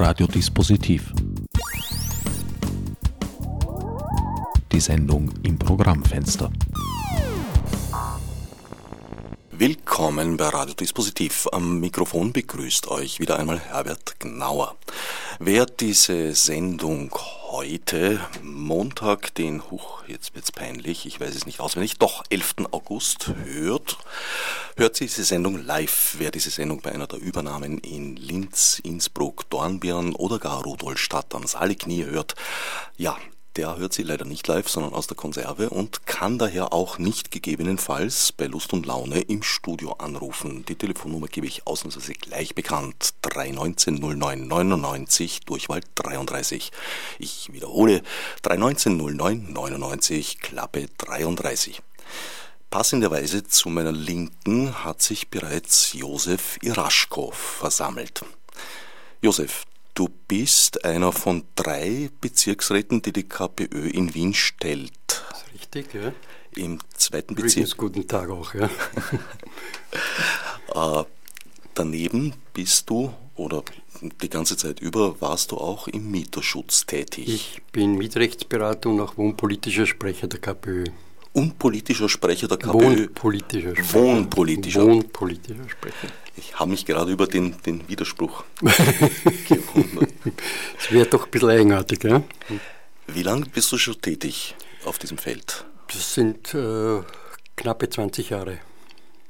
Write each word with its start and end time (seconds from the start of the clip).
Radiodispositiv. 0.00 1.12
Die 4.70 4.78
Sendung 4.78 5.32
im 5.42 5.58
Programmfenster. 5.58 6.52
Willkommen 9.50 10.36
bei 10.36 10.50
Radiodispositiv. 10.50 11.48
Am 11.50 11.80
Mikrofon 11.80 12.32
begrüßt 12.32 12.86
euch 12.86 13.18
wieder 13.18 13.40
einmal 13.40 13.58
Herbert 13.58 14.20
Gnauer. 14.20 14.76
Wer 15.40 15.66
diese 15.66 16.32
Sendung 16.36 17.12
heute, 17.50 18.20
Montag, 18.42 19.34
den, 19.34 19.68
huch, 19.68 20.04
jetzt 20.06 20.34
wird's 20.36 20.52
peinlich, 20.52 21.06
ich 21.06 21.18
weiß 21.18 21.34
es 21.34 21.46
nicht 21.46 21.58
auswendig, 21.58 21.98
doch 21.98 22.22
11. 22.30 22.54
August 22.70 23.32
hört, 23.44 23.98
hört 24.78 25.00
diese 25.00 25.24
Sendung 25.24 25.64
live. 25.64 26.14
Wer 26.18 26.30
diese 26.30 26.50
Sendung 26.50 26.80
bei 26.80 26.92
einer 26.92 27.08
der 27.08 27.18
Übernahmen 27.18 27.78
in 27.78 28.14
Linz, 28.14 28.80
Innsbruck, 28.84 29.50
Dornbirn 29.50 30.14
oder 30.14 30.38
gar 30.38 30.62
Rudolstadt 30.62 31.34
am 31.34 31.48
Saaliknie 31.48 32.04
hört, 32.04 32.36
ja, 32.96 33.16
der 33.56 33.76
hört 33.76 33.92
sie 33.92 34.04
leider 34.04 34.24
nicht 34.24 34.46
live, 34.46 34.68
sondern 34.68 34.92
aus 34.92 35.08
der 35.08 35.16
Konserve 35.16 35.70
und 35.70 36.06
kann 36.06 36.38
daher 36.38 36.72
auch 36.72 36.98
nicht 36.98 37.32
gegebenenfalls 37.32 38.30
bei 38.30 38.46
Lust 38.46 38.72
und 38.72 38.86
Laune 38.86 39.20
im 39.22 39.42
Studio 39.42 39.94
anrufen. 39.94 40.64
Die 40.64 40.76
Telefonnummer 40.76 41.26
gebe 41.26 41.48
ich 41.48 41.66
ausnahmsweise 41.66 42.12
gleich 42.12 42.54
bekannt. 42.54 43.14
319 43.22 43.96
09 43.96 44.46
99 44.46 45.40
Durchwahl 45.40 45.80
33. 45.96 46.70
Ich 47.18 47.52
wiederhole 47.52 48.02
319 48.42 48.96
09 48.96 49.52
99 49.52 50.38
Klappe 50.38 50.86
33. 50.98 51.82
Passenderweise 52.70 53.44
zu 53.44 53.70
meiner 53.70 53.92
Linken 53.92 54.84
hat 54.84 55.02
sich 55.02 55.28
bereits 55.28 55.92
Josef 55.94 56.58
Iraschkow 56.62 57.34
versammelt. 57.34 58.24
Josef, 59.22 59.64
Du 59.98 60.08
bist 60.28 60.84
einer 60.84 61.10
von 61.10 61.42
drei 61.56 62.08
Bezirksräten, 62.20 63.02
die 63.02 63.12
die 63.12 63.24
KPÖ 63.24 63.88
in 63.88 64.14
Wien 64.14 64.32
stellt. 64.32 64.92
Das 65.28 65.42
ist 65.42 65.54
richtig, 65.54 65.92
ja. 65.92 66.12
Im 66.54 66.78
zweiten 66.96 67.34
Bezirk. 67.34 67.52
Übrigens 67.52 67.76
guten 67.76 68.06
Tag 68.06 68.30
auch, 68.30 68.54
ja. 68.54 68.70
äh, 71.00 71.04
daneben 71.74 72.34
bist 72.54 72.88
du 72.88 73.12
oder 73.34 73.64
die 74.22 74.30
ganze 74.30 74.56
Zeit 74.56 74.78
über 74.78 75.20
warst 75.20 75.50
du 75.50 75.56
auch 75.56 75.88
im 75.88 76.12
Mieterschutz 76.12 76.86
tätig. 76.86 77.28
Ich 77.28 77.60
bin 77.72 77.96
Mietrechtsberater 77.96 78.90
und 78.90 79.00
auch 79.00 79.16
wohnpolitischer 79.16 79.86
Sprecher 79.86 80.28
der 80.28 80.38
KPÖ. 80.38 80.84
Unpolitischer 81.32 82.08
Sprecher 82.08 82.48
der 82.48 82.58
KPÖ? 82.58 82.72
Wohnpolitischer 82.72 83.76
Sprecher. 83.76 83.94
Wohnpolitischer. 83.94 84.86
Wohnpolitischer 84.86 85.68
Sprecher. 85.68 86.08
Ich 86.36 86.58
habe 86.58 86.70
mich 86.70 86.86
gerade 86.86 87.10
über 87.10 87.26
den, 87.26 87.54
den 87.62 87.88
Widerspruch 87.88 88.44
gewundert. 88.60 90.12
Das 90.76 90.90
wäre 90.90 91.06
doch 91.06 91.24
ein 91.26 91.30
bisschen 91.30 91.50
eigenartig, 91.50 92.04
ja? 92.04 92.22
Wie 93.06 93.22
lange 93.22 93.46
bist 93.46 93.72
du 93.72 93.78
schon 93.78 94.00
tätig 94.00 94.54
auf 94.84 94.98
diesem 94.98 95.18
Feld? 95.18 95.64
Das 95.88 96.14
sind 96.14 96.54
äh, 96.54 97.00
knappe 97.56 97.88
20 97.88 98.30
Jahre. 98.30 98.58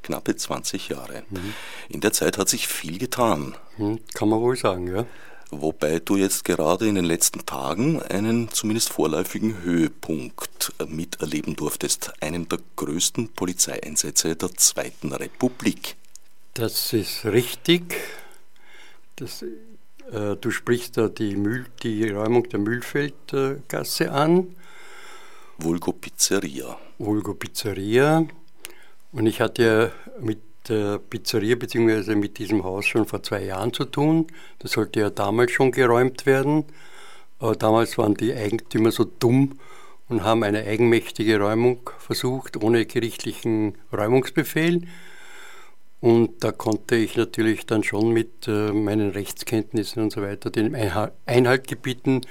Knappe 0.03 0.37
20 0.37 0.89
Jahre. 0.89 1.23
Mhm. 1.31 1.55
In 1.89 2.01
der 2.01 2.13
Zeit 2.13 2.39
hat 2.39 2.49
sich 2.49 2.69
viel 2.69 2.99
getan. 2.99 3.55
Mhm, 3.77 4.01
kann 4.15 4.29
man 4.29 4.41
wohl 4.41 4.57
sagen, 4.57 4.89
ja. 4.95 5.07
Wobei 5.51 5.99
du 5.99 6.17
jetzt 6.17 6.45
gerade 6.45 6.87
in 6.87 6.95
den 6.95 7.07
letzten 7.07 7.47
Tagen 7.47 8.03
einen 8.03 8.51
zumindest 8.51 8.91
vorläufigen 8.91 9.63
Höhepunkt 9.63 10.75
miterleben 10.87 11.57
durftest. 11.57 12.13
Einen 12.21 12.49
der 12.49 12.59
größten 12.77 13.31
Polizeieinsätze 13.31 14.37
der 14.37 14.51
Zweiten 14.55 15.13
Republik. 15.13 15.97
Das 16.53 16.93
ist 16.93 17.25
richtig. 17.25 17.97
Das, 19.17 19.43
äh, 19.43 20.37
du 20.37 20.51
sprichst 20.51 20.99
da 20.99 21.09
die, 21.09 21.35
Mühl, 21.35 21.67
die 21.83 22.09
Räumung 22.09 22.49
der 22.51 22.59
Mühlfeldgasse 22.59 24.13
an. 24.13 24.55
Vulgo 25.57 25.93
Pizzeria. 25.93 26.79
Vulgo 26.99 27.33
Pizzeria. 27.35 28.27
Und 29.13 29.27
ich 29.27 29.41
hatte 29.41 29.63
ja 29.63 30.21
mit 30.21 30.41
der 30.69 30.99
Pizzeria 30.99 31.57
bzw. 31.57 32.15
mit 32.15 32.39
diesem 32.39 32.65
Haus 32.65 32.87
schon 32.87 33.07
vor 33.07 33.23
zwei 33.23 33.45
Jahren 33.45 33.73
zu 33.73 33.85
tun. 33.85 34.27
Das 34.59 34.73
sollte 34.73 35.01
ja 35.01 35.11
damals 35.11 35.53
schon 35.53 35.73
geräumt 35.73 36.27
werden. 36.27 36.65
Aber 37.39 37.55
damals 37.55 37.99
waren 37.99 38.15
die 38.15 38.35
Eigentümer 38.35 38.91
so 38.91 39.05
dumm 39.05 39.59
und 40.09 40.25
haben 40.25 40.43
eine 40.43 40.65
eigenmächtige 40.65 41.39
Räumung 41.39 41.91
versucht, 41.99 42.63
ohne 42.63 42.87
gerichtlichen 42.87 43.75
Räumungsbefehl. 43.93 44.83
Und 46.01 46.45
da 46.45 46.53
konnte 46.53 46.97
ich 46.97 47.17
natürlich 47.17 47.67
dann 47.67 47.83
schon 47.83 48.13
mit 48.13 48.47
äh, 48.47 48.73
meinen 48.73 49.11
Rechtskenntnissen 49.11 50.03
und 50.03 50.13
so 50.13 50.23
weiter 50.23 50.51
den 50.51 50.75
Einhalt 51.27 51.67
gebieten. 51.67 52.23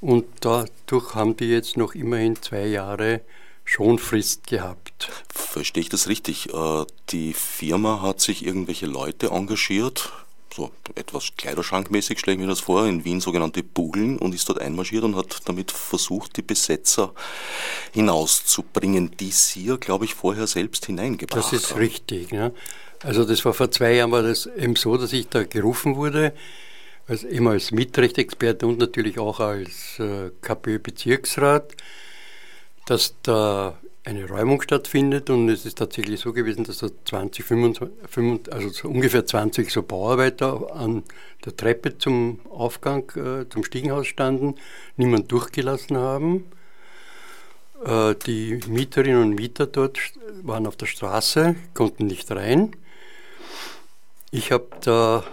Und 0.00 0.26
dadurch 0.40 1.14
haben 1.14 1.36
die 1.36 1.48
jetzt 1.48 1.76
noch 1.76 1.94
immerhin 1.94 2.36
zwei 2.36 2.66
Jahre 2.66 3.22
Schonfrist 3.68 4.46
gehabt. 4.46 5.10
Verstehe 5.28 5.82
ich 5.82 5.88
das 5.90 6.08
richtig? 6.08 6.52
Äh, 6.54 6.84
die 7.10 7.34
Firma 7.34 8.00
hat 8.00 8.20
sich 8.20 8.44
irgendwelche 8.44 8.86
Leute 8.86 9.28
engagiert, 9.28 10.10
so 10.54 10.70
etwas 10.94 11.36
Kleiderschankmäßig 11.36 12.18
stelle 12.18 12.36
ich 12.36 12.40
mir 12.40 12.48
das 12.48 12.60
vor, 12.60 12.86
in 12.86 13.04
Wien 13.04 13.20
sogenannte 13.20 13.62
Bugeln 13.62 14.18
und 14.18 14.34
ist 14.34 14.48
dort 14.48 14.58
einmarschiert 14.58 15.04
und 15.04 15.16
hat 15.16 15.42
damit 15.44 15.70
versucht, 15.70 16.38
die 16.38 16.42
Besetzer 16.42 17.12
hinauszubringen, 17.92 19.10
die 19.20 19.30
sie 19.30 19.66
ja, 19.66 19.76
glaube 19.76 20.06
ich, 20.06 20.14
vorher 20.14 20.46
selbst 20.46 20.86
hineingebracht 20.86 21.44
haben. 21.44 21.52
Das 21.52 21.62
ist 21.62 21.70
haben. 21.72 21.80
richtig. 21.80 22.32
Ja. 22.32 22.52
Also 23.02 23.26
das 23.26 23.44
war 23.44 23.52
vor 23.52 23.70
zwei 23.70 23.92
Jahren 23.92 24.10
war 24.10 24.22
das 24.22 24.46
eben 24.46 24.76
so, 24.76 24.96
dass 24.96 25.12
ich 25.12 25.28
da 25.28 25.44
gerufen 25.44 25.94
wurde, 25.96 26.32
als, 27.06 27.22
immer 27.22 27.50
als 27.50 27.70
Mietrechtsexperte 27.70 28.66
und 28.66 28.78
natürlich 28.78 29.18
auch 29.18 29.40
als 29.40 29.98
äh, 29.98 30.30
KPÖ-Bezirksrat, 30.40 31.74
dass 32.90 33.14
da 33.22 33.78
eine 34.04 34.26
Räumung 34.26 34.62
stattfindet 34.62 35.28
und 35.28 35.50
es 35.50 35.66
ist 35.66 35.76
tatsächlich 35.76 36.20
so 36.20 36.32
gewesen, 36.32 36.64
dass 36.64 36.78
da 36.78 36.88
20, 37.04 37.44
25, 37.44 38.52
also 38.52 38.68
so 38.70 38.88
ungefähr 38.88 39.26
20 39.26 39.70
so 39.70 39.82
Bauarbeiter 39.82 40.74
an 40.74 41.02
der 41.44 41.54
Treppe 41.54 41.98
zum 41.98 42.40
Aufgang, 42.48 43.10
äh, 43.16 43.46
zum 43.50 43.64
Stiegenhaus 43.64 44.06
standen, 44.06 44.54
niemand 44.96 45.30
durchgelassen 45.30 45.98
haben. 45.98 46.50
Äh, 47.84 48.14
die 48.26 48.58
Mieterinnen 48.66 49.22
und 49.22 49.34
Mieter 49.34 49.66
dort 49.66 49.98
waren 50.42 50.66
auf 50.66 50.76
der 50.76 50.86
Straße, 50.86 51.54
konnten 51.74 52.06
nicht 52.06 52.30
rein. 52.30 52.74
Ich 54.30 54.52
habe 54.52 54.68
da, 54.80 55.24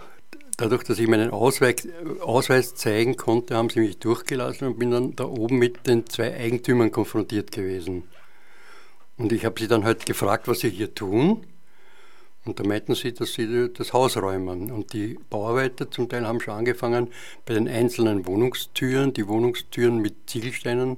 dadurch, 0.58 0.84
dass 0.84 1.00
ich 1.00 1.08
meinen 1.08 1.32
Ausweis, 1.32 1.88
Ausweis 2.22 2.76
zeigen 2.76 3.18
konnte, 3.18 3.56
haben 3.56 3.70
sie 3.70 3.80
mich 3.80 4.00
durchgelassen 4.00 4.68
und 4.68 4.80
bin 4.80 4.92
dann 4.92 5.16
da 5.16 5.26
oben 5.26 5.58
mit 5.58 5.88
den 5.88 6.08
zwei 6.08 6.36
Eigentümern 6.36 6.92
konfrontiert 6.92 7.52
gewesen. 7.52 8.04
Und 9.18 9.32
ich 9.32 9.46
habe 9.46 9.60
sie 9.60 9.68
dann 9.68 9.86
halt 9.86 10.06
gefragt, 10.06 10.48
was 10.48 10.60
sie 10.60 10.70
hier 10.70 10.94
tun. 10.94 11.46
Und 12.46 12.60
da 12.60 12.64
meinten 12.64 12.94
sie, 12.94 13.12
dass 13.12 13.34
sie 13.34 13.72
das 13.74 13.94
Haus 13.94 14.18
räumen. 14.18 14.72
Und 14.72 14.94
die 14.94 15.18
Bauarbeiter 15.30 15.90
zum 15.90 16.10
Teil 16.10 16.28
haben 16.28 16.40
schon 16.40 16.54
angefangen, 16.54 17.08
bei 17.46 17.56
den 17.56 17.68
einzelnen 17.68 18.28
Wohnungstüren, 18.28 19.14
die 19.14 19.28
Wohnungstüren 19.28 19.98
mit 19.98 20.30
Ziegelsteinen 20.30 20.98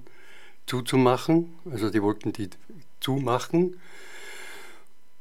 zuzumachen. 0.66 1.54
Also 1.72 1.90
die 1.90 2.02
wollten 2.02 2.34
die 2.34 2.50
zumachen. 3.00 3.78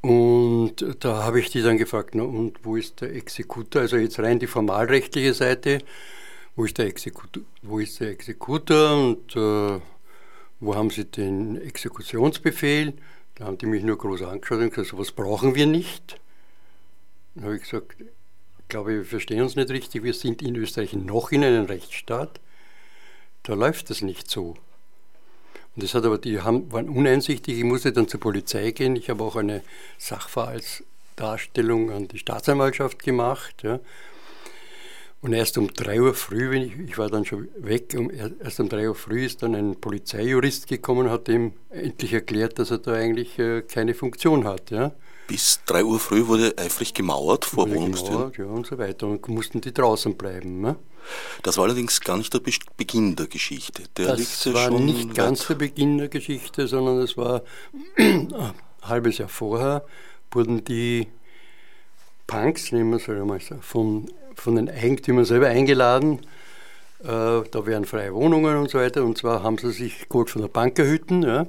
Und 0.07 0.87
da 1.01 1.25
habe 1.25 1.41
ich 1.41 1.51
die 1.51 1.63
dann 1.63 1.79
gefragt, 1.79 2.15
na, 2.15 2.23
und 2.23 2.65
wo 2.65 2.77
ist 2.77 3.01
der 3.01 3.13
Exekutor? 3.13 3.83
Also 3.83 3.97
jetzt 3.97 4.21
rein 4.21 4.39
die 4.39 4.47
formalrechtliche 4.47 5.35
Seite, 5.35 5.81
wo 6.55 6.65
ist 6.65 6.79
der 6.79 6.87
Exekutor, 6.87 7.43
wo 7.63 7.81
ist 7.81 7.99
der 7.99 8.11
Exekutor 8.11 9.03
und 9.03 9.35
äh, 9.35 9.81
wo 10.61 10.75
haben 10.77 10.91
Sie 10.91 11.07
den 11.07 11.61
Exekutionsbefehl? 11.61 12.93
Da 13.35 13.47
haben 13.47 13.59
die 13.59 13.67
mich 13.67 13.83
nur 13.83 13.99
groß 13.99 14.23
angeschaut 14.23 14.61
und 14.61 14.71
gesagt, 14.71 14.91
sowas 14.91 15.11
brauchen 15.11 15.57
wir 15.57 15.67
nicht. 15.67 16.21
Dann 17.35 17.47
habe 17.47 17.57
ich 17.57 17.63
gesagt, 17.63 17.97
ich 18.01 18.69
glaube, 18.69 18.95
wir 18.99 19.05
verstehen 19.05 19.43
uns 19.43 19.57
nicht 19.57 19.71
richtig, 19.71 20.05
wir 20.05 20.15
sind 20.15 20.41
in 20.41 20.55
Österreich 20.55 20.93
noch 20.93 21.33
in 21.33 21.43
einem 21.43 21.65
Rechtsstaat. 21.65 22.39
Da 23.43 23.55
läuft 23.55 23.91
das 23.91 24.03
nicht 24.03 24.31
so. 24.31 24.55
Und 25.77 25.83
das 25.83 25.95
hat 25.95 26.05
aber, 26.05 26.19
die 26.19 26.41
haben, 26.41 26.73
waren 26.73 26.89
uneinsichtig, 26.89 27.59
ich 27.59 27.65
musste 27.65 27.93
dann 27.93 28.09
zur 28.09 28.19
Polizei 28.19 28.71
gehen. 28.71 28.97
Ich 28.97 29.11
habe 29.11 29.23
auch 29.23 29.37
eine 29.37 29.63
Sachverhaltsdarstellung 29.99 31.91
an 31.91 32.09
die 32.09 32.19
Staatsanwaltschaft 32.19 33.03
gemacht. 33.03 33.63
Ja. 33.63 33.79
Und 35.21 35.35
erst 35.35 35.59
um 35.59 35.73
drei 35.73 36.01
Uhr 36.01 36.15
früh, 36.15 36.51
wenn 36.51 36.63
ich, 36.63 36.79
ich 36.79 36.99
war 36.99 37.11
dann 37.11 37.25
schon 37.25 37.49
weg, 37.59 37.95
um, 37.97 38.11
erst 38.11 38.61
um 38.61 38.69
drei 38.69 38.89
Uhr 38.89 38.95
früh 38.95 39.25
ist 39.25 39.43
dann 39.43 39.55
ein 39.55 39.77
Polizeijurist 39.77 40.67
gekommen 40.67 41.07
und 41.07 41.11
hat 41.11 41.29
ihm 41.29 41.53
endlich 41.71 42.13
erklärt, 42.13 42.59
dass 42.59 42.71
er 42.71 42.79
da 42.79 42.93
eigentlich 42.93 43.39
äh, 43.39 43.63
keine 43.63 43.95
Funktion 43.95 44.45
hat. 44.45 44.71
Ja. 44.71 44.93
Bis 45.27 45.61
drei 45.67 45.85
Uhr 45.85 45.99
früh 45.99 46.27
wurde 46.27 46.55
eifrig 46.57 46.95
gemauert 46.95 47.45
vor 47.45 47.69
Wohnungstüren? 47.69 48.33
Ja, 48.39 48.45
und 48.45 48.67
so 48.67 48.79
weiter. 48.79 49.09
Und 49.09 49.27
mussten 49.29 49.61
die 49.61 49.75
draußen 49.75 50.17
bleiben. 50.17 50.61
Ne? 50.61 50.77
Das 51.43 51.57
war 51.57 51.65
allerdings 51.65 52.01
gar 52.01 52.17
nicht 52.17 52.33
der 52.33 52.41
Beginn 52.77 53.17
der 53.17 53.27
Geschichte. 53.27 53.85
Der 53.97 54.17
das 54.17 54.53
war 54.53 54.71
nicht 54.71 55.15
ganz 55.15 55.47
der 55.47 55.55
Beginn 55.55 55.99
der 55.99 56.09
Geschichte, 56.09 56.67
sondern 56.67 56.99
es 56.99 57.17
war 57.17 57.43
ein 57.97 58.33
halbes 58.83 59.19
Jahr 59.19 59.29
vorher, 59.29 59.85
wurden 60.31 60.65
die 60.65 61.09
Punks, 62.27 62.73
nehmen 62.73 62.91
wir 62.91 62.97
es 62.97 63.09
einmal 63.09 63.41
so, 63.41 63.57
von, 63.61 64.11
von 64.35 64.57
den 64.57 64.69
Eigentümern 64.69 65.25
selber 65.25 65.49
eingeladen. 65.49 66.21
Äh, 67.01 67.07
da 67.51 67.67
wären 67.67 67.85
freie 67.85 68.13
Wohnungen 68.15 68.57
und 68.57 68.71
so 68.71 68.79
weiter. 68.79 69.05
Und 69.05 69.19
zwar 69.19 69.43
haben 69.43 69.59
sie 69.59 69.71
sich 69.71 70.09
geholt 70.09 70.31
von 70.31 70.43
der 70.43 70.49
Bankerhütten. 70.49 71.23
Ja. 71.23 71.47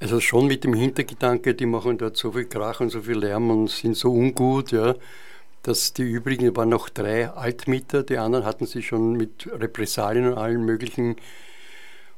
Also 0.00 0.20
schon 0.20 0.46
mit 0.46 0.64
dem 0.64 0.74
Hintergedanke, 0.74 1.54
die 1.54 1.66
machen 1.66 1.98
dort 1.98 2.16
so 2.16 2.32
viel 2.32 2.44
Krach 2.44 2.80
und 2.80 2.90
so 2.90 3.02
viel 3.02 3.18
Lärm 3.18 3.50
und 3.50 3.68
sind 3.68 3.96
so 3.96 4.12
ungut, 4.12 4.70
ja, 4.70 4.94
dass 5.62 5.92
die 5.92 6.02
übrigen 6.02 6.56
waren 6.56 6.68
noch 6.68 6.88
drei 6.88 7.28
Altmieter, 7.30 8.02
die 8.02 8.18
anderen 8.18 8.44
hatten 8.44 8.66
sie 8.66 8.82
schon 8.82 9.12
mit 9.12 9.48
Repressalien 9.52 10.32
und 10.32 10.38
allen 10.38 10.64
möglichen 10.64 11.16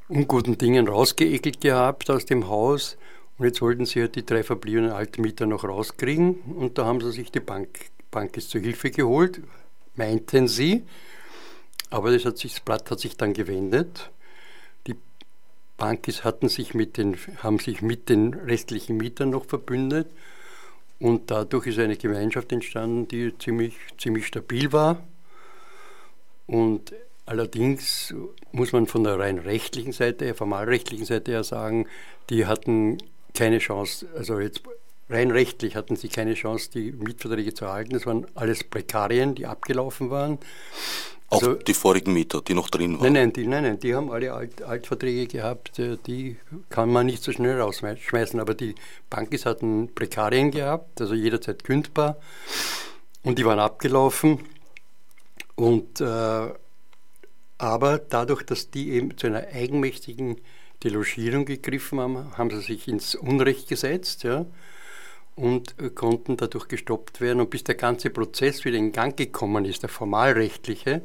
unguten 0.09 0.59
Dingen 0.59 0.89
rausgeekelt 0.89 1.61
gehabt 1.61 2.11
aus 2.11 2.27
dem 2.27 2.49
Haus. 2.49 2.97
Und 3.39 3.47
jetzt 3.47 3.63
wollten 3.63 3.87
sie 3.87 4.01
halt 4.01 4.17
die 4.17 4.27
drei 4.27 4.43
verbliebenen 4.43 4.91
Altmieter 4.91 5.47
noch 5.47 5.65
rauskriegen. 5.65 6.35
Und 6.57 6.77
da 6.77 6.85
haben 6.85 7.01
sie 7.01 7.13
sich 7.13 7.33
die 7.33 7.41
Bank, 7.41 7.69
Bank 8.11 8.37
ist 8.37 8.51
zur 8.51 8.61
Hilfe 8.61 8.91
geholt, 8.91 9.41
meinten 9.95 10.47
sie. 10.47 10.85
Aber 11.89 12.13
das, 12.13 12.25
hat 12.25 12.39
sich, 12.39 12.53
das 12.53 12.61
Blatt 12.61 12.91
hat 12.91 13.01
sich 13.01 13.17
dann 13.17 13.33
gewendet. 13.33 14.11
Die 14.87 14.97
Bankis 15.77 16.25
hatten 16.25 16.49
sich 16.49 16.75
mit 16.75 16.97
den, 16.97 17.17
haben 17.43 17.59
sich 17.59 17.81
mit 17.81 18.09
den 18.09 18.35
restlichen 18.35 18.97
Mietern 18.97 19.31
noch 19.31 19.47
verbündet. 19.47 20.11
Und 21.01 21.31
dadurch 21.31 21.67
ist 21.67 21.79
eine 21.79 21.97
Gemeinschaft 21.97 22.53
entstanden, 22.53 23.09
die 23.09 23.37
ziemlich, 23.39 23.75
ziemlich 23.99 24.27
stabil 24.27 24.71
war. 24.73 25.03
Und 26.47 26.93
allerdings 27.25 28.15
muss 28.53 28.73
man 28.73 28.87
von 28.87 29.05
der 29.05 29.19
rein 29.19 29.39
rechtlichen 29.39 29.93
Seite 29.93 30.35
formalrechtlichen 30.35 31.07
Seite 31.07 31.33
her 31.33 31.45
sagen, 31.45 31.87
die 32.29 32.47
hatten 32.47 32.99
keine 33.35 33.59
Chance, 33.59 34.09
also 34.15 34.41
jetzt 34.41 34.63
rein 35.09 35.31
rechtlich 35.31 35.75
hatten 35.75 35.97
sie 35.97 36.09
keine 36.09 36.35
Chance, 36.35 36.71
die 36.73 36.93
Mietverträge 36.93 37.55
zu 37.55 37.65
erhalten. 37.65 37.93
Das 37.95 38.07
waren 38.07 38.27
alles 38.35 38.65
Prekarien, 38.65 39.35
die 39.35 39.47
abgelaufen 39.47 40.11
waren. 40.11 40.39
Auch 41.31 41.43
also, 41.43 41.55
die 41.55 41.75
vorigen 41.75 42.13
Mieter, 42.13 42.43
die 42.43 42.55
noch 42.55 42.69
drin 42.71 42.95
waren? 42.95 43.05
Nein, 43.05 43.13
nein, 43.13 43.33
die, 43.33 43.47
nein, 43.47 43.63
nein, 43.63 43.79
die 43.79 43.95
haben 43.95 44.11
alle 44.11 44.33
Alt, 44.33 44.63
Altverträge 44.63 45.29
gehabt, 45.29 45.79
äh, 45.79 45.97
die 46.05 46.37
kann 46.71 46.91
man 46.91 47.07
nicht 47.07 47.23
so 47.23 47.31
schnell 47.31 47.61
rausschmeißen. 47.61 48.41
Aber 48.41 48.55
die 48.55 48.75
Bankis 49.09 49.47
hatten 49.47 49.95
Prekarien 49.95 50.51
gehabt, 50.51 51.01
also 51.01 51.15
jederzeit 51.15 51.63
kündbar. 51.63 52.17
Und 53.23 53.39
die 53.39 53.45
waren 53.45 53.61
abgelaufen. 53.61 54.41
Und, 55.55 56.01
äh, 56.01 56.49
aber 57.59 57.99
dadurch, 57.99 58.43
dass 58.43 58.71
die 58.73 58.91
eben 58.91 59.17
zu 59.17 59.29
einer 59.29 59.47
eigenmächtigen 59.53 60.41
Delogierung 60.83 61.45
gegriffen 61.45 62.01
haben, 62.01 62.37
haben 62.37 62.51
sie 62.51 62.61
sich 62.61 62.89
ins 62.89 63.15
Unrecht 63.15 63.69
gesetzt. 63.69 64.25
Ja 64.25 64.47
und 65.37 65.75
äh, 65.81 65.91
konnten 65.91 66.37
dadurch 66.37 66.69
gestoppt 66.69 67.21
werden. 67.21 67.41
Und 67.41 67.51
bis 67.51 67.65
der 67.65 67.75
ganze 67.75 68.11
Prozess 68.11 68.65
wieder 68.65 68.79
in 68.79 68.93
Gang 68.93 69.17
gekommen 69.17 69.65
ist, 69.65 69.83
der 69.83 69.89
formalrechtliche, 69.89 71.03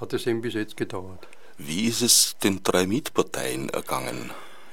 hat 0.00 0.12
es 0.12 0.26
eben 0.26 0.42
bis 0.42 0.54
jetzt 0.54 0.76
gedauert. 0.76 1.26
Wie 1.58 1.86
ist 1.86 2.02
es 2.02 2.36
den 2.42 2.62
drei 2.62 2.86
Mietparteien 2.86 3.70
ergangen 3.70 4.30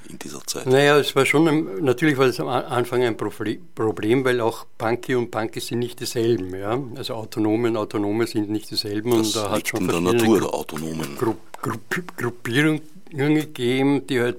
in 0.10 0.20
dieser 0.20 0.46
Zeit? 0.46 0.66
Naja, 0.66 0.98
es 0.98 1.16
war 1.16 1.26
schon, 1.26 1.84
natürlich 1.84 2.18
war 2.18 2.26
es 2.26 2.40
am 2.40 2.50
Anfang 2.50 3.04
ein 3.04 3.16
Problem, 3.16 4.26
weil 4.26 4.42
auch 4.42 4.66
Banki 4.78 5.16
und 5.16 5.32
Banki 5.32 5.62
sind 5.62 5.80
nicht 5.80 6.02
dieselben. 6.02 6.54
Ja? 6.54 6.82
Also 6.96 7.14
Autonome 7.14 7.70
und 7.70 7.78
Autonome 7.78 8.28
sind 8.28 8.50
nicht 8.50 8.70
dieselben. 8.70 9.12
Das 9.12 9.28
und 9.28 9.36
da 9.38 9.52
hat 9.52 9.68
schon 9.68 9.82
in 9.82 9.88
der 9.88 10.02
Natur 10.02 10.42
der 10.42 10.54
Autonomen. 10.54 11.16
Gru 11.18 11.36
Gru 11.62 11.78
Gruppierungen 12.18 12.82
gegeben, 13.12 14.06
die 14.08 14.20
halt 14.20 14.38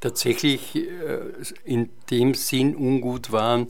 tatsächlich 0.00 0.74
äh, 0.76 1.20
in 1.64 1.90
dem 2.10 2.34
Sinn 2.34 2.74
ungut 2.74 3.32
waren, 3.32 3.68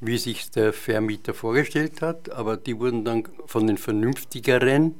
wie 0.00 0.18
sich 0.18 0.50
der 0.50 0.72
Vermieter 0.72 1.34
vorgestellt 1.34 2.02
hat, 2.02 2.30
aber 2.30 2.56
die 2.56 2.78
wurden 2.78 3.04
dann 3.04 3.24
von 3.46 3.66
den 3.66 3.78
Vernünftigeren 3.78 4.94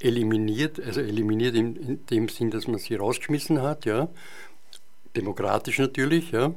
eliminiert, 0.00 0.80
also 0.80 1.00
eliminiert 1.00 1.54
in, 1.54 1.76
in 1.76 2.06
dem 2.06 2.28
Sinn, 2.28 2.50
dass 2.50 2.66
man 2.66 2.78
sie 2.78 2.96
rausgeschmissen 2.96 3.62
hat, 3.62 3.86
ja, 3.86 4.08
demokratisch 5.14 5.78
natürlich, 5.78 6.32
ja, 6.32 6.54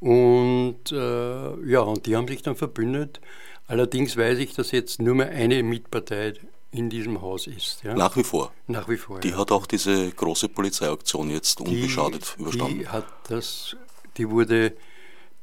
und 0.00 0.92
äh, 0.92 1.70
ja, 1.70 1.80
und 1.80 2.06
die 2.06 2.16
haben 2.16 2.28
sich 2.28 2.42
dann 2.42 2.56
verbündet. 2.56 3.20
Allerdings 3.66 4.16
weiß 4.16 4.38
ich, 4.38 4.54
dass 4.54 4.70
jetzt 4.70 5.02
nur 5.02 5.14
mehr 5.14 5.28
eine 5.28 5.62
Mietpartei 5.62 6.34
in 6.70 6.88
diesem 6.88 7.20
Haus 7.20 7.46
ist. 7.46 7.82
Ja? 7.82 7.94
Nach 7.94 8.16
wie 8.16 8.22
vor. 8.22 8.52
Nach 8.66 8.88
wie 8.88 8.96
vor. 8.96 9.20
Die 9.20 9.30
ja. 9.30 9.38
hat 9.38 9.50
auch 9.50 9.66
diese 9.66 10.10
große 10.10 10.48
Polizeiaktion 10.48 11.30
jetzt 11.30 11.60
unbeschadet 11.60 12.34
die, 12.36 12.42
überstanden. 12.42 12.78
Die 12.80 12.88
hat 12.88 13.06
das, 13.28 13.76
die 14.16 14.30
wurde 14.30 14.74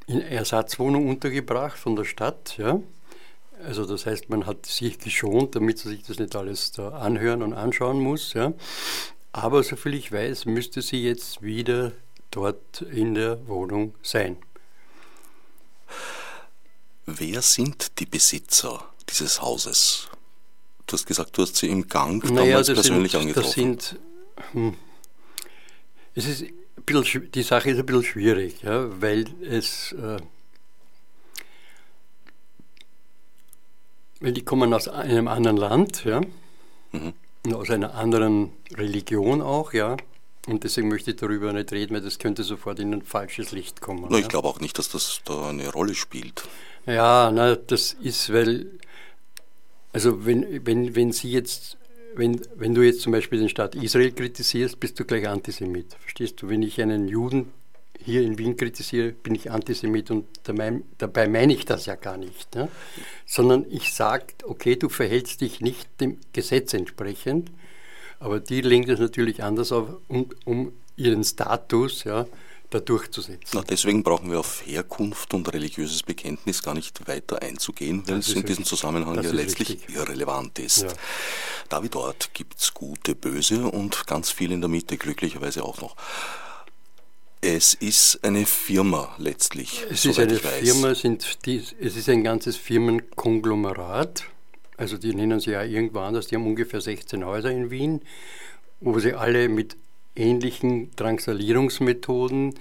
in 0.07 0.22
Ersatzwohnung 0.22 1.10
untergebracht 1.10 1.78
von 1.78 1.96
der 1.96 2.06
Stadt. 2.06 2.57
Ja? 2.57 2.80
Also 3.63 3.86
das 3.86 4.06
heißt, 4.06 4.30
man 4.30 4.46
hat 4.46 4.66
sich 4.66 5.00
geschont, 5.00 5.56
damit 5.56 5.80
sie 5.80 5.90
sich 5.90 6.04
das 6.04 6.19
nicht 6.19 6.36
alles 6.36 6.72
da 6.72 6.90
anhören 6.90 7.42
und 7.42 7.54
anschauen 7.54 8.00
muss. 8.00 8.34
Ja? 8.34 8.54
Aber 9.31 9.63
soviel 9.63 9.96
ich 9.96 10.12
weiß, 10.12 10.46
müsste 10.46 10.81
sie 10.81 11.04
jetzt 11.04 11.42
wieder 11.42 11.92
dort 12.31 12.81
in 12.81 13.16
der 13.16 13.48
Wohnung 13.48 13.96
sein. 14.02 14.38
Wer 17.06 17.42
sind 17.42 18.00
die 18.00 18.06
Besitzer 18.06 18.84
dieses 19.10 19.42
Hauses? 19.42 20.10
Du 20.88 20.94
hast 20.94 21.06
gesagt, 21.06 21.38
du 21.38 21.44
hast 21.44 21.56
sie 21.56 21.68
im 21.68 21.88
Gang 21.88 22.24
naja, 22.31 22.51
damals 22.51 22.68
persönlich 22.68 23.12
sind, 23.12 23.22
angetroffen. 23.22 23.75
Das 23.78 23.90
sind, 23.90 24.00
hm, 24.51 24.78
es 26.13 26.28
ist 26.28 26.46
bisschen, 26.86 27.32
die 27.32 27.44
Sache 27.44 27.70
ist 27.70 27.80
ein 27.80 27.86
bisschen 27.86 28.04
schwierig, 28.04 28.62
ja, 28.64 29.02
weil 29.02 29.26
es, 29.44 29.94
äh, 29.94 30.18
weil 34.20 34.34
die 34.34 34.44
kommen 34.44 34.74
aus 34.74 34.88
einem 34.88 35.28
anderen 35.28 35.58
Land, 35.58 36.06
ja, 36.06 36.22
mhm. 36.92 37.14
aus 37.54 37.70
einer 37.70 37.96
anderen 37.96 38.52
Religion 38.76 39.42
auch, 39.42 39.74
ja, 39.74 39.98
und 40.48 40.64
deswegen 40.64 40.90
möchte 40.90 41.12
ich 41.12 41.18
darüber 41.18 41.52
nicht 41.54 41.72
reden, 41.72 41.96
weil 41.96 42.02
das 42.02 42.20
könnte 42.20 42.44
sofort 42.44 42.80
in 42.80 42.94
ein 42.94 43.02
falsches 43.02 43.52
Licht 43.52 43.82
kommen. 43.82 44.06
Na, 44.10 44.18
ich 44.18 44.24
ja. 44.24 44.30
glaube 44.30 44.48
auch 44.48 44.60
nicht, 44.60 44.78
dass 44.78 44.90
das 44.90 45.22
da 45.26 45.50
eine 45.50 45.70
Rolle 45.72 45.96
spielt. 45.96 46.44
Ja, 46.86 47.32
na, 47.34 47.56
das 47.56 47.94
ist, 47.94 48.32
weil, 48.32 48.68
also 49.92 50.26
wenn, 50.26 50.66
wenn, 50.66 50.96
wenn 50.96 51.12
Sie 51.12 51.32
jetzt 51.32 51.78
wenn, 52.18 52.42
wenn 52.56 52.74
du 52.74 52.82
jetzt 52.82 53.02
zum 53.02 53.12
Beispiel 53.12 53.40
den 53.40 53.50
Staat 53.50 53.76
Israel 53.76 54.12
kritisierst, 54.12 54.80
bist 54.80 55.00
du 55.00 55.06
gleich 55.06 55.28
Antisemit. 55.28 55.96
Verstehst 56.00 56.42
du? 56.42 56.50
Wenn 56.50 56.62
ich 56.64 56.82
einen 56.82 57.08
Juden 57.08 57.52
hier 58.04 58.22
in 58.22 58.38
Wien 58.38 58.56
kritisiere, 58.56 59.12
bin 59.12 59.36
ich 59.36 59.52
Antisemit 59.52 60.12
und 60.12 60.26
dabei, 60.44 60.82
dabei 60.98 61.28
meine 61.28 61.54
ich 61.54 61.66
das 61.66 61.86
ja 61.86 61.96
gar 61.96 62.18
nicht. 62.18 62.56
Ne? 62.56 62.70
Sondern 63.26 63.66
ich 63.70 63.94
sage, 63.94 64.28
okay, 64.44 64.76
du 64.76 64.90
verhältst 64.90 65.42
dich 65.42 65.62
nicht 65.62 65.89
dem 66.00 66.20
Gesetz 66.34 66.74
entsprechend, 66.74 67.51
aber 68.20 68.39
die 68.39 68.62
legen 68.62 68.86
das 68.86 69.00
natürlich 69.00 69.44
anders 69.44 69.72
auf, 69.72 69.98
um, 70.08 70.30
um 70.46 70.74
ihren 70.96 71.24
Status 71.24 72.04
ja, 72.04 72.25
da 72.75 72.82
durchzusetzen. 72.82 73.48
Na, 73.53 73.63
deswegen 73.63 74.03
brauchen 74.03 74.29
wir 74.29 74.39
auf 74.39 74.65
Herkunft 74.65 75.34
und 75.34 75.51
religiöses 75.53 76.03
Bekenntnis 76.03 76.62
gar 76.62 76.74
nicht 76.74 77.08
weiter 77.08 77.41
einzugehen, 77.41 78.03
weil 78.08 78.20
es 78.20 78.27
in 78.27 78.34
richtig. 78.34 78.48
diesem 78.48 78.65
Zusammenhang 78.65 79.15
das 79.15 79.27
ja 79.27 79.32
letztlich 79.32 79.70
richtig. 79.70 79.96
irrelevant 79.96 80.60
ist. 80.60 80.84
Ja. 80.84 80.89
Da 81.70 81.84
wie 81.84 81.89
dort 81.89 82.34
gibt 82.34 82.60
es 82.60 82.74
gute, 82.74 83.15
böse 83.15 83.65
und 83.67 84.05
ganz 84.08 84.29
viel 84.29 84.51
in 84.51 84.62
der 84.62 84.70
Mitte, 84.70 84.98
glücklicherweise 84.98 85.63
auch 85.63 85.79
noch. 85.82 85.96
Es 87.41 87.74
ist 87.75 88.20
eine 88.24 88.46
Firma 88.46 89.15
letztlich. 89.20 89.86
Es 89.89 90.03
ist 90.05 90.20
eine 90.20 90.36
Firma, 90.36 90.96
sind 90.96 91.46
die, 91.46 91.63
es 91.79 91.96
ist 91.96 92.10
ein 92.10 92.24
ganzes 92.24 92.58
Firmenkonglomerat. 92.58 94.25
Also 94.77 94.98
die 94.98 95.13
nennen 95.13 95.39
sie 95.39 95.51
ja 95.51 95.63
irgendwo 95.63 96.00
anders, 96.00 96.27
die 96.27 96.36
haben 96.36 96.46
ungefähr 96.46 96.82
16 96.82 97.25
Häuser 97.25 97.51
in 97.51 97.72
Wien, 97.72 98.01
wo 98.82 99.00
sie 99.00 99.13
alle 99.13 99.48
mit 99.48 99.77
ähnlichen 100.15 100.95
Drangsalierungsmethoden 100.95 102.55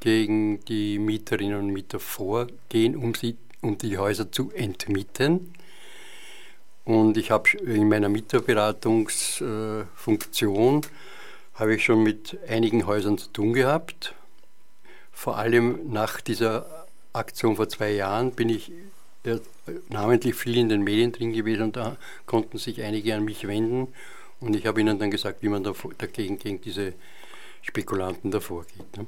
gegen 0.00 0.64
die 0.64 0.98
Mieterinnen 0.98 1.58
und 1.58 1.68
Mieter 1.68 2.00
vorgehen, 2.00 2.96
um, 2.96 3.14
sie, 3.14 3.36
um 3.62 3.78
die 3.78 3.96
Häuser 3.98 4.30
zu 4.30 4.50
entmieten. 4.52 5.54
Und 6.84 7.16
ich 7.16 7.30
habe 7.30 7.48
in 7.58 7.88
meiner 7.88 8.08
Mieterberatungsfunktion 8.08 10.82
habe 11.54 11.74
ich 11.74 11.84
schon 11.84 12.02
mit 12.02 12.38
einigen 12.48 12.86
Häusern 12.86 13.18
zu 13.18 13.32
tun 13.32 13.52
gehabt. 13.54 14.14
Vor 15.10 15.38
allem 15.38 15.90
nach 15.90 16.20
dieser 16.20 16.86
Aktion 17.12 17.56
vor 17.56 17.68
zwei 17.68 17.92
Jahren 17.92 18.32
bin 18.32 18.48
ich 18.50 18.72
ja, 19.24 19.38
namentlich 19.88 20.34
viel 20.34 20.58
in 20.58 20.68
den 20.68 20.84
Medien 20.84 21.12
drin 21.12 21.32
gewesen 21.32 21.62
und 21.62 21.76
da 21.76 21.96
konnten 22.26 22.58
sich 22.58 22.82
einige 22.82 23.14
an 23.14 23.24
mich 23.24 23.48
wenden 23.48 23.88
und 24.40 24.54
ich 24.54 24.66
habe 24.66 24.80
ihnen 24.80 24.98
dann 24.98 25.10
gesagt, 25.10 25.42
wie 25.42 25.48
man 25.48 25.64
dagegen 25.98 26.38
gegen 26.38 26.60
diese 26.60 26.94
Spekulanten 27.62 28.30
davor 28.30 28.64
geht. 28.64 28.96
Ne? 28.96 29.06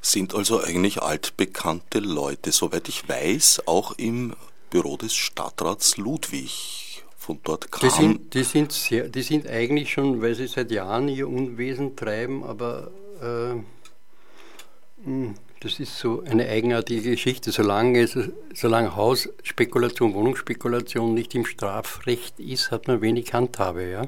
Sind 0.00 0.34
also 0.34 0.62
eigentlich 0.62 1.02
altbekannte 1.02 1.98
Leute, 2.00 2.52
soweit 2.52 2.88
ich 2.88 3.08
weiß, 3.08 3.62
auch 3.66 3.92
im 3.98 4.34
Büro 4.70 4.96
des 4.96 5.14
Stadtrats 5.14 5.96
Ludwig. 5.96 7.02
Von 7.16 7.38
dort 7.44 7.70
kam. 7.70 7.88
Die 7.88 7.94
sind, 7.94 8.34
die 8.34 8.44
sind, 8.44 8.72
sehr, 8.72 9.08
die 9.08 9.20
sind 9.20 9.46
eigentlich 9.46 9.92
schon, 9.92 10.22
weil 10.22 10.34
sie 10.34 10.46
seit 10.46 10.70
Jahren 10.70 11.06
ihr 11.06 11.28
Unwesen 11.28 11.94
treiben, 11.94 12.42
aber 12.42 12.90
äh, 13.20 15.04
hm, 15.04 15.34
Das 15.60 15.78
ist 15.78 15.98
so 15.98 16.22
eine 16.24 16.48
eigenartige 16.48 17.10
Geschichte. 17.10 17.52
Solange, 17.52 18.00
es, 18.00 18.16
solange 18.54 18.96
Hausspekulation, 18.96 20.14
Wohnungsspekulation 20.14 21.12
nicht 21.12 21.34
im 21.34 21.44
Strafrecht 21.44 22.40
ist, 22.40 22.70
hat 22.70 22.88
man 22.88 23.02
wenig 23.02 23.34
Handhabe. 23.34 23.84
Ja? 23.84 24.06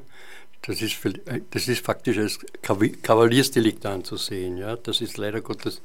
Das, 0.62 0.80
ist, 0.80 0.98
das 1.50 1.68
ist 1.68 1.84
faktisch 1.84 2.18
als 2.18 2.38
Kavaliersdelikt 2.62 3.84
anzusehen. 3.84 4.56
Ja? 4.56 4.76
Das 4.76 5.00
ist 5.00 5.18
leider 5.18 5.40
Gottes 5.40 5.82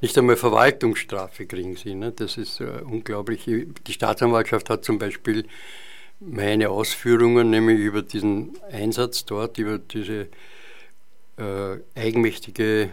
nicht 0.00 0.18
einmal 0.18 0.36
Verwaltungsstrafe 0.36 1.46
kriegen 1.46 1.76
sie. 1.76 1.94
Ne? 1.94 2.12
Das 2.12 2.36
ist 2.36 2.60
äh, 2.60 2.82
unglaublich. 2.84 3.44
Die 3.44 3.92
Staatsanwaltschaft 3.92 4.68
hat 4.68 4.84
zum 4.84 4.98
Beispiel 4.98 5.46
meine 6.20 6.68
Ausführungen, 6.70 7.50
nämlich 7.50 7.78
über 7.78 8.02
diesen 8.02 8.52
Einsatz 8.70 9.24
dort, 9.24 9.56
über 9.58 9.78
diese 9.78 10.28
äh, 11.38 11.78
eigenmächtige 11.94 12.90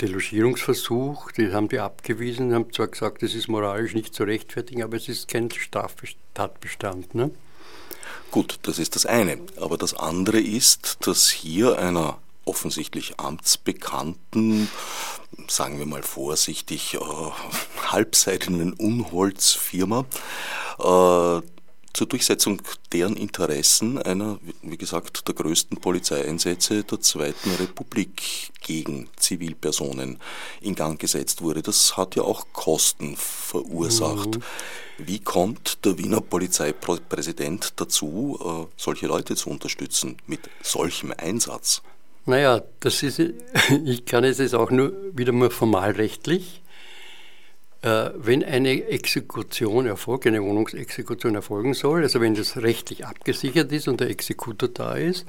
Delogierungsversuch, 0.00 1.30
die 1.32 1.52
haben 1.52 1.68
die 1.68 1.78
abgewiesen, 1.78 2.54
haben 2.54 2.72
zwar 2.72 2.88
gesagt, 2.88 3.22
es 3.22 3.34
ist 3.34 3.46
moralisch 3.48 3.94
nicht 3.94 4.14
zu 4.14 4.24
rechtfertigen, 4.24 4.82
aber 4.82 4.96
es 4.96 5.08
ist 5.08 5.28
kein 5.28 5.50
Straftatbestand. 5.50 7.14
Ne? 7.14 7.30
Gut, 8.32 8.60
das 8.62 8.78
ist 8.78 8.96
das 8.96 9.04
eine. 9.04 9.38
Aber 9.60 9.76
das 9.76 9.92
andere 9.92 10.40
ist, 10.40 11.06
dass 11.06 11.28
hier 11.28 11.78
einer 11.78 12.16
offensichtlich 12.46 13.20
amtsbekannten, 13.20 14.70
sagen 15.48 15.78
wir 15.78 15.84
mal 15.84 16.02
vorsichtig, 16.02 16.94
äh, 16.94 16.98
halbseitigen 17.92 18.72
Unholzfirma 18.72 20.06
äh, 20.78 21.42
zur 21.92 22.06
Durchsetzung 22.06 22.62
deren 22.92 23.16
Interessen 23.16 24.00
einer, 24.00 24.38
wie 24.62 24.76
gesagt, 24.76 25.26
der 25.28 25.34
größten 25.34 25.78
Polizeieinsätze 25.78 26.84
der 26.84 27.00
Zweiten 27.00 27.50
Republik 27.52 28.50
gegen 28.60 29.08
Zivilpersonen 29.16 30.18
in 30.60 30.74
Gang 30.74 30.98
gesetzt 30.98 31.42
wurde. 31.42 31.62
Das 31.62 31.96
hat 31.96 32.16
ja 32.16 32.22
auch 32.22 32.46
Kosten 32.52 33.16
verursacht. 33.16 34.36
Mhm. 34.36 34.42
Wie 34.98 35.18
kommt 35.18 35.84
der 35.84 35.98
Wiener 35.98 36.20
Polizeipräsident 36.20 37.74
dazu, 37.76 38.38
äh, 38.40 38.72
solche 38.76 39.06
Leute 39.06 39.34
zu 39.36 39.50
unterstützen 39.50 40.16
mit 40.26 40.40
solchem 40.62 41.12
Einsatz? 41.16 41.82
Naja, 42.24 42.62
das 42.80 43.02
ist, 43.02 43.18
ich 43.84 44.04
kann 44.04 44.24
es 44.24 44.38
jetzt 44.38 44.54
auch 44.54 44.70
nur 44.70 44.92
wieder 45.12 45.32
mal 45.32 45.50
formalrechtlich. 45.50 46.61
Äh, 47.82 48.10
wenn 48.14 48.44
eine 48.44 48.84
Exekution 48.84 49.86
erfolgt, 49.86 50.26
eine 50.28 50.42
Wohnungsexekution 50.42 51.34
erfolgen 51.34 51.74
soll, 51.74 52.02
also 52.02 52.20
wenn 52.20 52.36
das 52.36 52.56
rechtlich 52.56 53.04
abgesichert 53.04 53.72
ist 53.72 53.88
und 53.88 54.00
der 54.00 54.08
Exekutor 54.08 54.68
da 54.68 54.94
ist 54.94 55.26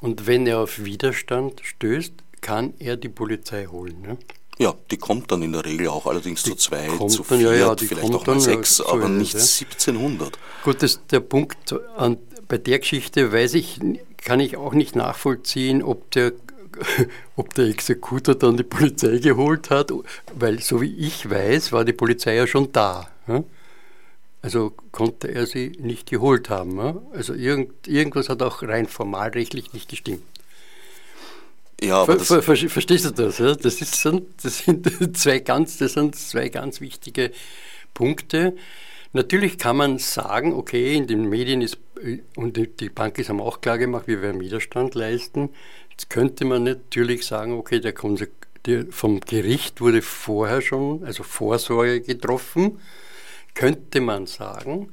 und 0.00 0.26
wenn 0.26 0.46
er 0.46 0.58
auf 0.60 0.84
Widerstand 0.84 1.62
stößt, 1.64 2.12
kann 2.42 2.74
er 2.78 2.98
die 2.98 3.08
Polizei 3.08 3.64
holen. 3.64 4.02
Ne? 4.02 4.18
Ja, 4.58 4.74
die 4.90 4.98
kommt 4.98 5.32
dann 5.32 5.40
in 5.40 5.52
der 5.52 5.64
Regel 5.64 5.88
auch 5.88 6.06
allerdings 6.06 6.42
die 6.42 6.50
zu 6.50 6.56
zwei, 6.56 6.88
zu 7.08 7.24
vier, 7.24 7.38
ja, 7.38 7.54
ja, 7.54 7.76
vielleicht 7.76 8.14
auch 8.14 8.26
mal 8.26 8.40
sechs, 8.40 8.78
ja, 8.78 8.86
aber 8.88 9.08
nicht 9.08 9.34
es, 9.34 9.58
1700. 9.62 10.38
Gut, 10.64 10.82
das, 10.82 11.00
der 11.10 11.20
Punkt 11.20 11.74
an, 11.96 12.18
bei 12.46 12.58
der 12.58 12.78
Geschichte 12.78 13.32
weiß 13.32 13.54
ich, 13.54 13.80
kann 14.18 14.40
ich 14.40 14.56
auch 14.58 14.74
nicht 14.74 14.96
nachvollziehen, 14.96 15.82
ob 15.82 16.10
der 16.10 16.32
ob 17.36 17.54
der 17.54 17.66
Exekutor 17.66 18.34
dann 18.34 18.56
die 18.56 18.62
Polizei 18.62 19.18
geholt 19.18 19.70
hat, 19.70 19.92
weil 20.34 20.60
so 20.60 20.80
wie 20.80 20.94
ich 20.96 21.28
weiß, 21.28 21.72
war 21.72 21.84
die 21.84 21.92
Polizei 21.92 22.34
ja 22.34 22.46
schon 22.46 22.72
da. 22.72 23.08
Also 24.42 24.74
konnte 24.92 25.28
er 25.28 25.46
sie 25.46 25.72
nicht 25.80 26.08
geholt 26.08 26.50
haben. 26.50 26.78
Also 27.12 27.34
irgend, 27.34 27.88
irgendwas 27.88 28.28
hat 28.28 28.42
auch 28.42 28.62
rein 28.62 28.86
formalrechtlich 28.86 29.72
nicht 29.72 29.88
gestimmt. 29.88 30.22
Ja, 31.80 32.02
aber 32.02 32.18
ver, 32.20 32.42
ver, 32.42 32.56
verstehst 32.56 33.04
du 33.04 33.10
das? 33.10 33.36
Das, 33.36 33.82
ist, 33.82 34.04
das, 34.42 34.58
sind 34.58 35.16
zwei 35.16 35.40
ganz, 35.40 35.76
das 35.78 35.92
sind 35.92 36.16
zwei 36.16 36.48
ganz 36.48 36.80
wichtige 36.80 37.32
Punkte. 37.92 38.56
Natürlich 39.12 39.58
kann 39.58 39.76
man 39.76 39.98
sagen, 39.98 40.54
okay, 40.54 40.94
in 40.94 41.06
den 41.06 41.28
Medien 41.28 41.60
ist, 41.60 41.78
und 42.36 42.56
die 42.56 42.88
Bank 42.88 43.18
ist 43.18 43.28
haben 43.28 43.40
auch 43.40 43.60
klar 43.60 43.78
gemacht, 43.78 44.06
wir 44.06 44.22
werden 44.22 44.40
Widerstand 44.40 44.94
leisten. 44.94 45.50
Jetzt 45.96 46.10
könnte 46.10 46.44
man 46.44 46.64
natürlich 46.64 47.24
sagen, 47.24 47.54
okay, 47.54 47.80
der, 47.80 47.94
der 48.66 48.86
vom 48.90 49.20
Gericht 49.20 49.80
wurde 49.80 50.02
vorher 50.02 50.60
schon, 50.60 51.02
also 51.04 51.22
Vorsorge 51.22 52.02
getroffen, 52.02 52.80
könnte 53.54 54.02
man 54.02 54.26
sagen. 54.26 54.92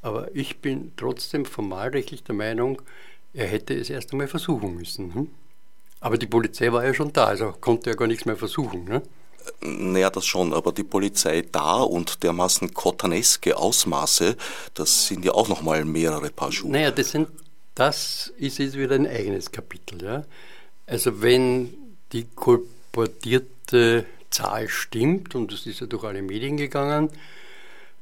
Aber 0.00 0.34
ich 0.34 0.60
bin 0.60 0.92
trotzdem 0.96 1.44
formalrechtlich 1.44 2.24
der 2.24 2.34
Meinung, 2.34 2.80
er 3.34 3.46
hätte 3.46 3.74
es 3.74 3.90
erst 3.90 4.12
einmal 4.12 4.26
versuchen 4.26 4.74
müssen. 4.74 5.14
Hm? 5.14 5.30
Aber 6.00 6.16
die 6.16 6.26
Polizei 6.26 6.72
war 6.72 6.82
ja 6.84 6.94
schon 6.94 7.12
da, 7.12 7.26
also 7.26 7.52
konnte 7.60 7.90
er 7.90 7.96
gar 7.96 8.08
nichts 8.08 8.24
mehr 8.24 8.36
versuchen. 8.36 8.84
Ne? 8.86 9.02
Naja, 9.60 10.08
das 10.08 10.24
schon, 10.24 10.54
aber 10.54 10.72
die 10.72 10.84
Polizei 10.84 11.44
da 11.52 11.82
und 11.82 12.22
dermaßen 12.22 12.72
kotaneske 12.72 13.56
Ausmaße, 13.56 14.36
das 14.72 15.08
sind 15.08 15.26
ja 15.26 15.32
auch 15.32 15.48
nochmal 15.48 15.84
mehrere 15.84 16.30
Paar 16.30 16.52
Schuhe. 16.52 16.72
Naja, 16.72 16.90
das 16.90 17.10
sind 17.10 17.28
das 17.74 18.32
ist 18.36 18.58
jetzt 18.58 18.76
wieder 18.76 18.94
ein 18.94 19.06
eigenes 19.06 19.50
Kapitel. 19.50 20.02
Ja? 20.02 20.24
Also 20.86 21.22
wenn 21.22 21.74
die 22.12 22.26
kolportierte 22.34 24.04
Zahl 24.30 24.68
stimmt, 24.68 25.34
und 25.34 25.52
das 25.52 25.66
ist 25.66 25.80
ja 25.80 25.86
durch 25.86 26.04
alle 26.04 26.22
Medien 26.22 26.56
gegangen, 26.56 27.10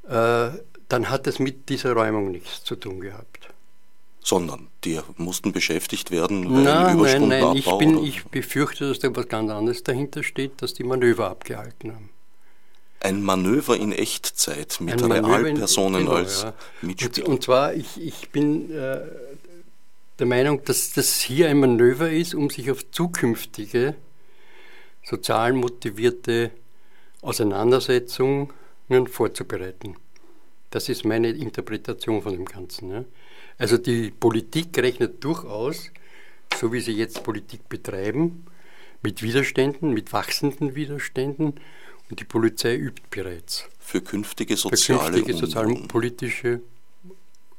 äh, 0.08 0.50
dann 0.88 1.08
hat 1.08 1.26
es 1.26 1.38
mit 1.38 1.68
dieser 1.68 1.92
Räumung 1.92 2.32
nichts 2.32 2.64
zu 2.64 2.76
tun 2.76 3.00
gehabt. 3.00 3.48
Sondern 4.22 4.68
die 4.84 5.00
mussten 5.16 5.52
beschäftigt 5.52 6.10
werden, 6.10 6.52
weil 6.52 6.62
nein, 6.62 6.96
Überstunden 6.96 7.28
Nein, 7.28 7.40
nein, 7.40 7.56
ich, 7.56 7.78
bin, 7.78 8.04
ich 8.04 8.24
befürchte, 8.24 8.88
dass 8.88 8.98
da 8.98 9.08
etwas 9.08 9.28
ganz 9.28 9.50
anderes 9.50 9.82
dahinter 9.82 10.22
steht, 10.22 10.60
dass 10.62 10.74
die 10.74 10.84
Manöver 10.84 11.30
abgehalten 11.30 11.94
haben. 11.94 12.10
Ein 13.02 13.22
Manöver 13.22 13.76
in 13.76 13.92
Echtzeit 13.92 14.78
mit 14.80 15.02
Realpersonen 15.02 16.02
genau, 16.04 16.16
als 16.16 16.42
ja. 16.42 16.52
Mitspieler. 16.82 17.26
Und, 17.28 17.34
und, 17.34 17.42
zwar, 17.44 17.72
ich, 17.72 17.98
ich 17.98 18.28
bin 18.28 18.70
äh, 18.70 18.98
der 20.20 20.26
Meinung, 20.26 20.62
dass 20.64 20.92
das 20.92 21.20
hier 21.20 21.48
ein 21.48 21.58
Manöver 21.58 22.10
ist, 22.10 22.34
um 22.34 22.50
sich 22.50 22.70
auf 22.70 22.90
zukünftige 22.90 23.94
sozial 25.02 25.54
motivierte 25.54 26.50
Auseinandersetzungen 27.22 28.52
vorzubereiten. 29.06 29.96
Das 30.70 30.88
ist 30.88 31.04
meine 31.04 31.30
Interpretation 31.30 32.22
von 32.22 32.32
dem 32.32 32.44
Ganzen. 32.44 32.90
Ja. 32.90 33.04
Also 33.58 33.78
die 33.78 34.10
Politik 34.10 34.76
rechnet 34.78 35.24
durchaus, 35.24 35.90
so 36.54 36.72
wie 36.72 36.80
sie 36.80 36.92
jetzt 36.92 37.22
Politik 37.24 37.68
betreiben, 37.68 38.46
mit 39.02 39.22
Widerständen, 39.22 39.92
mit 39.92 40.12
wachsenden 40.12 40.74
Widerständen 40.74 41.54
und 42.10 42.20
die 42.20 42.24
Polizei 42.24 42.76
übt 42.76 43.02
bereits. 43.10 43.68
Für 43.78 44.02
künftige 44.02 44.56
soziale 44.56 45.00
Für 45.00 45.10
künftige 45.12 45.38
sozialpolitische 45.38 46.60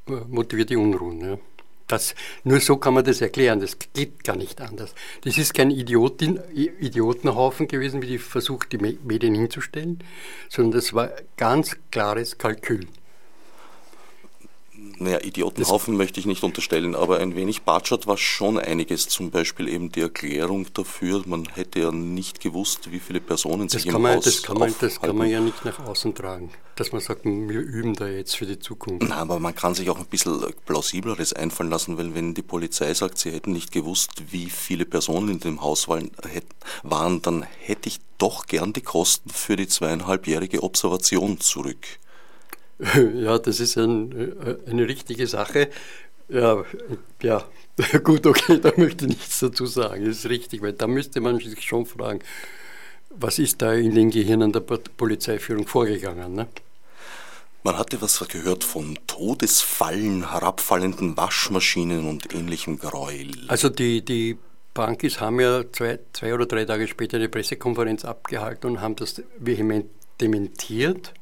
äh, 0.08 0.12
motivierte 0.28 0.78
Unruhen. 0.78 1.22
Ja. 1.22 1.38
Das, 1.92 2.16
nur 2.44 2.60
so 2.60 2.78
kann 2.78 2.94
man 2.94 3.04
das 3.04 3.22
erklären, 3.22 3.60
das 3.60 3.78
geht 3.94 4.24
gar 4.24 4.36
nicht 4.36 4.62
anders. 4.62 4.96
Das 5.24 5.38
ist 5.38 5.54
kein 5.54 5.72
Idiotin, 5.72 6.40
Idiotenhaufen 6.54 7.68
gewesen, 7.68 8.02
wie 8.02 8.08
die 8.08 8.18
versucht, 8.18 8.72
die 8.72 8.78
Medien 8.78 9.36
hinzustellen, 9.36 10.00
sondern 10.50 10.80
das 10.80 10.94
war 10.94 11.12
ganz 11.38 11.78
klares 11.92 12.38
Kalkül 12.38 12.88
naja, 15.02 15.20
Idiotenhaufen 15.22 15.94
das 15.94 15.98
möchte 15.98 16.20
ich 16.20 16.26
nicht 16.26 16.44
unterstellen, 16.44 16.96
aber 16.96 17.20
ein 17.20 17.36
wenig 17.36 17.64
Batschert 17.64 18.08
war 18.08 18.18
schon 18.18 18.60
einiges. 18.60 19.08
Zum 19.10 19.32
Beispiel 19.32 19.68
eben 19.68 19.92
die 19.92 20.02
Erklärung 20.02 20.68
dafür, 20.74 21.24
man 21.26 21.46
hätte 21.46 21.80
ja 21.80 21.92
nicht 21.92 22.40
gewusst, 22.40 22.92
wie 22.92 23.00
viele 23.00 23.20
Personen 23.20 23.68
das 23.68 23.82
sich 23.82 23.88
im 23.88 24.02
man, 24.02 24.16
Haus 24.16 24.26
das 24.26 24.44
kann, 24.44 24.58
man, 24.58 24.74
das 24.80 25.02
kann 25.02 25.16
man 25.16 25.30
ja 25.30 25.40
nicht 25.40 25.66
nach 25.66 25.80
außen 25.80 26.14
tragen, 26.14 26.52
dass 26.76 26.92
man 26.92 27.02
sagt, 27.02 27.26
wir 27.26 27.60
üben 27.60 27.96
da 27.96 28.08
jetzt 28.08 28.38
für 28.38 28.46
die 28.46 28.60
Zukunft. 28.60 29.02
Nein, 29.02 29.12
aber 29.12 29.40
man 29.40 29.56
kann 29.56 29.76
sich 29.76 29.90
auch 29.90 30.00
ein 30.00 30.06
bisschen 30.06 30.40
plausibleres 30.66 31.34
einfallen 31.34 31.70
lassen, 31.70 31.98
weil 31.98 32.14
wenn 32.16 32.34
die 32.34 32.44
Polizei 32.44 32.94
sagt, 32.94 33.18
sie 33.18 33.32
hätten 33.32 33.52
nicht 33.52 33.72
gewusst, 33.72 34.12
wie 34.32 34.50
viele 34.50 34.86
Personen 34.86 35.30
in 35.30 35.40
dem 35.40 35.62
Haus 35.62 35.88
waren, 35.88 37.22
dann 37.22 37.44
hätte 37.60 37.90
ich 37.90 38.00
doch 38.18 38.46
gern 38.46 38.74
die 38.74 38.82
Kosten 38.82 39.30
für 39.30 39.56
die 39.56 39.68
zweieinhalbjährige 39.68 40.64
Observation 40.64 41.40
zurück. 41.40 42.00
Ja, 43.16 43.38
das 43.38 43.60
ist 43.60 43.78
ein, 43.78 44.36
eine 44.68 44.88
richtige 44.88 45.28
Sache. 45.28 45.70
Ja, 46.30 46.64
ja, 47.22 47.46
gut, 48.04 48.26
okay, 48.26 48.60
da 48.60 48.72
möchte 48.78 49.06
ich 49.06 49.12
nichts 49.12 49.40
dazu 49.40 49.66
sagen. 49.66 50.06
Das 50.06 50.18
ist 50.18 50.30
richtig, 50.30 50.62
weil 50.62 50.74
da 50.74 50.88
müsste 50.88 51.22
man 51.22 51.40
sich 51.40 51.62
schon 51.62 51.86
fragen, 51.86 52.20
was 53.10 53.40
ist 53.40 53.62
da 53.62 53.74
in 53.74 53.94
den 53.96 54.10
Gehirnen 54.10 54.52
der 54.52 54.62
Polizeiführung 54.62 55.68
vorgegangen? 55.68 56.34
Ne? 56.34 56.48
Man 57.64 57.78
hatte 57.78 58.02
was 58.02 58.26
gehört 58.28 58.64
von 58.64 58.98
Todesfallen, 59.08 60.32
herabfallenden 60.32 61.18
Waschmaschinen 61.18 62.08
und 62.08 62.34
ähnlichem 62.34 62.80
Gräuel. 62.80 63.32
Also 63.50 63.70
die, 63.70 64.04
die 64.04 64.38
Bankis 64.74 65.20
haben 65.20 65.40
ja 65.42 65.64
zwei, 65.72 66.00
zwei 66.14 66.34
oder 66.34 66.46
drei 66.46 66.66
Tage 66.66 66.88
später 66.88 67.18
eine 67.18 67.28
Pressekonferenz 67.28 68.06
abgehalten 68.06 68.72
und 68.72 68.82
haben 68.82 68.96
das 68.96 69.22
vehement 69.38 69.88
dementiert 70.22 71.14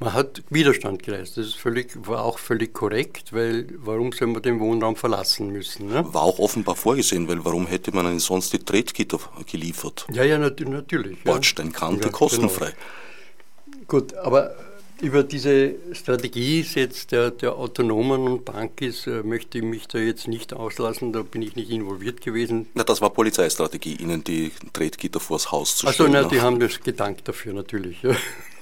Man 0.00 0.12
hat 0.12 0.42
Widerstand 0.50 1.02
geleistet. 1.02 1.38
Das 1.38 1.46
ist 1.46 1.56
völlig, 1.56 1.92
war 2.08 2.24
auch 2.24 2.38
völlig 2.38 2.74
korrekt, 2.74 3.32
weil 3.32 3.66
warum 3.78 4.12
soll 4.12 4.28
man 4.28 4.42
den 4.42 4.58
Wohnraum 4.58 4.96
verlassen 4.96 5.50
müssen? 5.50 5.86
Ne? 5.86 6.04
War 6.12 6.22
auch 6.22 6.38
offenbar 6.40 6.74
vorgesehen, 6.74 7.28
weil 7.28 7.44
warum 7.44 7.66
hätte 7.66 7.94
man 7.94 8.06
ihnen 8.06 8.18
sonst 8.18 8.52
die 8.52 8.58
Tretgitter 8.58 9.20
geliefert? 9.50 10.06
Ja, 10.12 10.24
ja, 10.24 10.36
nat 10.38 10.60
natürlich. 10.60 11.22
Bordsteinkante, 11.22 12.06
ja, 12.06 12.10
kostenfrei. 12.10 12.72
Genau. 12.72 13.84
Gut, 13.86 14.14
aber 14.14 14.56
über 15.00 15.22
diese 15.22 15.74
Strategie 15.92 16.64
jetzt 16.74 17.12
der, 17.12 17.30
der 17.30 17.54
autonomen 17.56 18.42
Bankis 18.42 19.06
äh, 19.06 19.22
möchte 19.22 19.58
ich 19.58 19.64
mich 19.64 19.86
da 19.86 19.98
jetzt 19.98 20.28
nicht 20.28 20.52
auslassen, 20.52 21.12
da 21.12 21.22
bin 21.22 21.42
ich 21.42 21.56
nicht 21.56 21.70
involviert 21.70 22.20
gewesen. 22.20 22.66
Na, 22.74 22.84
das 22.84 23.00
war 23.00 23.10
Polizeistrategie, 23.10 23.96
Ihnen 23.96 24.24
die 24.24 24.52
Tretgitter 24.72 25.20
vors 25.20 25.52
Haus 25.52 25.76
zu 25.76 25.88
stellen. 25.90 26.14
Also, 26.14 26.28
na, 26.28 26.28
die 26.28 26.40
haben 26.40 26.58
das 26.58 26.80
gedankt 26.80 27.28
dafür 27.28 27.52
natürlich. 27.52 28.02
Ja. 28.02 28.16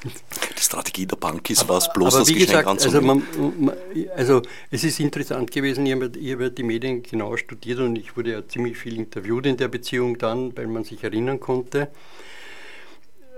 Die 0.04 0.62
Strategie 0.62 1.06
der 1.06 1.16
Bankis 1.16 1.66
war 1.68 1.78
es 1.78 1.92
bloß, 1.92 2.14
das 2.14 2.28
Geschenk 2.28 2.48
gesagt, 2.48 2.68
also, 2.68 3.00
man, 3.00 3.22
man, 3.58 3.76
also 4.16 4.42
es 4.70 4.84
ist 4.84 4.98
interessant 5.00 5.50
gewesen, 5.50 5.86
ich 5.86 5.92
habe, 5.92 6.10
ich 6.18 6.32
habe 6.32 6.50
die 6.50 6.62
Medien 6.62 7.02
genau 7.02 7.36
studiert 7.36 7.78
und 7.78 7.96
ich 7.96 8.16
wurde 8.16 8.32
ja 8.32 8.46
ziemlich 8.46 8.76
viel 8.76 8.96
interviewt 8.96 9.46
in 9.46 9.56
der 9.56 9.68
Beziehung 9.68 10.18
dann, 10.18 10.56
weil 10.56 10.66
man 10.66 10.84
sich 10.84 11.04
erinnern 11.04 11.40
konnte. 11.40 11.88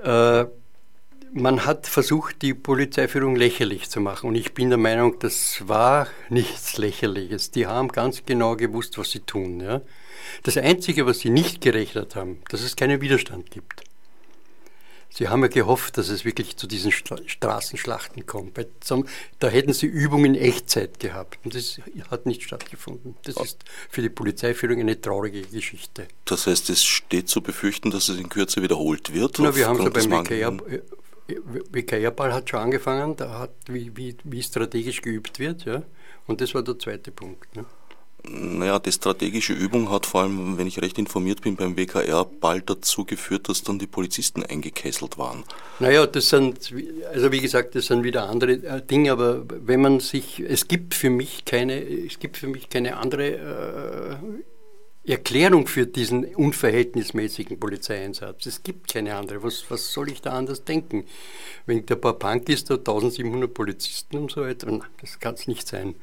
Äh, 0.03 0.47
man 1.35 1.67
hat 1.67 1.89
versucht, 1.89 2.43
die 2.43 2.55
Polizeiführung 2.55 3.35
lächerlich 3.35 3.91
zu 3.91 4.01
machen. 4.01 4.29
Und 4.29 4.37
ich 4.37 4.55
bin 4.55 4.69
der 4.69 4.79
Meinung, 4.79 5.19
das 5.19 5.67
war 5.67 6.07
nichts 6.29 6.79
Lächerliches. 6.79 7.51
Die 7.51 7.67
haben 7.67 7.89
ganz 7.89 8.25
genau 8.25 8.55
gewusst, 8.55 8.99
was 8.99 9.11
sie 9.11 9.21
tun. 9.21 9.61
Ja? 9.61 9.83
Das 10.45 10.57
Einzige, 10.57 11.07
was 11.07 11.19
sie 11.19 11.31
nicht 11.31 11.61
gerechnet 11.61 12.15
haben, 12.15 12.39
dass 12.51 12.63
es 12.63 12.77
keinen 12.77 13.01
Widerstand 13.01 13.51
gibt. 13.51 13.83
Sie 15.17 15.29
haben 15.29 15.43
ja 15.43 15.49
gehofft, 15.49 15.97
dass 15.97 16.09
es 16.09 16.25
wirklich 16.25 16.57
zu 16.57 16.67
diesen 16.67 16.91
Straßenschlachten 16.91 18.27
kommt. 18.27 18.59
Da 19.39 19.49
hätten 19.49 19.73
sie 19.73 19.87
Übungen 19.87 20.35
in 20.35 20.41
Echtzeit 20.41 20.99
gehabt. 20.99 21.39
Und 21.45 21.55
das 21.55 21.81
hat 22.11 22.27
nicht 22.27 22.43
stattgefunden. 22.43 23.15
Das 23.23 23.37
ist 23.37 23.63
für 23.89 24.03
die 24.03 24.09
Polizeiführung 24.09 24.81
eine 24.81 25.01
traurige 25.01 25.43
Geschichte. 25.43 26.09
Das 26.25 26.49
heißt, 26.49 26.69
es 26.71 26.83
steht 26.83 27.29
zu 27.29 27.43
befürchten, 27.43 27.93
dass 27.93 28.09
es 28.09 28.19
in 28.19 28.29
Kürze 28.29 28.61
wiederholt 28.61 29.15
wird? 29.15 29.39
Na, 29.39 29.55
wir 29.55 29.69
haben 29.69 29.81
ja 29.81 29.89
beim 29.89 30.61
WKR-Ball 31.71 32.35
hat 32.35 32.51
schon 32.51 32.61
angefangen, 32.61 33.15
da 33.15 33.39
hat, 33.39 33.55
wie, 33.69 33.97
wie, 33.97 34.17
wie 34.25 34.43
strategisch 34.43 35.01
geübt 35.01 35.39
wird, 35.39 35.65
ja. 35.65 35.85
Und 36.27 36.41
das 36.41 36.55
war 36.55 36.63
der 36.63 36.77
zweite 36.79 37.13
Punkt. 37.13 37.55
Ne? 37.55 37.65
Naja, 38.65 38.79
die 38.79 38.93
strategische 38.93 39.53
Übung 39.53 39.91
hat 39.91 40.07
vor 40.07 40.23
allem, 40.23 40.57
wenn 40.57 40.67
ich 40.67 40.81
recht 40.81 40.99
informiert 40.99 41.43
bin, 41.43 41.55
beim 41.55 41.77
WKR 41.77 42.25
bald 42.25 42.71
dazu 42.71 43.05
geführt, 43.05 43.51
dass 43.51 43.63
dann 43.63 43.79
die 43.79 43.87
Polizisten 43.87 44.43
eingekesselt 44.43 45.19
waren. 45.19 45.45
Naja, 45.81 46.07
das 46.07 46.31
sind, 46.31 46.73
also 47.13 47.31
wie 47.31 47.43
gesagt, 47.43 47.75
das 47.75 47.89
sind 47.89 48.05
wieder 48.05 48.27
andere 48.27 48.53
äh, 48.53 48.81
Dinge, 48.81 49.13
aber 49.13 49.45
wenn 49.47 49.83
man 49.83 50.01
sich, 50.01 50.41
es 50.41 50.67
gibt 50.67 50.95
für 50.95 51.11
mich 51.11 51.45
keine, 51.45 51.79
es 51.79 52.19
gibt 52.19 52.39
für 52.39 52.47
mich 52.47 52.71
keine 52.71 52.97
andere 52.97 54.21
äh, 55.05 55.13
Erklärung 55.13 55.67
für 55.67 55.87
diesen 55.87 56.25
unverhältnismäßigen 56.35 57.61
Polizeieinsatz. 57.61 58.47
Es 58.47 58.63
gibt 58.63 58.91
keine 58.91 59.15
andere. 59.17 59.43
Was, 59.43 59.67
was 59.69 59.93
soll 59.93 60.09
ich 60.09 60.23
da 60.23 60.31
anders 60.31 60.65
denken? 60.65 61.05
Wenn 61.67 61.85
der 61.85 61.97
paar 61.97 62.15
Punk 62.15 62.49
ist, 62.49 62.71
da 62.71 62.77
1700 62.77 63.53
Polizisten 63.53 64.17
und 64.17 64.31
so 64.31 64.41
weiter, 64.41 64.81
das 65.03 65.21
kann 65.21 65.35
es 65.35 65.47
nicht 65.49 65.69
sein. 65.69 65.97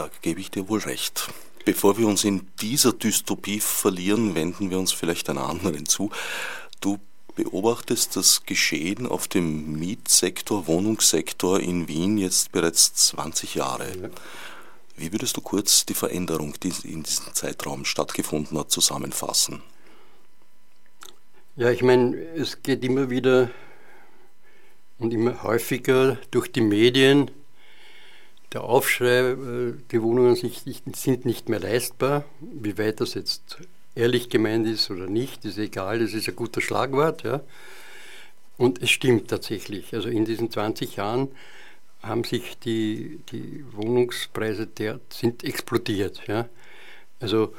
Da 0.00 0.08
gebe 0.22 0.40
ich 0.40 0.50
dir 0.50 0.66
wohl 0.70 0.78
recht. 0.78 1.28
Bevor 1.66 1.98
wir 1.98 2.06
uns 2.06 2.24
in 2.24 2.48
dieser 2.62 2.94
Dystopie 2.94 3.60
verlieren, 3.60 4.34
wenden 4.34 4.70
wir 4.70 4.78
uns 4.78 4.92
vielleicht 4.92 5.28
einer 5.28 5.46
anderen 5.46 5.84
zu. 5.84 6.10
Du 6.80 6.98
beobachtest 7.34 8.16
das 8.16 8.46
Geschehen 8.46 9.06
auf 9.06 9.28
dem 9.28 9.78
Mietsektor, 9.78 10.66
Wohnungssektor 10.66 11.60
in 11.60 11.86
Wien 11.86 12.16
jetzt 12.16 12.50
bereits 12.50 12.94
20 12.94 13.56
Jahre. 13.56 13.90
Ja. 13.90 14.08
Wie 14.96 15.12
würdest 15.12 15.36
du 15.36 15.42
kurz 15.42 15.84
die 15.84 15.92
Veränderung, 15.92 16.54
die 16.62 16.72
in 16.84 17.02
diesem 17.02 17.34
Zeitraum 17.34 17.84
stattgefunden 17.84 18.58
hat, 18.58 18.70
zusammenfassen? 18.70 19.62
Ja, 21.56 21.70
ich 21.70 21.82
meine, 21.82 22.16
es 22.36 22.62
geht 22.62 22.82
immer 22.86 23.10
wieder 23.10 23.50
und 24.98 25.12
immer 25.12 25.42
häufiger 25.42 26.16
durch 26.30 26.50
die 26.50 26.62
Medien. 26.62 27.30
Der 28.52 28.64
Aufschrei, 28.64 29.30
äh, 29.30 29.74
die 29.92 30.02
Wohnungen 30.02 30.34
sind 30.36 31.24
nicht 31.24 31.48
mehr 31.48 31.60
leistbar. 31.60 32.24
Wie 32.40 32.76
weit 32.78 33.00
das 33.00 33.14
jetzt 33.14 33.58
ehrlich 33.94 34.28
gemeint 34.28 34.66
ist 34.66 34.90
oder 34.90 35.06
nicht, 35.06 35.44
ist 35.44 35.58
egal, 35.58 36.00
das 36.00 36.14
ist 36.14 36.28
ein 36.28 36.36
guter 36.36 36.60
Schlagwort. 36.60 37.22
Ja. 37.22 37.42
Und 38.56 38.82
es 38.82 38.90
stimmt 38.90 39.28
tatsächlich. 39.28 39.94
Also 39.94 40.08
in 40.08 40.24
diesen 40.24 40.50
20 40.50 40.96
Jahren 40.96 41.28
haben 42.02 42.24
sich 42.24 42.58
die, 42.58 43.20
die 43.30 43.64
Wohnungspreise 43.72 44.66
der, 44.66 45.00
sind 45.10 45.44
explodiert. 45.44 46.22
Ja? 46.26 46.48
Also, 47.20 47.54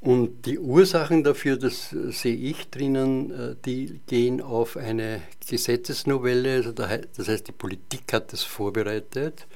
und 0.00 0.46
die 0.46 0.58
Ursachen 0.58 1.24
dafür, 1.24 1.56
das 1.56 1.90
sehe 1.90 2.36
ich 2.36 2.70
drinnen, 2.70 3.30
äh, 3.32 3.56
die 3.64 4.00
gehen 4.06 4.40
auf 4.40 4.76
eine 4.76 5.22
Gesetzesnovelle, 5.48 6.54
also 6.54 6.72
das 6.72 7.28
heißt, 7.28 7.48
die 7.48 7.52
Politik 7.52 8.12
hat 8.12 8.32
das 8.32 8.44
vorbereitet, 8.44 9.46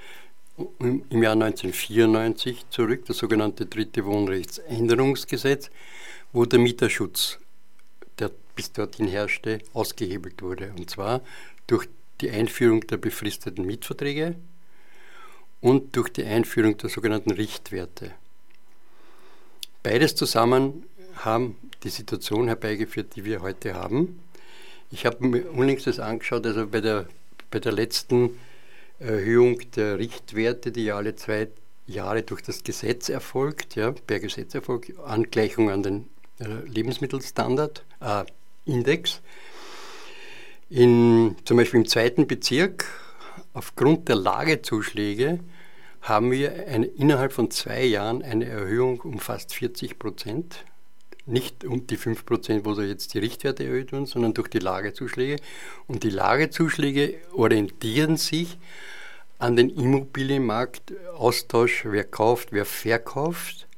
im 0.57 1.23
Jahr 1.23 1.33
1994 1.33 2.67
zurück, 2.71 3.05
das 3.07 3.19
sogenannte 3.19 3.67
dritte 3.67 4.05
Wohnrechtsänderungsgesetz, 4.05 5.71
wo 6.33 6.45
der 6.45 6.59
Mieterschutz, 6.59 7.39
der 8.19 8.31
bis 8.55 8.73
dorthin 8.73 9.09
herrschte, 9.09 9.61
ausgehebelt 9.73 10.43
wurde. 10.43 10.73
Und 10.77 10.91
zwar 10.91 11.23
durch 11.67 11.89
die 12.21 12.31
Einführung 12.31 12.87
der 12.87 12.99
befristeten 12.99 13.65
Mietverträge 13.65 14.37
und 15.61 15.97
durch 15.97 16.11
die 16.11 16.25
Einführung 16.25 16.77
der 16.77 16.91
sogenannten 16.91 17.31
Richtwerte. 17.31 18.13
Beides 19.83 20.15
zusammen 20.15 20.85
haben 21.17 21.57
die 21.83 21.89
Situation 21.89 22.47
herbeigeführt, 22.47 23.17
die 23.17 23.25
wir 23.25 23.43
heute 23.43 23.75
haben. 23.75 24.21
Ich 24.91 25.07
habe 25.07 25.27
mir 25.27 25.51
unlängst 25.51 25.87
das 25.87 25.99
angeschaut, 25.99 26.47
also 26.47 26.67
bei 26.67 26.81
der, 26.81 27.07
bei 27.51 27.59
der 27.59 27.73
letzten 27.73 28.39
Erhöhung 29.03 29.61
der 29.77 29.99
Richtwerte, 29.99 30.73
die 30.73 30.85
ja 30.85 30.97
alle 30.97 31.15
zwei 31.17 31.49
Jahre 31.87 32.23
durch 32.23 32.43
das 32.43 32.63
Gesetz 32.63 33.09
erfolgt, 33.09 33.75
ja, 33.75 33.93
per 33.93 34.21
Gesetz 34.21 34.55
erfolgt, 34.55 34.99
Angleichung 34.99 35.71
an 35.71 35.83
den 35.83 36.09
äh, 36.39 36.67
Lebensmittelstandard, 36.67 37.85
äh, 38.01 38.25
Index, 38.65 39.21
in, 40.71 41.37
zum 41.45 41.57
Beispiel 41.57 41.81
im 41.81 41.87
zweiten 41.87 42.27
Bezirk, 42.27 42.87
aufgrund 43.53 44.09
der 44.09 44.17
Lagezuschläge, 44.17 45.41
haben 46.01 46.31
wir 46.31 46.67
eine, 46.67 46.87
innerhalb 46.87 47.33
von 47.33 47.51
zwei 47.51 47.85
Jahren 47.85 48.23
eine 48.23 48.47
Erhöhung 48.47 49.01
um 49.01 49.19
fast 49.19 49.55
40 49.55 49.99
Prozent. 49.99 50.65
Nicht 51.25 51.65
um 51.65 51.87
die 51.87 51.97
5 51.97 52.27
Prozent, 52.27 52.65
wo 52.65 52.75
da 52.75 52.83
jetzt 52.83 53.15
die 53.15 53.19
Richtwerte 53.19 53.65
erhöht 53.65 53.93
wurden, 53.93 54.07
sondern 54.07 54.35
durch 54.35 54.49
die 54.49 54.59
Lagezuschläge. 54.59 55.37
Und 55.87 56.03
die 56.03 56.11
Lagezuschläge 56.11 57.15
orientieren 57.33 58.17
sich 58.17 58.59
an 59.39 59.57
den 59.57 59.71
Immobilienmarkt, 59.71 60.93
Austausch, 61.17 61.85
wer 61.85 62.05
kauft, 62.05 62.53
wer 62.53 62.65
verkauft, 62.65 63.69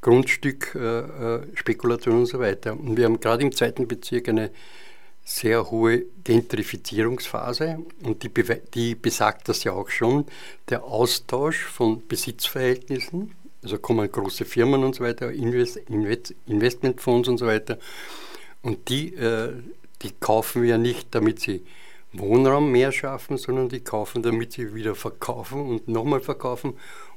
Grundstück, 0.00 0.74
äh, 0.74 0.98
äh 0.98 1.42
Spekulation 1.54 2.20
und 2.20 2.26
so 2.26 2.38
weiter. 2.38 2.72
Und 2.78 2.96
wir 2.96 3.06
haben 3.06 3.20
gerade 3.20 3.42
im 3.42 3.52
zweiten 3.52 3.88
Bezirk 3.88 4.28
eine 4.28 4.50
sehr 5.24 5.70
hohe 5.70 6.04
Gentrifizierungsphase 6.22 7.78
und 8.02 8.22
die, 8.22 8.30
die, 8.74 8.94
besagt 8.94 9.48
das 9.48 9.64
ja 9.64 9.72
auch 9.72 9.88
schon, 9.88 10.26
der 10.68 10.84
Austausch 10.84 11.64
von 11.64 12.06
Besitzverhältnissen, 12.06 13.34
also 13.64 13.78
kommen 13.78 14.10
große 14.10 14.44
Firmen 14.44 14.84
und 14.84 14.94
so 14.94 15.02
weiter, 15.02 15.32
Invest, 15.32 15.78
Invest, 15.88 16.34
Investmentfonds 16.46 17.28
und 17.28 17.38
so 17.38 17.46
weiter, 17.46 17.78
und 18.62 18.88
die, 18.88 19.14
äh, 19.14 19.52
die 20.02 20.12
kaufen 20.12 20.62
wir 20.62 20.78
nicht, 20.78 21.14
damit 21.14 21.40
sie 21.40 21.64
Wohnraum 22.12 22.70
mehr 22.70 22.92
schaffen, 22.92 23.36
sondern 23.38 23.68
die 23.68 23.80
kaufen, 23.80 24.22
damit 24.22 24.52
sie 24.52 24.74
wieder 24.74 24.94
verkaufen 24.94 25.60
und 25.60 25.88
nochmal 25.88 26.20
verkaufen 26.20 26.74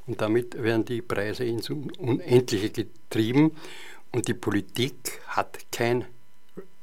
und 0.08 0.22
damit 0.22 0.62
werden 0.62 0.86
die 0.86 1.02
Preise 1.02 1.44
ins 1.46 1.70
Unendliche 1.70 2.72
getrieben 2.72 3.52
und 4.12 4.28
die 4.28 4.34
Politik 4.34 4.96
hat 5.28 5.60
kein 5.72 6.04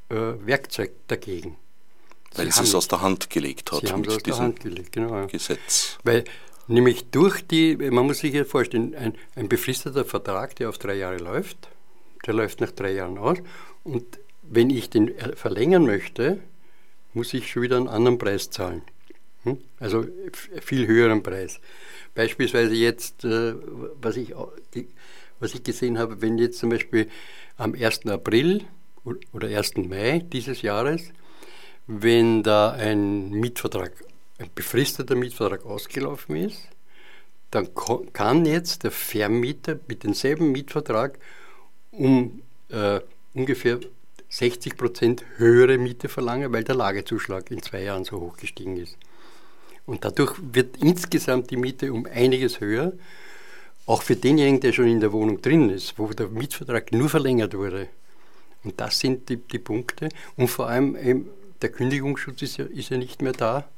äh, 0.09 0.15
Werkzeug 0.45 0.91
dagegen. 1.07 1.57
Weil 2.35 2.51
sie 2.51 2.63
es 2.63 2.75
aus 2.75 2.87
der 2.87 3.01
Hand 3.01 3.29
gelegt 3.29 3.71
hat. 3.71 3.81
Sie 3.81 3.91
haben 3.91 4.03
es 4.03 4.15
aus 4.15 4.23
der 4.23 4.37
Hand 4.37 4.59
gelegt, 4.59 4.91
genau. 4.91 5.25
Gesetz. 5.27 5.97
Weil 6.03 6.25
nämlich 6.67 7.05
durch 7.11 7.45
die, 7.45 7.75
man 7.77 8.05
muss 8.05 8.19
sich 8.19 8.33
ja 8.33 8.43
vorstellen, 8.43 8.95
ein, 8.95 9.15
ein 9.35 9.49
befristeter 9.49 10.05
Vertrag, 10.05 10.55
der 10.55 10.69
auf 10.69 10.77
drei 10.77 10.95
Jahre 10.95 11.17
läuft, 11.17 11.69
der 12.25 12.33
läuft 12.33 12.61
nach 12.61 12.71
drei 12.71 12.93
Jahren 12.93 13.17
aus 13.17 13.37
und 13.83 14.05
wenn 14.41 14.69
ich 14.69 14.89
den 14.89 15.11
verlängern 15.35 15.85
möchte, 15.85 16.39
muss 17.13 17.33
ich 17.33 17.49
schon 17.49 17.63
wieder 17.63 17.77
einen 17.77 17.87
anderen 17.87 18.17
Preis 18.17 18.49
zahlen. 18.49 18.83
Hm? 19.43 19.57
Also 19.79 20.05
viel 20.61 20.87
höheren 20.87 21.23
Preis. 21.23 21.59
Beispielsweise 22.13 22.75
jetzt, 22.75 23.23
äh, 23.25 23.55
was 24.01 24.17
ich, 24.17 24.33
was 25.39 25.53
ich 25.53 25.63
gesehen 25.63 25.97
habe, 25.97 26.21
wenn 26.21 26.37
jetzt 26.37 26.59
zum 26.59 26.69
Beispiel 26.69 27.09
am 27.57 27.73
1. 27.73 28.07
April 28.07 28.65
oder 29.33 29.47
1. 29.47 29.77
Mai 29.77 30.19
dieses 30.19 30.61
Jahres, 30.61 31.11
wenn 31.87 32.43
da 32.43 32.71
ein 32.71 33.29
Mietvertrag, 33.29 33.91
ein 34.37 34.49
befristeter 34.53 35.15
Mietvertrag 35.15 35.65
ausgelaufen 35.65 36.35
ist, 36.35 36.61
dann 37.51 37.69
kann 38.11 38.45
jetzt 38.45 38.83
der 38.83 38.91
Vermieter 38.91 39.79
mit 39.87 40.03
demselben 40.03 40.51
Mietvertrag 40.51 41.17
um 41.91 42.41
äh, 42.69 42.99
ungefähr 43.33 43.79
60 44.29 44.75
Prozent 44.75 45.23
höhere 45.37 45.77
Miete 45.77 46.09
verlangen, 46.09 46.51
weil 46.51 46.63
der 46.63 46.75
Lagezuschlag 46.75 47.51
in 47.51 47.61
zwei 47.61 47.83
Jahren 47.83 48.03
so 48.03 48.19
hoch 48.19 48.35
gestiegen 48.35 48.75
ist. 48.77 48.97
Und 49.85 50.03
dadurch 50.03 50.35
wird 50.51 50.77
insgesamt 50.77 51.51
die 51.51 51.57
Miete 51.57 51.93
um 51.93 52.05
einiges 52.05 52.59
höher, 52.59 52.93
auch 53.85 54.01
für 54.01 54.15
denjenigen, 54.15 54.59
der 54.59 54.73
schon 54.73 54.87
in 54.87 54.99
der 54.99 55.13
Wohnung 55.13 55.41
drin 55.41 55.69
ist, 55.69 55.97
wo 55.97 56.07
der 56.07 56.27
Mietvertrag 56.27 56.91
nur 56.91 57.07
verlängert 57.07 57.55
wurde. 57.55 57.87
Und 58.63 58.81
das 58.81 58.99
sind 58.99 59.29
die, 59.29 59.37
die 59.37 59.59
Punkte. 59.59 60.09
Und 60.35 60.47
vor 60.47 60.67
allem 60.67 60.95
eben, 60.95 61.29
der 61.61 61.69
Kündigungsschutz 61.69 62.41
ist 62.41 62.57
ja, 62.57 62.65
ist 62.65 62.89
ja 62.89 62.97
nicht 62.97 63.21
mehr 63.21 63.33
da. 63.33 63.69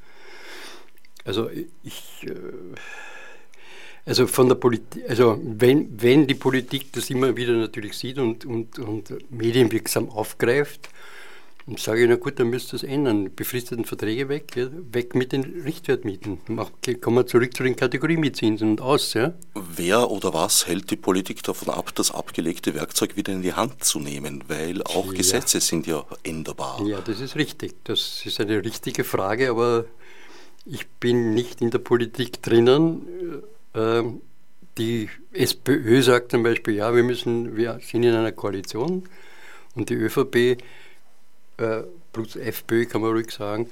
Also 1.27 1.49
ich, 1.83 2.25
äh, 2.25 2.33
also 4.05 4.25
von 4.25 4.47
der 4.47 4.55
Politik, 4.55 5.03
also 5.09 5.39
wenn, 5.43 6.01
wenn 6.01 6.25
die 6.25 6.35
Politik 6.35 6.93
das 6.93 7.09
immer 7.09 7.35
wieder 7.35 7.53
natürlich 7.53 7.97
sieht 7.97 8.17
und, 8.17 8.45
und, 8.45 8.79
und 8.79 9.13
medienwirksam 9.29 10.09
aufgreift, 10.09 10.89
dann 11.65 11.75
sage 11.75 12.03
ich, 12.03 12.09
na 12.09 12.15
gut, 12.15 12.39
dann 12.39 12.49
müsst 12.49 12.71
ihr 12.71 12.77
es 12.77 12.83
ändern. 12.83 13.29
Befristeten 13.35 13.83
Verträge 13.83 14.29
weg, 14.29 14.55
ja, 14.55 14.69
weg 14.93 15.15
mit 15.15 15.33
den 15.33 15.43
Richtwertmieten. 15.65 16.39
Kommen 17.01 17.17
wir 17.17 17.27
zurück 17.27 17.53
zu 17.57 17.63
den 17.63 17.75
Kategoriemietzinsen 17.75 18.69
und 18.69 18.81
aus. 18.81 19.13
Ja. 19.13 19.33
Wer 19.53 20.09
oder 20.09 20.33
was 20.33 20.65
hält 20.67 20.89
die 20.91 20.95
Politik 20.95 21.43
davon 21.43 21.73
ab, 21.73 21.93
das 21.93 22.11
abgelegte 22.11 22.73
Werkzeug 22.73 23.17
wieder 23.17 23.33
in 23.33 23.41
die 23.41 23.51
Hand 23.51 23.83
zu 23.83 23.99
nehmen? 23.99 24.45
Weil 24.47 24.81
auch 24.83 25.07
ja. 25.07 25.17
Gesetze 25.17 25.59
sind 25.59 25.87
ja 25.87 26.05
änderbar. 26.23 26.81
Ja, 26.85 27.01
das 27.01 27.19
ist 27.19 27.35
richtig. 27.35 27.75
Das 27.83 28.21
ist 28.25 28.39
eine 28.39 28.63
richtige 28.63 29.03
Frage, 29.03 29.49
aber 29.49 29.83
ich 30.69 30.88
bin 30.88 31.34
nicht 31.34 31.62
in 31.62 31.71
der 31.71 31.80
Politik 31.80 32.41
drinnen. 32.41 33.43
Ähm, 33.73 34.21
die 34.77 35.10
SPÖ 35.32 36.01
sagt 36.01 36.32
zum 36.32 36.43
Beispiel, 36.43 36.75
ja, 36.75 36.95
wir 36.95 37.03
müssen, 37.03 37.56
wir 37.56 37.80
sind 37.82 38.03
in 38.03 38.13
einer 38.13 38.32
Koalition 38.32 39.08
und 39.75 39.89
die 39.89 39.95
ÖVP 39.95 40.62
äh, 41.58 41.84
plus 42.13 42.36
FPÖ 42.36 42.86
kann 42.86 43.01
man 43.01 43.12
ruhig 43.12 43.32
sagen, 43.32 43.69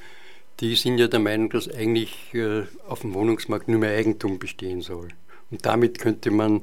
die 0.59 0.75
sind 0.75 0.97
ja 0.97 1.07
der 1.07 1.19
Meinung, 1.19 1.49
dass 1.49 1.69
eigentlich 1.69 2.33
äh, 2.33 2.63
auf 2.87 3.01
dem 3.01 3.13
Wohnungsmarkt 3.13 3.67
nur 3.67 3.79
mehr 3.79 3.97
Eigentum 3.97 4.39
bestehen 4.39 4.81
soll. 4.81 5.09
Und 5.51 5.65
damit 5.65 5.99
könnte 5.99 6.31
man 6.31 6.61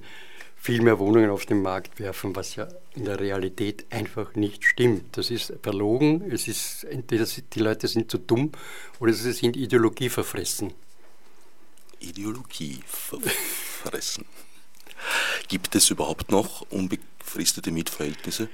viel 0.56 0.80
mehr 0.80 0.98
Wohnungen 0.98 1.30
auf 1.30 1.46
den 1.46 1.62
Markt 1.62 2.00
werfen, 2.00 2.34
was 2.34 2.56
ja 2.56 2.68
in 2.94 3.04
der 3.04 3.18
Realität 3.18 3.86
einfach 3.90 4.34
nicht 4.34 4.64
stimmt. 4.64 5.16
Das 5.16 5.30
ist 5.30 5.52
verlogen, 5.62 6.30
es 6.30 6.48
ist 6.48 6.84
entweder 6.84 7.24
die 7.24 7.60
Leute 7.60 7.88
sind 7.88 8.10
zu 8.10 8.18
dumm 8.18 8.52
oder 9.00 9.12
sie 9.12 9.32
sind 9.32 9.56
ideologieverfressen. 9.56 10.72
Ideologie 12.00 12.80
verfressen. 12.86 14.26
Gibt 15.48 15.74
es 15.74 15.90
überhaupt 15.90 16.30
noch 16.30 16.62
unbefristete 16.70 17.70
Mietverhältnisse? 17.70 18.48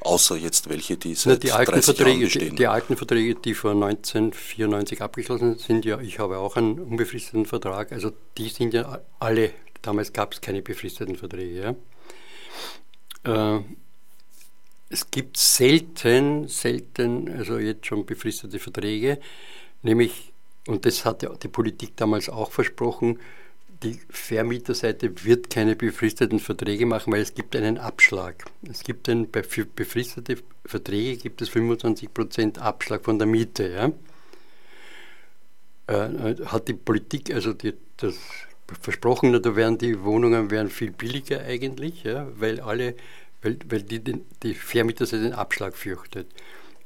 Außer 0.00 0.36
jetzt 0.36 0.68
welche, 0.68 0.96
die 0.96 1.14
seit 1.14 1.42
die 1.42 1.52
alten 1.52 1.72
30 1.72 1.84
Verträge, 1.84 2.10
Jahren 2.10 2.20
bestehen. 2.20 2.50
Die, 2.50 2.56
die, 2.56 2.66
alten 2.66 2.96
Verträge, 2.96 3.34
die 3.36 3.54
vor 3.54 3.70
1994 3.70 5.00
abgeschlossen 5.00 5.58
sind, 5.58 5.84
ja, 5.84 6.00
ich 6.00 6.18
habe 6.18 6.38
auch 6.38 6.56
einen 6.56 6.78
unbefristeten 6.78 7.46
Vertrag, 7.46 7.92
also 7.92 8.12
die 8.36 8.48
sind 8.48 8.74
ja 8.74 9.00
alle, 9.18 9.52
damals 9.80 10.12
gab 10.12 10.34
es 10.34 10.40
keine 10.40 10.60
befristeten 10.60 11.16
Verträge. 11.16 11.76
Ja. 13.24 13.56
Äh, 13.56 13.62
es 14.90 15.10
gibt 15.10 15.36
selten, 15.36 16.48
selten, 16.48 17.28
also 17.36 17.58
jetzt 17.58 17.86
schon 17.86 18.06
befristete 18.06 18.58
Verträge, 18.58 19.18
nämlich, 19.82 20.32
und 20.66 20.84
das 20.86 21.04
hat 21.04 21.26
die 21.42 21.48
Politik 21.48 21.96
damals 21.96 22.28
auch 22.28 22.52
versprochen, 22.52 23.18
die 23.82 24.00
Vermieterseite 24.08 25.24
wird 25.24 25.50
keine 25.50 25.76
befristeten 25.76 26.40
Verträge 26.40 26.86
machen, 26.86 27.12
weil 27.12 27.20
es 27.20 27.34
gibt 27.34 27.54
einen 27.54 27.78
Abschlag. 27.78 28.44
Es 28.68 28.82
gibt 28.82 29.08
einen, 29.08 29.30
bei 29.30 29.42
befristete 29.42 30.38
Verträge 30.64 31.16
gibt 31.16 31.42
es 31.42 31.50
25% 31.50 32.58
Abschlag 32.58 33.04
von 33.04 33.18
der 33.18 33.26
Miete. 33.26 33.68
Ja? 33.68 33.92
Äh, 35.86 36.36
hat 36.46 36.68
die 36.68 36.74
Politik 36.74 37.34
also 37.34 37.52
die, 37.52 37.74
das 37.98 38.14
versprochen, 38.80 39.32
da 39.42 39.56
werden 39.56 39.76
die 39.76 40.02
Wohnungen 40.02 40.50
werden 40.50 40.70
viel 40.70 40.90
billiger 40.90 41.42
eigentlich, 41.42 42.04
ja? 42.04 42.26
weil 42.36 42.60
alle, 42.60 42.94
weil, 43.44 43.58
weil 43.68 43.82
die, 43.82 44.02
die 44.42 44.54
Vermieterseite 44.54 45.22
den 45.22 45.34
Abschlag 45.34 45.76
fürchtet. 45.76 46.26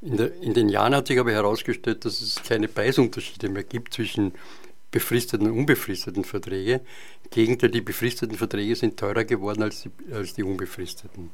In, 0.01 0.17
der, 0.17 0.33
in, 0.41 0.53
den 0.53 0.69
Jahren 0.69 0.95
hat 0.95 1.07
sich 1.07 1.19
aber 1.19 1.31
herausgestellt, 1.31 2.05
dass 2.05 2.21
es 2.21 2.41
keine 2.43 2.67
Preisunterschiede 2.67 3.49
mehr 3.49 3.63
gibt 3.63 3.93
zwischen 3.93 4.33
befristeten 4.91 5.49
und 5.49 5.57
unbefristeten 5.57 6.23
Verträge. 6.23 6.81
Im 7.25 7.29
Gegenteil, 7.31 7.69
die 7.69 7.81
befristeten 7.81 8.37
Verträge 8.37 8.75
sind 8.75 8.97
teurer 8.97 9.25
geworden 9.25 9.63
als 9.63 9.83
die, 9.83 9.91
als 10.13 10.33
die 10.33 10.43
unbefristeten. 10.43 11.31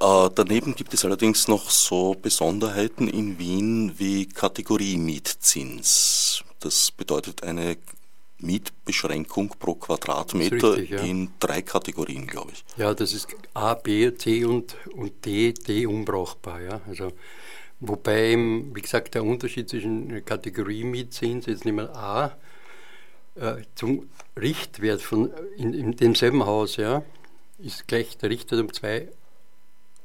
Äh, 0.00 0.28
daneben 0.34 0.74
gibt 0.74 0.92
es 0.92 1.04
allerdings 1.04 1.46
noch 1.46 1.70
so 1.70 2.16
Besonderheiten 2.20 3.08
in 3.08 3.38
Wien 3.38 3.92
wie 3.96 4.28
Kategorie-Mietzins. 4.28 6.42
Das 6.60 6.90
bedeutet 6.90 7.44
eine 7.44 7.76
Mietbeschränkung 8.44 9.48
pro 9.58 9.74
Quadratmeter 9.74 10.76
richtig, 10.76 10.90
ja. 10.90 10.98
in 11.00 11.30
drei 11.40 11.62
Kategorien, 11.62 12.26
glaube 12.26 12.52
ich. 12.52 12.64
Ja, 12.76 12.94
das 12.94 13.12
ist 13.12 13.28
A, 13.54 13.74
B, 13.74 14.14
C 14.14 14.44
und, 14.44 14.76
und 14.94 15.24
D, 15.24 15.52
D 15.52 15.86
unbrauchbar. 15.86 16.60
Ja. 16.60 16.80
Also 16.86 17.12
Wobei, 17.86 18.34
wie 18.36 18.80
gesagt, 18.80 19.14
der 19.14 19.24
Unterschied 19.24 19.68
zwischen 19.68 20.24
Kategorie 20.24 20.84
Mietzins, 20.84 21.46
jetzt 21.46 21.64
nehmen 21.64 21.86
wir 21.86 21.96
A, 21.96 22.36
äh, 23.34 23.62
zum 23.74 24.08
Richtwert 24.40 25.02
von, 25.02 25.30
in, 25.56 25.74
in 25.74 25.96
demselben 25.96 26.46
Haus, 26.46 26.76
ja, 26.76 27.02
ist 27.58 27.86
gleich 27.86 28.16
der 28.16 28.30
Richtwert 28.30 28.60
um 28.60 28.72
2 28.72 29.08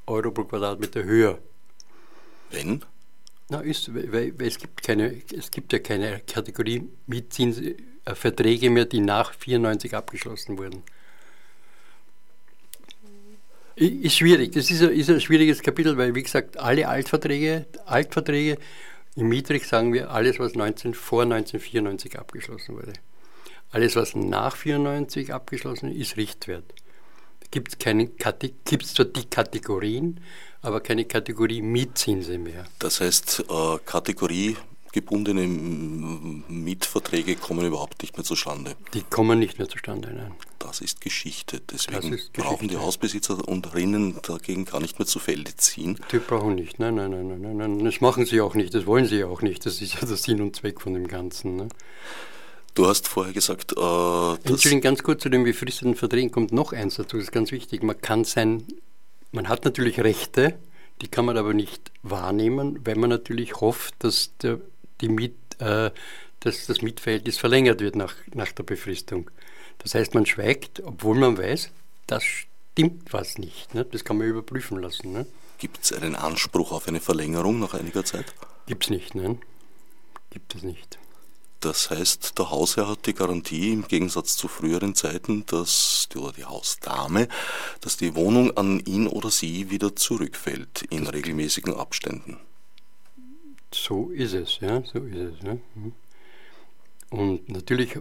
Euro 0.07 0.31
pro 0.31 0.43
Quadratmeter 0.43 1.03
höher. 1.03 1.37
Wenn? 2.49 2.83
Na, 3.49 3.61
ist, 3.61 3.93
weil, 3.93 4.37
weil 4.37 4.47
es, 4.47 4.57
gibt 4.57 4.83
keine, 4.83 5.21
es 5.31 5.49
gibt 5.49 5.71
ja 5.71 5.79
keine 5.79 6.21
Kategorie 6.21 6.89
Mietzinsverträge 7.07 7.88
äh, 8.15 8.69
mehr, 8.69 8.85
die 8.85 8.99
nach 8.99 9.33
94 9.33 9.95
abgeschlossen 9.95 10.57
wurden. 10.57 10.83
Ist 13.75 14.17
schwierig. 14.17 14.51
Das 14.51 14.69
ist 14.69 14.81
ein, 14.81 14.91
ist 14.91 15.09
ein 15.09 15.21
schwieriges 15.21 15.61
Kapitel, 15.61 15.97
weil, 15.97 16.13
wie 16.13 16.23
gesagt, 16.23 16.57
alle 16.57 16.87
Altverträge, 16.89 17.65
Altverträge 17.85 18.57
im 19.15 19.29
Mietrecht 19.29 19.65
sagen 19.65 19.93
wir 19.93 20.11
alles, 20.11 20.39
was 20.39 20.55
19, 20.55 20.93
vor 20.93 21.23
1994 21.23 22.19
abgeschlossen 22.19 22.75
wurde. 22.75 22.93
Alles, 23.71 23.95
was 23.95 24.15
nach 24.15 24.55
1994 24.55 25.33
abgeschlossen 25.33 25.91
ist, 25.91 26.11
ist 26.11 26.17
Richtwert. 26.17 26.73
Gibt 27.51 27.73
es 27.81 28.93
zwar 28.93 29.05
die 29.05 29.25
Kategorien, 29.25 30.19
aber 30.61 30.81
keine 30.81 31.05
Kategorie 31.05 31.61
Mietzinse 31.61 32.37
mehr. 32.37 32.65
Das 32.79 33.01
heißt, 33.01 33.45
äh, 33.49 33.77
Kategorie 33.85 34.57
gebundene 34.91 35.47
Mietverträge 35.47 37.35
kommen 37.35 37.65
überhaupt 37.65 38.01
nicht 38.01 38.17
mehr 38.17 38.23
zustande. 38.23 38.75
Die 38.93 39.03
kommen 39.03 39.39
nicht 39.39 39.59
mehr 39.59 39.69
zustande, 39.69 40.11
nein. 40.13 40.31
Das 40.59 40.81
ist 40.81 41.01
Geschichte. 41.01 41.61
Deswegen 41.71 42.13
ist 42.13 42.33
Geschichte. 42.33 42.41
brauchen 42.41 42.67
die 42.67 42.77
Hausbesitzer 42.77 43.47
und 43.47 43.73
Rinnen 43.73 44.19
dagegen 44.21 44.65
gar 44.65 44.79
nicht 44.79 44.99
mehr 44.99 45.05
zu 45.05 45.19
Felde 45.19 45.55
ziehen. 45.55 45.99
Die 46.11 46.19
brauchen 46.19 46.55
nicht, 46.55 46.79
nein, 46.79 46.95
nein, 46.95 47.11
nein, 47.11 47.41
nein, 47.41 47.57
nein. 47.57 47.85
Das 47.85 48.01
machen 48.01 48.25
sie 48.25 48.41
auch 48.41 48.55
nicht, 48.55 48.73
das 48.73 48.85
wollen 48.85 49.05
sie 49.05 49.23
auch 49.23 49.41
nicht. 49.41 49.65
Das 49.65 49.81
ist 49.81 49.95
ja 49.95 50.07
der 50.07 50.17
Sinn 50.17 50.41
und 50.41 50.55
Zweck 50.55 50.81
von 50.81 50.93
dem 50.93 51.07
Ganzen. 51.07 51.55
Ne? 51.55 51.69
Du 52.73 52.87
hast 52.87 53.07
vorher 53.07 53.33
gesagt, 53.33 53.73
äh, 53.77 54.33
Entschuldigung, 54.35 54.81
ganz 54.81 55.03
kurz 55.03 55.23
zu 55.23 55.29
den 55.29 55.43
befristeten 55.43 55.95
Verträgen 55.95 56.31
kommt 56.31 56.51
noch 56.51 56.73
eins 56.73 56.95
dazu, 56.95 57.17
das 57.17 57.25
ist 57.25 57.31
ganz 57.31 57.51
wichtig. 57.51 57.83
Man 57.83 57.99
kann 57.99 58.23
sein, 58.23 58.63
man 59.31 59.49
hat 59.49 59.65
natürlich 59.65 59.99
Rechte, 59.99 60.57
die 61.01 61.07
kann 61.07 61.25
man 61.25 61.37
aber 61.37 61.53
nicht 61.53 61.91
wahrnehmen, 62.03 62.79
weil 62.85 62.95
man 62.95 63.09
natürlich 63.09 63.55
hofft, 63.55 63.95
dass 63.99 64.31
der 64.41 64.59
die 65.01 65.09
Miet, 65.09 65.35
äh, 65.59 65.91
dass 66.39 66.65
das 66.67 66.81
Mietverhältnis 66.81 67.37
verlängert 67.37 67.81
wird 67.81 67.95
nach, 67.95 68.15
nach 68.33 68.51
der 68.51 68.63
Befristung. 68.63 69.29
Das 69.79 69.95
heißt, 69.95 70.13
man 70.13 70.25
schweigt, 70.25 70.81
obwohl 70.83 71.17
man 71.17 71.37
weiß, 71.37 71.71
das 72.07 72.23
stimmt 72.23 73.13
was 73.13 73.37
nicht. 73.37 73.73
Ne? 73.73 73.85
Das 73.85 74.03
kann 74.03 74.17
man 74.17 74.27
überprüfen 74.27 74.81
lassen. 74.81 75.11
Ne? 75.11 75.25
Gibt 75.57 75.83
es 75.83 75.93
einen 75.93 76.15
Anspruch 76.15 76.71
auf 76.71 76.87
eine 76.87 76.99
Verlängerung 76.99 77.59
nach 77.59 77.73
einiger 77.73 78.05
Zeit? 78.05 78.33
Gibt 78.65 78.85
es 78.85 78.89
nicht, 78.89 79.15
nein. 79.15 79.41
Gibt 80.29 80.55
es 80.55 80.63
nicht. 80.63 80.99
Das 81.59 81.89
heißt, 81.89 82.39
der 82.39 82.51
Hausherr 82.51 82.87
hat 82.87 83.05
die 83.05 83.13
Garantie 83.13 83.73
im 83.73 83.85
Gegensatz 83.85 84.37
zu 84.37 84.47
früheren 84.47 84.95
Zeiten, 84.95 85.45
dass 85.45 86.07
die, 86.13 86.17
oder 86.17 86.31
die 86.31 86.45
Hausdame, 86.45 87.27
dass 87.81 87.97
die 87.97 88.15
Wohnung 88.15 88.55
an 88.55 88.79
ihn 88.79 89.07
oder 89.07 89.29
sie 89.29 89.69
wieder 89.69 89.93
zurückfällt 89.93 90.83
in 90.89 91.05
regelmäßigen 91.05 91.73
Abständen. 91.73 92.37
So 93.73 94.09
ist 94.09 94.33
es, 94.33 94.59
ja, 94.59 94.83
so 94.83 94.99
ist 94.99 95.17
es. 95.17 95.43
Ja. 95.43 95.57
Mhm. 95.75 95.93
Und 97.09 97.49
natürlich 97.49 97.97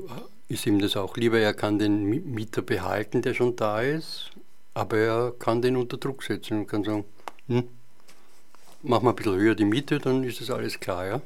ist 0.49 0.67
ihm 0.67 0.79
das 0.79 0.97
auch 0.97 1.17
lieber, 1.17 1.39
er 1.39 1.55
kann 1.55 1.79
den 1.79 2.05
Mieter 2.05 2.63
behalten, 2.63 3.23
der 3.23 3.35
schon 3.35 3.57
da 3.57 3.81
ist, 3.81 4.31
aber 4.75 4.99
er 4.99 5.33
kann 5.39 5.63
den 5.63 5.77
unter 5.77 5.97
Druck 5.97 6.23
setzen 6.23 6.61
und 6.61 6.67
kann 6.67 6.85
sagen, 6.85 7.05
hm, 7.49 7.69
machen 8.83 9.05
wir 9.05 9.11
ein 9.11 9.17
bisschen 9.17 9.37
höher 9.37 9.55
die 9.55 9.65
Miete, 9.65 9.99
dann 9.99 10.25
ist 10.25 10.41
das 10.41 10.51
alles 10.51 10.81
klar, 10.81 11.07
ja? 11.07 11.23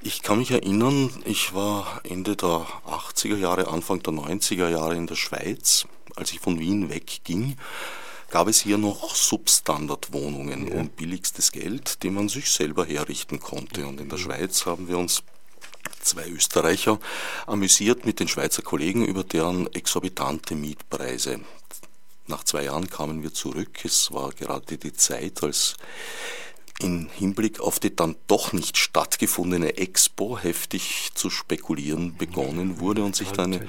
Ich 0.00 0.22
kann 0.22 0.38
mich 0.38 0.52
erinnern, 0.52 1.10
ich 1.24 1.54
war 1.54 2.00
Ende 2.04 2.36
der 2.36 2.66
80er 2.86 3.36
Jahre, 3.36 3.68
Anfang 3.68 4.00
der 4.02 4.12
90er 4.12 4.68
Jahre 4.68 4.94
in 4.94 5.08
der 5.08 5.16
Schweiz. 5.16 5.86
Als 6.14 6.32
ich 6.32 6.38
von 6.38 6.60
Wien 6.60 6.88
wegging, 6.88 7.56
gab 8.30 8.48
es 8.48 8.60
hier 8.60 8.78
noch 8.78 9.14
Substandardwohnungen 9.14 10.68
ja. 10.68 10.74
um 10.74 10.88
billigstes 10.88 11.52
Geld, 11.52 12.02
die 12.02 12.10
man 12.10 12.28
sich 12.28 12.50
selber 12.50 12.84
herrichten 12.84 13.40
konnte. 13.40 13.86
Und 13.86 14.00
in 14.00 14.08
der 14.08 14.18
Schweiz 14.18 14.66
haben 14.66 14.88
wir 14.88 14.98
uns 14.98 15.22
zwei 16.00 16.28
Österreicher 16.28 16.98
amüsiert 17.46 18.04
mit 18.06 18.20
den 18.20 18.28
Schweizer 18.28 18.62
Kollegen 18.62 19.04
über 19.04 19.24
deren 19.24 19.72
exorbitante 19.74 20.54
Mietpreise. 20.54 21.40
Nach 22.26 22.44
zwei 22.44 22.64
Jahren 22.64 22.90
kamen 22.90 23.22
wir 23.22 23.32
zurück. 23.32 23.84
Es 23.84 24.12
war 24.12 24.30
gerade 24.32 24.76
die 24.76 24.92
Zeit, 24.92 25.42
als 25.42 25.76
in 26.80 27.08
Hinblick 27.12 27.58
auf 27.60 27.80
die 27.80 27.94
dann 27.94 28.14
doch 28.28 28.52
nicht 28.52 28.76
stattgefundene 28.76 29.78
Expo 29.78 30.38
heftig 30.38 31.10
zu 31.14 31.28
spekulieren 31.28 32.16
begonnen 32.16 32.78
wurde 32.78 33.02
und 33.02 33.16
sich 33.16 33.32
da 33.32 33.44
eine, 33.44 33.66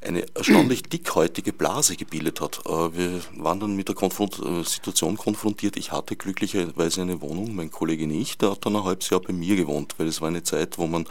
eine 0.00 0.26
erstaunlich 0.34 0.82
dickhäutige 0.90 1.52
Blase 1.52 1.96
gebildet 1.96 2.40
hat. 2.40 2.62
Äh, 2.64 2.96
wir 2.96 3.20
waren 3.36 3.60
dann 3.60 3.76
mit 3.76 3.88
der 3.88 3.94
Konfront 3.94 4.38
äh, 4.38 4.64
Situation 4.64 5.18
konfrontiert. 5.18 5.76
Ich 5.76 5.92
hatte 5.92 6.16
glücklicherweise 6.16 7.02
eine 7.02 7.20
Wohnung, 7.20 7.54
mein 7.54 7.70
Kollege 7.70 8.06
nicht. 8.06 8.40
Der 8.40 8.52
hat 8.52 8.64
dann 8.64 8.76
ein 8.76 8.84
halbes 8.84 9.10
Jahr 9.10 9.20
bei 9.20 9.34
mir 9.34 9.56
gewohnt, 9.56 9.94
weil 9.98 10.06
es 10.06 10.22
war 10.22 10.28
eine 10.28 10.42
Zeit, 10.42 10.78
wo 10.78 10.86
man 10.86 11.06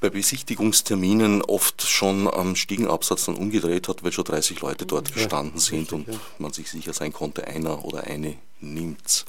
bei 0.00 0.10
Besichtigungsterminen 0.10 1.42
oft 1.42 1.82
schon 1.82 2.28
am 2.28 2.54
Stiegenabsatz 2.54 3.24
dann 3.24 3.34
umgedreht 3.34 3.88
hat, 3.88 4.04
weil 4.04 4.12
schon 4.12 4.24
30 4.24 4.60
Leute 4.60 4.86
dort 4.86 5.12
gestanden 5.12 5.58
sind 5.58 5.92
und 5.92 6.06
man 6.38 6.52
sich 6.52 6.70
sicher 6.70 6.92
sein 6.92 7.12
konnte, 7.12 7.48
einer 7.48 7.84
oder 7.84 8.04
eine 8.04 8.36
nimmt's. 8.60 9.24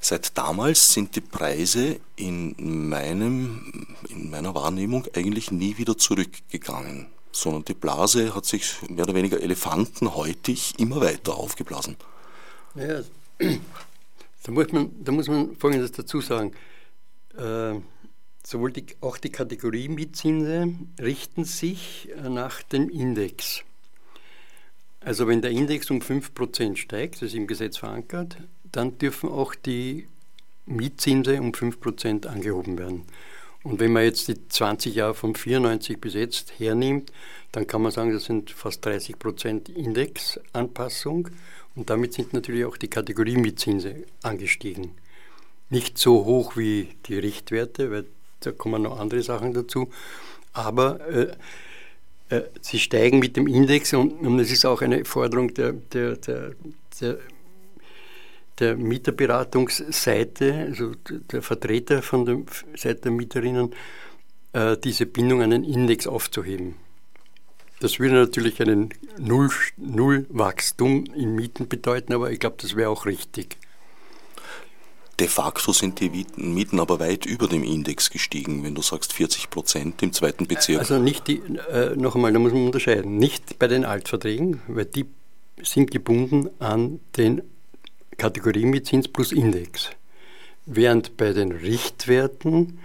Seit 0.00 0.36
damals 0.38 0.92
sind 0.92 1.14
die 1.14 1.20
Preise 1.20 2.00
in, 2.16 2.88
meinem, 2.88 3.94
in 4.08 4.30
meiner 4.30 4.54
Wahrnehmung 4.54 5.06
eigentlich 5.14 5.50
nie 5.50 5.76
wieder 5.76 5.98
zurückgegangen, 5.98 7.06
sondern 7.32 7.64
die 7.66 7.74
Blase 7.74 8.34
hat 8.34 8.46
sich 8.46 8.76
mehr 8.88 9.04
oder 9.04 9.14
weniger 9.14 9.40
elefantenhäutig 9.40 10.78
immer 10.78 11.02
weiter 11.02 11.36
aufgeblasen. 11.36 11.96
Ja, 12.74 13.02
da 13.38 14.52
muss 14.52 14.72
man, 14.72 14.90
da 15.04 15.12
muss 15.12 15.28
man 15.28 15.56
Folgendes 15.56 15.92
dazu 15.92 16.20
sagen. 16.20 16.52
Äh, 17.36 17.80
sowohl 18.44 18.72
die, 18.72 18.86
auch 19.02 19.18
die 19.18 19.30
Kategorie 19.30 19.88
Mietzinse 19.88 20.74
richten 20.98 21.44
sich 21.44 22.08
nach 22.22 22.62
dem 22.62 22.88
Index. 22.88 23.62
Also 25.00 25.26
wenn 25.26 25.40
der 25.40 25.50
Index 25.50 25.90
um 25.90 26.00
5% 26.00 26.76
steigt, 26.76 27.16
das 27.16 27.22
ist 27.22 27.34
im 27.34 27.46
Gesetz 27.46 27.78
verankert, 27.78 28.36
dann 28.72 28.98
dürfen 28.98 29.30
auch 29.30 29.54
die 29.54 30.06
Mietzinse 30.66 31.40
um 31.40 31.52
5% 31.52 32.26
angehoben 32.26 32.78
werden. 32.78 33.04
Und 33.62 33.78
wenn 33.78 33.92
man 33.92 34.04
jetzt 34.04 34.28
die 34.28 34.48
20 34.48 34.94
Jahre 34.94 35.14
von 35.14 35.34
94 35.34 36.00
bis 36.00 36.14
jetzt 36.14 36.58
hernimmt, 36.58 37.12
dann 37.52 37.66
kann 37.66 37.82
man 37.82 37.92
sagen, 37.92 38.12
das 38.12 38.24
sind 38.24 38.50
fast 38.50 38.86
30% 38.86 39.74
Indexanpassung 39.74 41.28
und 41.74 41.90
damit 41.90 42.14
sind 42.14 42.32
natürlich 42.32 42.64
auch 42.64 42.76
die 42.76 42.88
Kategorie 42.88 43.36
Mietzinse 43.36 44.04
angestiegen. 44.22 44.92
Nicht 45.68 45.98
so 45.98 46.24
hoch 46.24 46.56
wie 46.56 46.88
die 47.06 47.18
Richtwerte, 47.18 47.90
weil 47.90 48.06
da 48.40 48.52
kommen 48.52 48.82
noch 48.82 48.98
andere 48.98 49.22
Sachen 49.22 49.52
dazu, 49.52 49.90
aber 50.52 51.06
äh, 51.08 51.32
äh, 52.30 52.42
sie 52.62 52.78
steigen 52.78 53.18
mit 53.18 53.36
dem 53.36 53.46
Index 53.46 53.92
und, 53.92 54.12
und 54.20 54.38
das 54.38 54.50
ist 54.50 54.64
auch 54.64 54.80
eine 54.80 55.04
Forderung 55.04 55.52
der, 55.52 55.72
der, 55.72 56.16
der, 56.16 56.52
der 57.00 57.18
der 58.60 58.76
Mieterberatungsseite, 58.76 60.66
also 60.68 60.92
der 61.32 61.42
Vertreter 61.42 62.02
von 62.02 62.24
der 62.26 62.38
Seite 62.76 63.02
der 63.02 63.12
Mieterinnen, 63.12 63.74
äh, 64.52 64.76
diese 64.76 65.06
Bindung 65.06 65.42
an 65.42 65.50
den 65.50 65.64
Index 65.64 66.06
aufzuheben. 66.06 66.76
Das 67.80 67.98
würde 67.98 68.16
natürlich 68.16 68.60
einen 68.60 68.90
Null, 69.18 69.50
Nullwachstum 69.78 71.04
in 71.14 71.34
Mieten 71.34 71.66
bedeuten, 71.66 72.12
aber 72.12 72.30
ich 72.30 72.38
glaube, 72.38 72.56
das 72.60 72.76
wäre 72.76 72.90
auch 72.90 73.06
richtig. 73.06 73.56
De 75.18 75.28
facto 75.28 75.72
sind 75.72 76.00
die 76.00 76.26
Mieten 76.36 76.80
aber 76.80 76.98
weit 76.98 77.26
über 77.26 77.46
dem 77.46 77.62
Index 77.62 78.10
gestiegen, 78.10 78.64
wenn 78.64 78.74
du 78.74 78.82
sagst 78.82 79.12
40 79.12 79.50
Prozent 79.50 80.02
im 80.02 80.12
zweiten 80.12 80.46
Bezirk. 80.46 80.78
Also 80.78 80.98
nicht 80.98 81.26
die, 81.26 81.42
äh, 81.70 81.94
noch 81.94 82.14
einmal, 82.14 82.32
da 82.32 82.38
muss 82.38 82.52
man 82.52 82.64
unterscheiden, 82.66 83.18
nicht 83.18 83.58
bei 83.58 83.66
den 83.66 83.84
Altverträgen, 83.84 84.62
weil 84.66 84.86
die 84.86 85.06
sind 85.62 85.90
gebunden 85.90 86.48
an 86.58 87.00
den 87.16 87.42
Kategorie 88.20 88.66
mit 88.66 88.86
Zins 88.86 89.08
plus 89.08 89.32
Index. 89.32 89.88
Während 90.66 91.16
bei 91.16 91.32
den 91.32 91.52
Richtwerten 91.52 92.78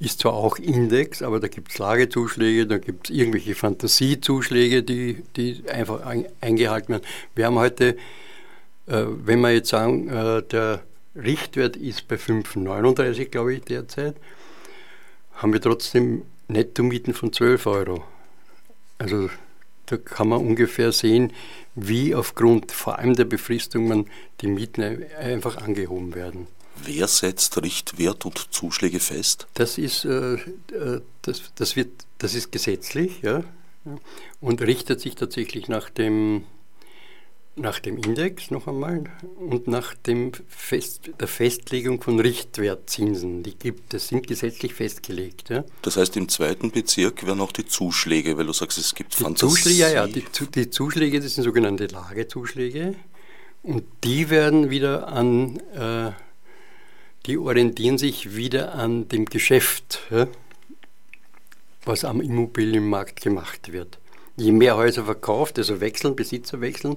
ist 0.00 0.18
zwar 0.18 0.32
auch 0.32 0.56
Index, 0.58 1.22
aber 1.22 1.38
da 1.38 1.46
gibt 1.46 1.70
es 1.70 1.78
Lagezuschläge, 1.78 2.66
da 2.66 2.78
gibt 2.78 3.08
es 3.08 3.16
irgendwelche 3.16 3.54
Fantasiezuschläge, 3.54 4.82
die, 4.82 5.22
die 5.36 5.62
einfach 5.68 6.04
eingehalten 6.40 6.88
werden. 6.88 7.04
Wir 7.36 7.46
haben 7.46 7.60
heute, 7.60 7.96
äh, 8.88 9.04
wenn 9.24 9.40
wir 9.40 9.52
jetzt 9.52 9.68
sagen, 9.68 10.08
äh, 10.08 10.42
der 10.42 10.82
Richtwert 11.14 11.76
ist 11.76 12.08
bei 12.08 12.16
5,39, 12.16 13.26
glaube 13.26 13.54
ich, 13.54 13.62
derzeit, 13.62 14.16
haben 15.34 15.52
wir 15.52 15.60
trotzdem 15.60 16.22
Nettomieten 16.48 17.14
von 17.14 17.32
12 17.32 17.66
Euro. 17.66 18.02
Also 18.98 19.30
da 19.92 19.98
kann 19.98 20.28
man 20.28 20.40
ungefähr 20.40 20.90
sehen, 20.90 21.32
wie 21.74 22.14
aufgrund 22.14 22.72
vor 22.72 22.98
allem 22.98 23.14
der 23.14 23.26
Befristung 23.26 23.88
man 23.88 24.06
die 24.40 24.46
Mieten 24.46 25.04
einfach 25.18 25.58
angehoben 25.58 26.14
werden. 26.14 26.46
Wer 26.82 27.06
setzt 27.06 27.62
Richtwert 27.62 28.24
und 28.24 28.52
Zuschläge 28.52 29.00
fest? 29.00 29.46
Das 29.54 29.76
ist, 29.76 30.06
äh, 30.06 30.34
äh, 30.34 31.02
das, 31.20 31.52
das, 31.56 31.76
wird, 31.76 31.90
das 32.18 32.34
ist 32.34 32.50
gesetzlich 32.50 33.20
ja, 33.20 33.44
und 34.40 34.62
richtet 34.62 35.00
sich 35.00 35.14
tatsächlich 35.14 35.68
nach 35.68 35.90
dem 35.90 36.44
nach 37.54 37.80
dem 37.80 37.98
Index 37.98 38.50
noch 38.50 38.66
einmal 38.66 39.04
und 39.36 39.68
nach 39.68 39.94
dem 39.94 40.32
Fest, 40.48 41.10
der 41.20 41.28
Festlegung 41.28 42.00
von 42.00 42.18
Richtwertzinsen. 42.18 43.42
Die 43.42 43.54
gibt 43.54 43.92
es, 43.92 44.08
sind 44.08 44.26
gesetzlich 44.26 44.72
festgelegt. 44.72 45.50
Ja. 45.50 45.64
Das 45.82 45.98
heißt, 45.98 46.16
im 46.16 46.28
zweiten 46.28 46.70
Bezirk 46.70 47.26
werden 47.26 47.40
auch 47.42 47.52
die 47.52 47.66
Zuschläge, 47.66 48.38
weil 48.38 48.46
du 48.46 48.54
sagst, 48.54 48.78
es 48.78 48.94
gibt 48.94 49.18
die 49.18 49.22
Fantasie. 49.22 49.54
Zuschläge, 49.54 49.78
ja, 49.78 49.90
ja, 49.90 50.06
die, 50.06 50.24
die 50.54 50.70
Zuschläge, 50.70 51.20
das 51.20 51.34
sind 51.34 51.44
sogenannte 51.44 51.86
Lagezuschläge 51.86 52.94
und 53.62 53.84
die 54.02 54.30
werden 54.30 54.70
wieder 54.70 55.08
an, 55.08 55.58
äh, 55.74 56.12
die 57.26 57.36
orientieren 57.36 57.98
sich 57.98 58.34
wieder 58.34 58.74
an 58.74 59.08
dem 59.08 59.26
Geschäft, 59.26 60.00
ja, 60.10 60.26
was 61.84 62.04
am 62.04 62.22
Immobilienmarkt 62.22 63.20
gemacht 63.20 63.72
wird. 63.72 63.98
Je 64.36 64.52
mehr 64.52 64.78
Häuser 64.78 65.04
verkauft, 65.04 65.58
also 65.58 65.80
wechseln, 65.80 66.16
Besitzer 66.16 66.62
wechseln, 66.62 66.96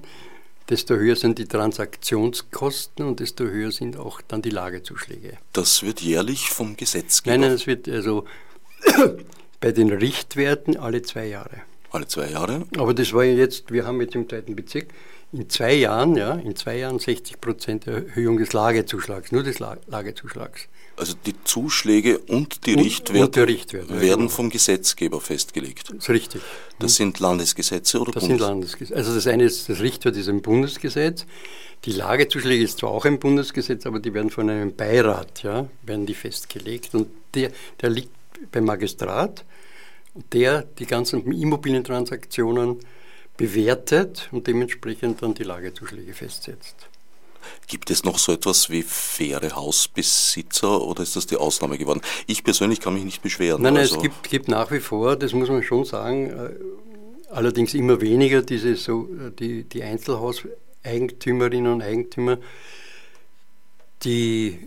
desto 0.69 0.95
höher 0.95 1.15
sind 1.15 1.37
die 1.37 1.45
Transaktionskosten 1.45 3.05
und 3.05 3.19
desto 3.19 3.45
höher 3.45 3.71
sind 3.71 3.97
auch 3.97 4.21
dann 4.21 4.41
die 4.41 4.49
Lagezuschläge. 4.49 5.37
Das 5.53 5.83
wird 5.83 6.01
jährlich 6.01 6.49
vom 6.49 6.75
Gesetzgeber? 6.75 7.37
Nein, 7.37 7.41
nein, 7.41 7.51
das 7.51 7.67
wird 7.67 7.87
also 7.87 8.25
bei 9.59 9.71
den 9.71 9.91
Richtwerten 9.91 10.77
alle 10.77 11.01
zwei 11.01 11.27
Jahre. 11.27 11.61
Alle 11.91 12.07
zwei 12.07 12.29
Jahre? 12.29 12.65
Aber 12.77 12.93
das 12.93 13.13
war 13.13 13.23
ja 13.23 13.33
jetzt, 13.33 13.71
wir 13.71 13.85
haben 13.85 14.01
jetzt 14.01 14.15
im 14.15 14.27
zweiten 14.27 14.55
Bezirk 14.55 14.87
in 15.35 15.49
zwei 15.49 15.73
Jahren, 15.73 16.15
ja, 16.15 16.33
in 16.33 16.55
zwei 16.55 16.77
Jahren 16.77 16.99
60 16.99 17.41
Prozent 17.41 17.87
Erhöhung 17.87 18.37
des 18.37 18.53
Lagezuschlags, 18.53 19.31
nur 19.31 19.43
des 19.43 19.59
Lagezuschlags. 19.59 20.67
Also 20.97 21.13
die 21.25 21.35
Zuschläge 21.43 22.19
und 22.19 22.65
die 22.65 22.75
und, 22.75 22.83
Richtwerte, 22.83 23.41
und 23.41 23.49
Richtwert, 23.49 23.89
werden 23.89 24.07
ja, 24.07 24.15
genau. 24.15 24.29
vom 24.29 24.49
Gesetzgeber 24.49 25.19
festgelegt. 25.19 25.89
Das 25.89 25.97
ist 25.97 26.09
richtig. 26.09 26.41
Das 26.79 26.95
sind 26.95 27.19
Landesgesetze 27.19 27.99
oder 27.99 28.13
Das 28.13 28.23
Bundes 28.23 28.39
sind 28.39 28.47
Landesgesetze. 28.47 28.95
Also 28.95 29.13
das 29.13 29.27
eine 29.27 29.43
ist, 29.43 29.67
das 29.67 29.81
Richtwert 29.81 30.15
ist 30.15 30.29
ein 30.29 30.41
Bundesgesetz. 30.41 31.25
Die 31.83 31.91
Lagezuschläge 31.91 32.63
ist 32.63 32.79
zwar 32.79 32.91
auch 32.91 33.03
ein 33.03 33.19
Bundesgesetz, 33.19 33.85
aber 33.85 33.99
die 33.99 34.13
werden 34.13 34.29
von 34.29 34.49
einem 34.49 34.73
Beirat, 34.73 35.43
ja, 35.43 35.67
werden 35.83 36.05
die 36.05 36.13
festgelegt. 36.13 36.95
Und 36.95 37.09
der, 37.33 37.51
der 37.81 37.89
liegt 37.89 38.11
beim 38.51 38.63
Magistrat, 38.63 39.43
der 40.31 40.61
die 40.79 40.85
ganzen 40.85 41.29
Immobilientransaktionen 41.29 42.79
bewertet 43.37 44.29
und 44.31 44.47
dementsprechend 44.47 45.21
dann 45.21 45.33
die 45.33 45.43
Lagezuschläge 45.43 46.13
festsetzt. 46.13 46.75
Gibt 47.67 47.89
es 47.91 48.03
noch 48.03 48.17
so 48.17 48.31
etwas 48.31 48.69
wie 48.69 48.83
faire 48.83 49.55
Hausbesitzer 49.55 50.81
oder 50.81 51.03
ist 51.03 51.15
das 51.15 51.27
die 51.27 51.37
Ausnahme 51.37 51.77
geworden? 51.77 52.01
Ich 52.27 52.43
persönlich 52.43 52.79
kann 52.79 52.93
mich 52.93 53.03
nicht 53.03 53.21
beschweren. 53.21 53.61
Nein, 53.61 53.73
nein 53.73 53.83
also. 53.83 53.97
es 53.97 54.01
gibt, 54.01 54.29
gibt, 54.29 54.47
nach 54.47 54.71
wie 54.71 54.79
vor, 54.79 55.15
das 55.15 55.33
muss 55.33 55.49
man 55.49 55.63
schon 55.63 55.85
sagen, 55.85 56.29
äh, 56.29 56.49
allerdings 57.29 57.73
immer 57.73 58.01
weniger 58.01 58.41
diese 58.41 58.75
so, 58.75 59.09
äh, 59.13 59.31
die, 59.31 59.63
die 59.63 59.83
Einzelhauseigentümerinnen 59.83 61.73
und 61.73 61.81
Eigentümer, 61.81 62.37
die 64.03 64.59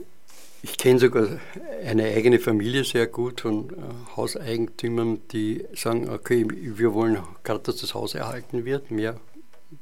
ich 0.63 0.77
kenne 0.77 0.99
sogar 0.99 1.39
eine 1.85 2.05
eigene 2.05 2.39
Familie 2.39 2.85
sehr 2.85 3.07
gut 3.07 3.43
von 3.43 3.71
äh, 3.71 4.17
Hauseigentümern, 4.17 5.21
die 5.33 5.65
sagen, 5.75 6.09
okay, 6.09 6.47
wir 6.49 6.95
wollen 6.95 7.19
gerade, 7.45 7.61
dass 7.61 7.77
das 7.77 7.95
Haus 7.95 8.15
erhalten 8.15 8.65
wird, 8.65 8.91
mehr 8.91 9.21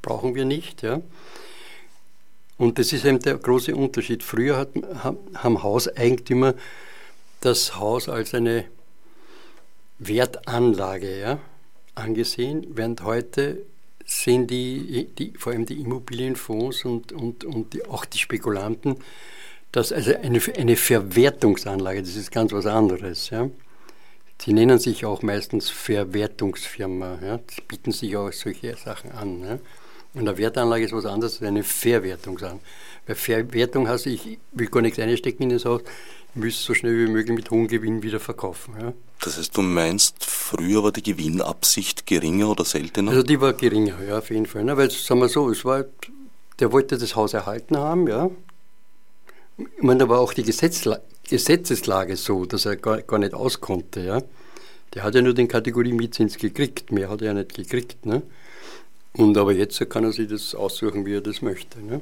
brauchen 0.02 0.34
wir 0.34 0.44
nicht. 0.44 0.82
Ja. 0.82 1.00
Und 2.58 2.78
das 2.78 2.92
ist 2.92 3.04
eben 3.04 3.20
der 3.20 3.36
große 3.38 3.74
Unterschied. 3.74 4.22
Früher 4.22 4.56
hat, 4.56 4.70
haben 5.34 5.62
Hauseigentümer 5.62 6.54
das 7.40 7.76
Haus 7.76 8.08
als 8.08 8.34
eine 8.34 8.64
Wertanlage 9.98 11.18
ja, 11.18 11.38
angesehen, 11.94 12.66
während 12.70 13.02
heute 13.02 13.62
sehen 14.04 14.46
die, 14.46 15.08
die, 15.18 15.32
vor 15.36 15.52
allem 15.52 15.66
die 15.66 15.80
Immobilienfonds 15.80 16.84
und, 16.84 17.12
und, 17.12 17.44
und 17.44 17.72
die, 17.72 17.84
auch 17.86 18.04
die 18.04 18.18
Spekulanten, 18.18 18.96
dass 19.76 19.92
also 19.92 20.14
eine, 20.16 20.40
eine 20.56 20.74
Verwertungsanlage, 20.74 22.00
das 22.00 22.16
ist 22.16 22.32
ganz 22.32 22.50
was 22.52 22.64
anderes. 22.64 23.28
Ja. 23.28 23.50
Sie 24.40 24.54
nennen 24.54 24.78
sich 24.78 25.04
auch 25.04 25.20
meistens 25.20 25.68
Verwertungsfirma. 25.68 27.18
Ja. 27.22 27.40
Sie 27.46 27.60
bieten 27.60 27.92
sich 27.92 28.16
auch 28.16 28.32
solche 28.32 28.74
Sachen 28.76 29.12
an. 29.12 29.42
Ja. 29.42 29.58
Und 30.14 30.26
eine 30.26 30.38
Wertanlage 30.38 30.86
ist 30.86 30.94
was 30.94 31.04
anderes 31.04 31.34
als 31.34 31.48
eine 31.48 31.62
Verwertungsanlage. 31.62 32.60
Bei 33.06 33.14
Verwertung 33.14 33.86
heißt, 33.86 34.06
ich 34.06 34.38
will 34.52 34.68
gar 34.68 34.80
nichts 34.80 34.98
einstecken 34.98 35.42
in 35.42 35.50
das 35.50 35.66
Haus, 35.66 35.82
ich 36.34 36.42
muss 36.42 36.54
es 36.54 36.64
so 36.64 36.72
schnell 36.72 36.96
wie 37.06 37.10
möglich 37.10 37.36
mit 37.36 37.50
hohem 37.50 37.68
Gewinn 37.68 38.02
wieder 38.02 38.18
verkaufen. 38.18 38.74
Ja. 38.80 38.94
Das 39.22 39.36
heißt, 39.36 39.54
du 39.54 39.60
meinst, 39.60 40.24
früher 40.24 40.84
war 40.84 40.92
die 40.92 41.02
Gewinnabsicht 41.02 42.06
geringer 42.06 42.48
oder 42.48 42.64
seltener? 42.64 43.10
Also 43.10 43.22
die 43.22 43.42
war 43.42 43.52
geringer, 43.52 44.02
ja, 44.08 44.18
auf 44.18 44.30
jeden 44.30 44.46
Fall. 44.46 44.64
Ne? 44.64 44.74
Weil, 44.78 44.90
sagen 44.90 45.20
wir 45.20 45.28
so, 45.28 45.50
es 45.50 45.66
war, 45.66 45.84
der 46.60 46.72
wollte 46.72 46.96
das 46.96 47.14
Haus 47.14 47.34
erhalten 47.34 47.76
haben, 47.76 48.08
ja. 48.08 48.30
Ich 49.58 49.82
meine, 49.82 50.00
da 50.00 50.08
war 50.08 50.20
auch 50.20 50.34
die 50.34 50.42
Gesetzla 50.42 51.00
Gesetzeslage 51.28 52.16
so, 52.16 52.46
dass 52.46 52.66
er 52.66 52.76
gar, 52.76 53.02
gar 53.02 53.18
nicht 53.18 53.34
auskonnte, 53.34 54.00
ja. 54.00 54.22
Der 54.94 55.02
hat 55.02 55.14
ja 55.14 55.22
nur 55.22 55.34
den 55.34 55.48
Kategorie 55.48 55.92
Mietzins 55.92 56.38
gekriegt, 56.38 56.92
mehr 56.92 57.08
hat 57.08 57.20
er 57.20 57.28
ja 57.28 57.34
nicht 57.34 57.54
gekriegt, 57.54 58.06
ne. 58.06 58.22
Und 59.12 59.36
aber 59.36 59.52
jetzt 59.52 59.78
kann 59.90 60.04
er 60.04 60.12
sich 60.12 60.28
das 60.28 60.54
aussuchen, 60.54 61.04
wie 61.04 61.14
er 61.14 61.20
das 61.20 61.42
möchte, 61.42 61.80
ne. 61.82 62.00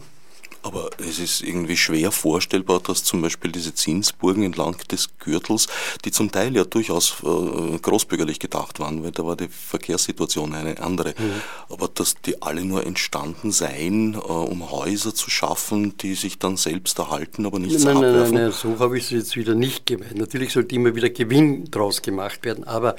Aber 0.62 0.90
es 0.98 1.18
ist 1.18 1.42
irgendwie 1.42 1.76
schwer 1.76 2.10
vorstellbar, 2.10 2.80
dass 2.80 3.04
zum 3.04 3.22
Beispiel 3.22 3.52
diese 3.52 3.74
Zinsburgen 3.74 4.42
entlang 4.42 4.76
des 4.90 5.10
Gürtels, 5.18 5.68
die 6.04 6.10
zum 6.10 6.30
Teil 6.30 6.54
ja 6.56 6.64
durchaus 6.64 7.16
äh, 7.22 7.78
großbürgerlich 7.78 8.38
gedacht 8.38 8.80
waren, 8.80 9.02
weil 9.02 9.10
da 9.10 9.24
war 9.24 9.36
die 9.36 9.48
Verkehrssituation 9.48 10.54
eine 10.54 10.80
andere, 10.80 11.10
mhm. 11.10 11.42
aber 11.68 11.88
dass 11.88 12.14
die 12.14 12.40
alle 12.42 12.64
nur 12.64 12.86
entstanden 12.86 13.52
seien, 13.52 14.14
äh, 14.14 14.18
um 14.18 14.70
Häuser 14.70 15.14
zu 15.14 15.30
schaffen, 15.30 15.96
die 15.98 16.14
sich 16.14 16.38
dann 16.38 16.56
selbst 16.56 16.98
erhalten, 16.98 17.46
aber 17.46 17.58
nicht 17.58 17.78
nein, 17.84 18.00
nein, 18.00 18.16
nein, 18.16 18.30
nein, 18.32 18.52
so 18.52 18.78
habe 18.78 18.98
ich 18.98 19.04
es 19.04 19.10
jetzt 19.10 19.36
wieder 19.36 19.54
nicht 19.54 19.86
gemeint. 19.86 20.16
Natürlich 20.16 20.52
sollte 20.52 20.74
immer 20.74 20.94
wieder 20.94 21.10
Gewinn 21.10 21.70
draus 21.70 22.02
gemacht 22.02 22.44
werden, 22.44 22.64
aber 22.64 22.96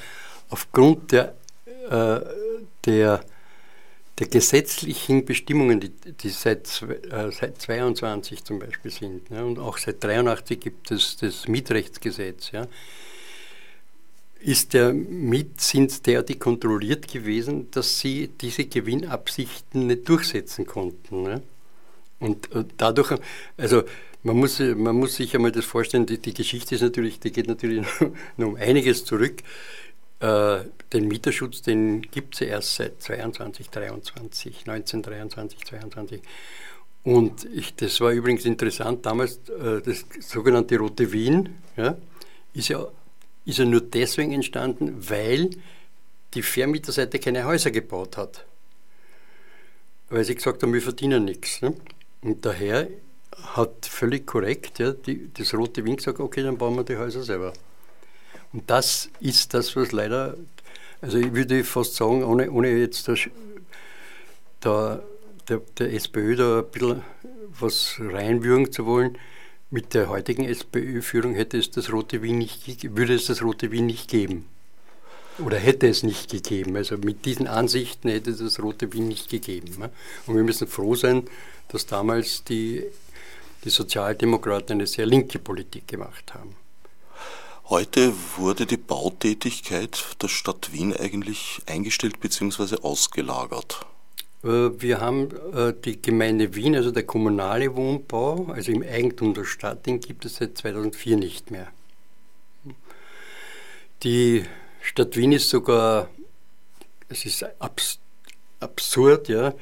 aufgrund 0.50 1.12
der, 1.12 1.36
äh, 1.89 2.20
der 2.86 3.24
der 4.17 4.28
gesetzlichen 4.28 5.25
Bestimmungen, 5.25 5.80
die, 5.80 5.89
die 5.89 6.30
seit, 6.30 6.82
äh, 7.12 7.32
seit 7.32 7.62
22 7.62 8.43
zum 8.43 8.60
Beispiel 8.60 8.91
sind, 8.91 9.30
ne, 9.30 9.45
und 9.45 9.60
auch 9.60 9.78
seit 9.78 10.04
83 10.04 10.60
gibt 10.60 10.91
es 10.91 11.17
das 11.17 11.47
Mietrechtsgesetz, 11.47 12.51
ja, 12.51 12.67
ist 14.39 14.73
der 14.73 14.93
Mietzins 14.93 16.01
derartig 16.01 16.39
kontrolliert 16.39 17.08
gewesen, 17.12 17.71
dass 17.71 17.99
sie 17.99 18.30
diese 18.39 18.65
Gewinnabsichten 18.65 19.88
nicht 19.88 20.08
durchsetzen 20.08 20.67
konnten. 20.67 21.23
Ne? 21.23 21.41
Und 22.19 22.54
äh, 22.54 22.63
dadurch, 22.78 23.15
also 23.58 23.84
man 24.21 24.38
muss, 24.38 24.60
man 24.60 24.95
muss 24.95 25.15
sich 25.15 25.36
einmal 25.36 25.51
das 25.51 25.65
vorstellen, 25.65 26.06
die, 26.06 26.19
die 26.19 26.34
Geschichte 26.34 26.75
ist 26.75 26.82
natürlich, 26.82 27.19
die 27.19 27.32
geht 27.32 27.47
natürlich 27.47 27.86
noch 28.38 28.47
um 28.47 28.56
einiges 28.56 29.04
zurück. 29.04 29.41
Äh, 30.19 30.60
den 30.96 31.08
Mieterschutz, 31.08 31.62
den 31.62 32.02
gibt 32.02 32.36
es 32.36 32.40
ja 32.42 32.48
erst 32.48 32.76
seit 32.76 33.02
22, 33.02 33.70
23, 33.70 34.68
1923, 34.68 35.66
22. 35.66 36.22
Und 37.04 37.46
ich, 37.54 37.76
das 37.76 38.02
war 38.02 38.12
übrigens 38.12 38.46
interessant, 38.46 39.06
damals 39.06 39.40
äh, 39.50 39.82
das 39.82 40.06
sogenannte 40.22 40.78
Rote 40.78 41.12
Wien 41.12 41.56
ja, 41.78 41.96
ist, 42.54 42.70
ja, 42.70 42.88
ist 43.46 43.60
ja 43.60 43.66
nur 43.66 43.82
deswegen 43.82 44.32
entstanden, 44.32 45.08
weil 45.10 45.52
die 46.34 46.42
Vermieterseite 46.42 47.20
keine 47.20 47.46
Häuser 47.46 47.72
gebaut 47.72 48.18
hat. 48.18 48.46
Weil 50.10 50.24
sie 50.24 50.36
gesagt 50.36 50.64
haben, 50.64 50.74
wir 50.74 50.82
verdienen 50.82 51.26
nichts. 51.26 51.62
Ne? 51.62 51.76
Und 52.22 52.46
daher 52.46 52.88
hat 53.56 53.86
völlig 53.86 54.26
korrekt 54.26 54.80
ja, 54.80 54.92
die, 54.92 55.32
das 55.34 55.54
Rote 55.54 55.86
Wien 55.86 55.98
gesagt, 55.98 56.20
okay, 56.20 56.42
dann 56.42 56.58
bauen 56.58 56.76
wir 56.76 56.84
die 56.84 56.98
Häuser 56.98 57.24
selber. 57.24 57.54
Und 58.52 58.70
das 58.70 59.10
ist 59.20 59.54
das, 59.54 59.76
was 59.76 59.92
leider, 59.92 60.38
also 61.02 61.18
ich 61.18 61.34
würde 61.34 61.64
fast 61.64 61.96
sagen, 61.96 62.24
ohne, 62.24 62.52
ohne 62.52 62.70
jetzt 62.70 63.08
das, 63.08 63.20
da, 64.60 65.02
der, 65.48 65.62
der 65.78 65.94
SPÖ 65.94 66.36
da 66.36 66.60
ein 66.60 66.72
bisschen 66.72 67.02
was 67.60 67.96
reinwürgen 68.00 68.72
zu 68.72 68.86
wollen, 68.86 69.18
mit 69.72 69.94
der 69.94 70.10
heutigen 70.10 70.46
SPÖ-Führung 70.46 71.34
hätte 71.34 71.58
es 71.58 71.72
das 71.72 71.92
Rote 71.92 72.22
Wien 72.22 72.38
nicht, 72.38 72.96
würde 72.96 73.16
es 73.16 73.26
das 73.26 73.42
Rote 73.42 73.72
Wien 73.72 73.88
nicht 73.88 74.10
geben. 74.10 74.46
Oder 75.40 75.58
hätte 75.58 75.88
es 75.88 76.04
nicht 76.04 76.32
gegeben. 76.32 76.78
Also 76.78 76.98
mit 76.98 77.26
diesen 77.26 77.48
Ansichten 77.48 78.10
hätte 78.10 78.32
es 78.32 78.38
das 78.38 78.62
Rote 78.62 78.94
Wien 78.94 79.08
nicht 79.08 79.30
gegeben. 79.30 79.90
Und 80.28 80.36
wir 80.36 80.44
müssen 80.44 80.68
froh 80.68 80.96
sein, 80.96 81.24
dass 81.68 81.86
damals 81.86 82.44
die, 82.46 82.84
die 83.66 83.70
Sozialdemokraten 83.70 84.74
eine 84.78 84.88
sehr 84.88 85.06
linke 85.06 85.40
Politik 85.40 85.88
gemacht 85.88 86.34
haben. 86.34 86.56
Heute 87.67 88.13
wurde 88.38 88.67
die 88.67 88.78
Bautätigkeit 88.78 90.21
der 90.21 90.28
Stadt 90.28 90.71
Wien 90.71 90.95
eigentlich 90.95 91.63
eingestellt 91.65 92.19
bzw. 92.19 92.78
ausgelagert. 92.84 93.88
Äh, 94.43 94.69
wir 94.80 95.01
haben 95.01 95.30
äh, 95.51 95.73
die 95.73 95.99
Gemeinde 95.99 96.54
Wien, 96.54 96.75
also 96.75 96.91
der 96.91 97.08
kommunale 97.08 97.75
Wohnbau, 97.75 98.51
also 98.54 98.71
im 98.71 98.84
Eigentum 98.84 99.34
der 99.34 99.45
Stadt, 99.45 99.88
den 99.88 99.99
gibt 99.99 100.25
es 100.25 100.36
seit 100.36 100.56
2004 100.60 101.17
nicht 101.17 101.49
mehr. 101.49 101.67
Die 104.04 104.45
Stadt 104.82 105.15
Wien 105.17 105.32
ist 105.32 105.49
sogar, 105.49 106.10
es 107.10 107.25
ist 107.25 107.43
abs 107.60 107.97
absurd, 108.60 109.28
ja, 109.28 109.54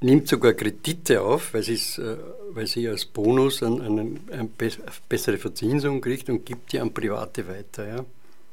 nimmt 0.00 0.28
sogar 0.28 0.52
Kredite 0.52 1.22
auf, 1.22 1.54
weil, 1.54 1.62
äh, 1.62 2.16
weil 2.50 2.66
sie 2.66 2.88
als 2.88 3.04
Bonus 3.04 3.62
eine, 3.62 3.82
eine, 3.82 4.16
eine 4.30 4.48
bessere 5.08 5.38
Verzinsung 5.38 6.00
kriegt 6.00 6.28
und 6.28 6.44
gibt 6.44 6.72
die 6.72 6.80
an 6.80 6.92
Private 6.92 7.48
weiter, 7.48 7.86
ja, 7.86 8.04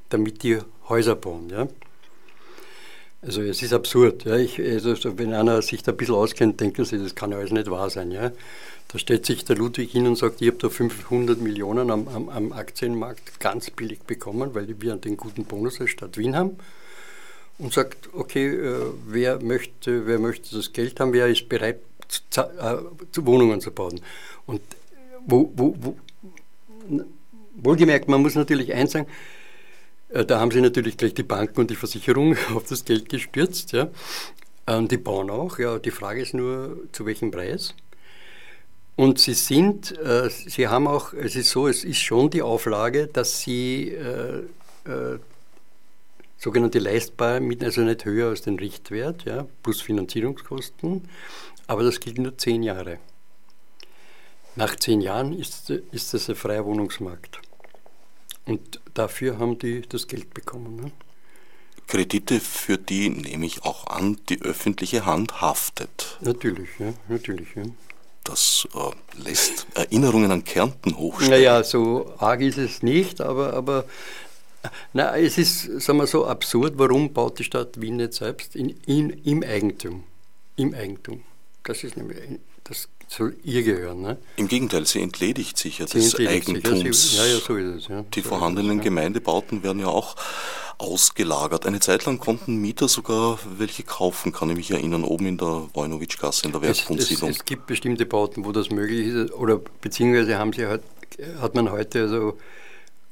damit 0.10 0.44
die 0.44 0.60
Häuser 0.88 1.16
bauen. 1.16 1.50
Ja. 1.50 1.68
Also 3.22 3.42
es 3.42 3.62
ist 3.62 3.74
absurd. 3.74 4.26
Ja. 4.26 4.38
Ich, 4.38 4.60
also 4.60 5.18
wenn 5.18 5.34
einer 5.34 5.62
sich 5.62 5.84
da 5.84 5.92
ein 5.92 5.98
bisschen 5.98 6.16
auskennt, 6.16 6.60
denkt 6.60 6.80
er 6.80 6.86
sich, 6.86 7.02
das 7.02 7.16
kann 7.16 7.32
ja 7.32 7.38
alles 7.38 7.52
nicht 7.52 7.70
wahr 7.70 7.90
sein. 7.90 8.12
Ja. 8.12 8.32
Da 8.90 9.00
stellt 9.00 9.26
sich 9.26 9.46
der 9.46 9.56
Ludwig 9.56 9.92
hin 9.92 10.08
und 10.08 10.18
sagt, 10.18 10.42
ich 10.42 10.50
habe 10.50 10.58
da 10.58 10.70
500 10.70 11.40
Millionen 11.40 11.90
am, 11.90 12.08
am, 12.10 12.30
am 12.30 12.52
Aktienmarkt 12.52 13.40
ganz 13.40 13.70
billig 13.70 14.02
bekommen, 14.02 14.54
weil 14.54 14.68
wir 14.80 14.96
den 14.98 15.18
guten 15.18 15.46
Bonus 15.46 15.80
als 15.80 15.92
Stadt 15.92 16.18
Wien 16.18 16.36
haben 16.36 16.58
und 17.58 17.74
sagt, 17.74 18.10
okay, 18.14 18.48
äh, 18.48 18.86
wer, 19.08 19.42
möchte, 19.42 20.06
wer 20.06 20.20
möchte 20.20 20.56
das 20.56 20.74
Geld 20.74 21.00
haben, 21.00 21.14
wer 21.14 21.28
ist 21.28 21.48
bereit, 21.50 21.80
zu, 22.08 22.42
äh, 22.42 22.78
zu 23.12 23.26
Wohnungen 23.26 23.62
zu 23.62 23.72
bauen. 23.72 24.00
Und 24.46 24.62
wo, 25.26 25.52
wo, 25.56 25.76
wo, 25.80 25.98
wohlgemerkt, 27.56 28.08
man 28.08 28.22
muss 28.22 28.36
natürlich 28.36 28.74
eins 28.74 28.92
sagen, 28.92 29.08
äh, 30.10 30.26
da 30.26 30.40
haben 30.40 30.52
sie 30.52 30.62
natürlich 30.62 30.98
gleich 30.98 31.14
die 31.14 31.24
Banken 31.24 31.62
und 31.62 31.70
die 31.70 31.76
Versicherungen 31.76 32.38
auf 32.56 32.66
das 32.68 32.86
Geld 32.86 33.10
gestürzt. 33.10 33.72
Ja. 33.72 33.90
Und 34.66 34.92
die 34.92 34.98
bauen 34.98 35.30
auch. 35.30 35.60
Ja. 35.60 35.80
Die 35.80 35.92
Frage 35.92 36.22
ist 36.22 36.34
nur, 36.34 36.78
zu 36.92 37.06
welchem 37.06 37.32
Preis. 37.32 37.76
Und 38.96 39.18
sie 39.18 39.34
sind, 39.34 39.98
äh, 40.00 40.30
sie 40.30 40.68
haben 40.68 40.88
auch, 40.88 41.14
es 41.14 41.36
ist 41.36 41.50
so, 41.50 41.68
es 41.68 41.84
ist 41.84 42.00
schon 42.00 42.30
die 42.30 42.44
Auflage, 42.44 43.08
dass 43.08 43.42
sie 43.42 43.90
äh, 43.90 44.44
äh, 44.86 45.18
sogenannte 46.44 46.80
leistbare 46.80 47.40
Mieten, 47.40 47.64
also 47.64 47.82
nicht 47.82 48.04
höher 48.04 48.30
als 48.30 48.42
den 48.42 48.60
Richtwert, 48.60 49.24
ja, 49.24 49.48
plus 49.64 49.82
Finanzierungskosten, 49.82 51.08
aber 51.68 51.84
das 51.84 52.02
gilt 52.02 52.18
nur 52.18 52.38
zehn 52.38 52.64
Jahre. 52.64 53.00
Nach 54.56 54.76
zehn 54.76 55.00
Jahren 55.00 55.32
ist, 55.32 55.70
ist 55.70 56.14
das 56.14 56.30
ein 56.30 56.36
freier 56.36 56.66
Wohnungsmarkt. 56.66 57.40
Und 58.46 58.82
dafür 58.94 59.40
haben 59.40 59.58
die 59.58 59.84
das 59.84 60.08
Geld 60.08 60.34
bekommen. 60.34 60.76
Ne? 60.76 60.92
Kredite, 61.88 62.42
für 62.42 62.78
die 62.78 63.10
nehme 63.10 63.46
ich 63.46 63.64
auch 63.64 63.88
an, 63.88 64.20
die 64.28 64.42
öffentliche 64.42 65.06
Hand 65.06 65.40
haftet. 65.42 66.18
Natürlich, 66.22 66.70
ja, 66.78 66.94
natürlich. 67.08 67.48
Ja. 67.56 67.64
Das 68.26 68.68
äh, 68.74 69.22
lässt 69.22 69.66
Erinnerungen 69.76 70.32
an 70.32 70.44
Kärnten 70.44 70.98
hochstehen. 70.98 71.32
Naja, 71.32 71.64
so 71.64 72.14
arg 72.18 72.42
ist 72.42 72.58
es 72.58 72.84
nicht, 72.84 73.22
aber, 73.22 73.54
aber 73.54 73.86
na, 74.94 75.18
es 75.18 75.38
ist, 75.38 75.82
sagen 75.82 76.00
wir 76.00 76.08
so, 76.08 76.26
absurd. 76.26 76.74
Warum 76.78 77.14
baut 77.14 77.40
die 77.40 77.44
Stadt 77.44 77.80
Wien 77.80 77.98
nicht 77.98 78.14
selbst 78.14 78.56
in, 78.56 78.70
in, 78.86 79.10
im 79.10 79.44
Eigentum? 79.44 80.04
Im 80.56 80.74
Eigentum. 80.74 81.22
Das 81.64 81.84
ist 81.84 81.98
nämlich 81.98 82.18
das 82.64 82.88
soll 83.08 83.36
ihr 83.44 83.64
gehören. 83.64 84.02
Ne? 84.02 84.18
Im 84.38 84.48
Gegenteil, 84.48 84.86
sie 84.86 85.02
entledigt 85.02 85.58
sich 85.58 85.80
ja 85.80 85.86
des 85.86 86.18
Eigentums. 86.18 87.04
Sich. 87.04 87.18
Ja, 87.18 87.26
ja, 87.26 87.38
so 87.40 87.56
ist 87.56 87.76
es. 87.76 87.88
Ja. 87.88 88.04
Die 88.14 88.22
so 88.22 88.30
vorhandenen 88.30 88.72
es, 88.72 88.78
ja. 88.78 88.84
Gemeindebauten 88.84 89.64
werden 89.64 89.80
ja 89.80 89.88
auch 89.88 90.16
ausgelagert. 90.78 91.66
Eine 91.66 91.80
Zeit 91.80 92.06
lang 92.06 92.20
konnten 92.20 92.58
Mieter 92.58 92.88
sogar 92.88 93.40
welche 93.58 93.84
kaufen, 93.84 94.32
kann 94.32 94.50
ich 94.50 94.56
mich 94.56 94.72
erinnern, 94.72 95.04
oben 95.04 95.28
in 95.28 95.38
der 95.38 95.68
Wojnowitsch-Gasse, 95.74 96.46
in 96.46 96.52
der 96.54 96.62
Werkbundsiedlung. 96.62 97.30
Es, 97.30 97.36
es, 97.36 97.42
es, 97.42 97.46
gibt 97.46 97.68
bestimmte 97.68 98.06
Bauten, 98.06 98.46
wo 98.46 98.52
das 98.52 98.70
möglich 98.70 99.08
ist, 99.08 99.34
oder 99.34 99.60
beziehungsweise 99.82 100.38
haben 100.38 100.54
sie 100.54 100.66
halt, 100.66 100.84
hat 101.40 101.56
man 101.56 101.72
heute 101.72 102.02
also, 102.02 102.38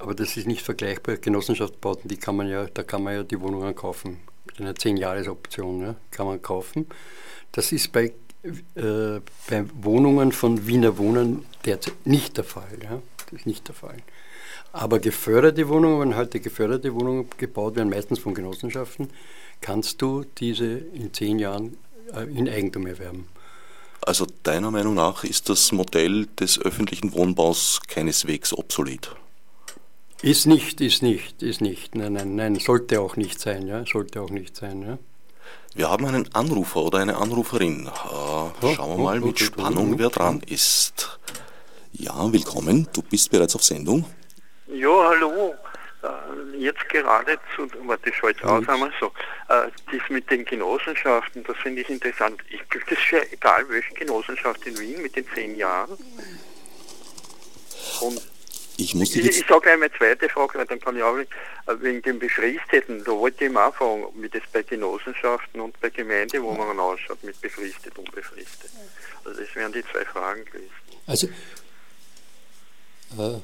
aber 0.02 0.16
das 0.16 0.36
ist 0.36 0.48
nicht 0.48 0.64
vergleichbar, 0.64 1.18
Genossenschaftsbauten, 1.18 2.08
die 2.08 2.18
kann 2.18 2.36
man 2.36 2.50
ja, 2.50 2.66
da 2.66 2.84
kann 2.84 3.04
man 3.04 3.14
ja 3.14 3.24
die 3.24 3.40
Wohnungen 3.40 3.76
kaufen. 3.76 4.20
Mit 4.46 4.60
einer 4.60 4.74
10-Jahres-Option 4.74 5.82
ja, 5.82 5.96
kann 6.10 6.26
man 6.26 6.42
kaufen. 6.42 6.88
Das 7.52 7.72
ist 7.72 7.92
bei, 7.92 8.14
äh, 8.76 9.20
bei 9.50 9.66
Wohnungen 9.82 10.32
von 10.32 10.66
Wiener 10.66 10.98
Wohnern 10.98 11.46
derzeit 11.66 12.06
nicht 12.06 12.38
der 12.38 12.44
Fall. 12.44 12.80
Ja? 12.82 13.02
Das 13.30 13.40
ist 13.40 13.46
nicht 13.46 13.68
der 13.68 13.76
Fall. 13.76 13.98
Aber 14.74 15.00
geförderte 15.00 15.68
Wohnungen, 15.68 16.00
wenn 16.00 16.16
heute 16.16 16.40
geförderte 16.40 16.94
Wohnungen 16.96 17.28
gebaut 17.38 17.76
werden, 17.76 17.90
meistens 17.90 18.20
von 18.20 18.34
Genossenschaften, 18.34 19.10
kannst 19.60 20.02
du 20.02 20.26
diese 20.38 20.66
in 20.66 21.14
zehn 21.14 21.40
Jahren 21.40 21.78
äh, 22.14 22.24
in 22.24 22.50
Eigentum 22.50 22.88
erwerben. 22.88 23.28
Also 24.02 24.26
deiner 24.44 24.72
Meinung 24.72 24.96
nach 24.96 25.24
ist 25.24 25.50
das 25.50 25.72
Modell 25.72 26.26
des 26.40 26.60
öffentlichen 26.60 27.14
Wohnbaus 27.14 27.82
keineswegs 27.88 28.52
obsolet? 28.52 29.16
Ist 30.24 30.46
nicht, 30.46 30.82
ist 30.82 31.02
nicht, 31.02 31.42
ist 31.42 31.62
nicht. 31.62 31.96
Nein, 31.96 32.14
nein, 32.14 32.36
nein, 32.36 32.56
sollte 32.56 33.02
auch 33.02 33.16
nicht 33.16 33.40
sein, 33.40 33.66
ja, 33.66 33.84
sollte 33.88 34.22
auch 34.22 34.30
nicht 34.30 34.56
sein, 34.56 34.84
ja. 34.84 34.98
Wir 35.74 35.90
haben 35.90 36.06
einen 36.06 36.30
Anrufer 36.36 36.84
oder 36.84 37.00
eine 37.00 37.16
Anruferin. 37.18 37.88
Äh, 37.88 38.76
schauen 38.76 38.98
wir 38.98 39.04
mal 39.04 39.20
mit 39.20 39.40
Spannung, 39.40 39.98
wer 39.98 40.10
dran 40.10 40.42
ist. 40.46 41.18
Ja, 41.94 42.32
willkommen. 42.32 42.88
Du 42.94 43.02
bist 43.02 43.32
bereits 43.32 43.56
auf 43.56 43.64
Sendung. 43.64 44.06
Ja, 44.68 45.10
hallo. 45.10 45.56
Äh, 46.04 46.58
jetzt 46.58 46.88
gerade 46.90 47.40
zu, 47.56 47.68
warte, 47.88 48.10
ich 48.10 48.16
schalte 48.16 48.48
aus 48.48 48.70
einmal 48.70 48.92
so, 49.00 49.08
äh, 49.08 49.72
das 49.92 50.10
mit 50.10 50.30
den 50.30 50.46
Genossenschaften, 50.46 51.44
das 51.46 51.58
finde 51.58 51.82
ich 51.82 51.90
interessant. 51.90 52.40
Ich, 52.52 52.62
das 52.70 52.84
ist 52.92 53.12
ja 53.12 53.22
egal, 53.32 53.68
welche 53.70 53.94
Genossenschaft 53.96 54.68
in 54.68 54.78
Wien 54.78 55.02
mit 55.02 55.16
den 55.16 55.26
zehn 55.34 55.56
Jahren. 55.56 55.98
Und 58.02 58.31
ich, 58.82 58.96
muss 58.96 59.16
ich, 59.16 59.26
ich 59.26 59.48
sage 59.48 59.62
gleich 59.62 59.78
meine 59.78 59.94
zweite 59.94 60.28
Frage, 60.30 60.58
weil 60.60 60.66
dann 60.66 60.80
kann 60.80 60.96
ich 60.98 61.04
auch 61.04 61.18
äh, 61.18 61.26
wegen 61.80 62.02
dem 62.02 62.20
Befristeten, 62.20 63.04
da 63.04 63.12
wollte 63.12 63.46
ich 63.46 63.52
mal 63.52 63.72
fragen, 63.72 64.06
wie 64.16 64.30
das 64.30 64.42
bei 64.52 64.64
Genossenschaften 64.64 65.62
und 65.62 65.80
bei 65.80 65.90
Gemeindewohnungen 65.90 66.80
ausschaut, 66.80 67.24
mit 67.24 67.40
befristet 67.42 67.98
und 67.98 68.10
unbefristet. 68.10 68.72
Also 69.24 69.40
das 69.40 69.56
wären 69.56 69.72
die 69.72 69.84
zwei 69.84 70.06
Fragen 70.06 70.44
gewesen. 70.46 70.72
Also, 71.08 71.28
äh, 73.18 73.40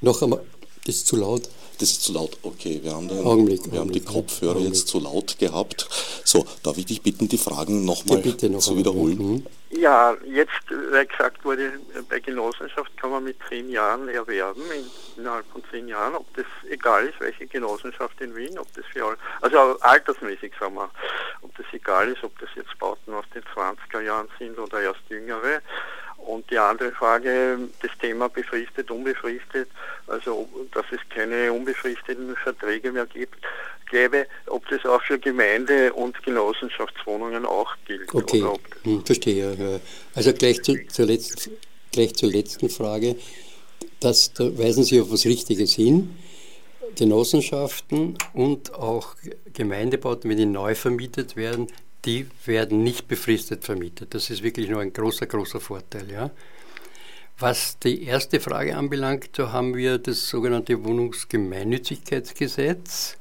noch 0.00 0.22
einmal, 0.22 0.44
das 0.84 0.96
ist 0.96 1.06
zu 1.06 1.16
laut. 1.16 1.48
Das 1.78 1.90
ist 1.90 2.02
zu 2.02 2.12
laut. 2.12 2.38
Okay, 2.42 2.80
wir 2.82 2.92
haben, 2.92 3.08
den, 3.08 3.24
Augenblick, 3.24 3.70
wir 3.70 3.80
haben 3.80 3.92
die 3.92 4.00
Kopfhörer 4.00 4.52
Augenblick. 4.52 4.74
jetzt 4.74 4.88
zu 4.88 5.00
laut 5.00 5.38
gehabt. 5.38 5.88
So, 6.24 6.46
darf 6.62 6.78
ich 6.78 6.86
dich 6.86 7.02
bitten, 7.02 7.28
die 7.28 7.38
Fragen 7.38 7.84
nochmal 7.84 8.20
ja, 8.24 8.48
noch 8.48 8.60
zu 8.60 8.76
wiederholen? 8.76 9.18
Mhm. 9.18 9.46
Ja, 9.76 10.16
jetzt, 10.24 10.52
weil 10.92 11.04
gesagt 11.06 11.44
wurde, 11.44 11.72
bei 12.08 12.20
Genossenschaft 12.20 12.96
kann 12.96 13.10
man 13.10 13.24
mit 13.24 13.36
zehn 13.48 13.68
Jahren 13.70 14.08
erwerben, 14.08 14.62
in, 14.70 15.20
innerhalb 15.20 15.46
von 15.46 15.64
zehn 15.70 15.88
Jahren, 15.88 16.14
ob 16.14 16.32
das 16.36 16.46
egal 16.70 17.08
ist, 17.08 17.18
welche 17.18 17.46
Genossenschaft 17.48 18.20
in 18.20 18.36
Wien, 18.36 18.56
ob 18.56 18.72
das 18.74 18.84
für 18.86 19.04
alle, 19.04 19.16
also 19.40 19.76
altersmäßig 19.80 20.52
sagen 20.60 20.76
wir, 20.76 20.88
ob 21.42 21.56
das 21.56 21.66
egal 21.72 22.08
ist, 22.08 22.22
ob 22.22 22.38
das 22.38 22.50
jetzt 22.54 22.78
Bauten 22.78 23.14
aus 23.14 23.24
den 23.34 23.42
20er 23.42 24.00
Jahren 24.00 24.28
sind 24.38 24.56
oder 24.60 24.80
erst 24.80 25.00
jüngere. 25.08 25.60
Und 26.18 26.50
die 26.50 26.58
andere 26.58 26.90
Frage, 26.92 27.58
das 27.82 27.90
Thema 28.00 28.28
befristet, 28.28 28.90
unbefristet, 28.90 29.68
also 30.06 30.48
dass 30.72 30.86
es 30.90 31.00
keine 31.10 31.52
unbefristeten 31.52 32.34
Verträge 32.36 32.92
mehr 32.92 33.06
gibt, 33.06 33.36
gäbe, 33.90 34.26
ob 34.46 34.66
das 34.68 34.84
auch 34.84 35.02
für 35.02 35.18
Gemeinde- 35.18 35.92
und 35.92 36.20
Genossenschaftswohnungen 36.22 37.44
auch 37.44 37.74
gilt. 37.86 38.12
Okay, 38.12 38.44
hm, 38.82 39.04
verstehe. 39.04 39.80
Also 40.14 40.32
gleich, 40.32 40.62
zu, 40.62 40.74
zur 40.88 41.06
letzten, 41.06 41.52
gleich 41.92 42.14
zur 42.14 42.30
letzten 42.30 42.70
Frage. 42.70 43.16
Das, 44.00 44.32
da 44.32 44.44
weisen 44.58 44.84
Sie 44.84 45.00
auf 45.00 45.10
was 45.10 45.24
Richtiges 45.24 45.74
hin. 45.74 46.16
Genossenschaften 46.96 48.16
und 48.32 48.74
auch 48.74 49.14
Gemeindebauten, 49.52 50.30
wenn 50.30 50.36
die 50.36 50.46
neu 50.46 50.74
vermietet 50.74 51.36
werden, 51.36 51.68
die 52.04 52.26
werden 52.44 52.82
nicht 52.82 53.08
befristet 53.08 53.64
vermietet. 53.64 54.14
Das 54.14 54.30
ist 54.30 54.42
wirklich 54.42 54.68
nur 54.68 54.80
ein 54.80 54.92
großer, 54.92 55.26
großer 55.26 55.60
Vorteil. 55.60 56.10
Ja. 56.10 56.30
Was 57.38 57.78
die 57.78 58.04
erste 58.04 58.40
Frage 58.40 58.76
anbelangt, 58.76 59.38
da 59.38 59.52
haben 59.52 59.74
wir 59.74 59.98
das 59.98 60.28
sogenannte 60.28 60.84
Wohnungsgemeinnützigkeitsgesetz. 60.84 63.16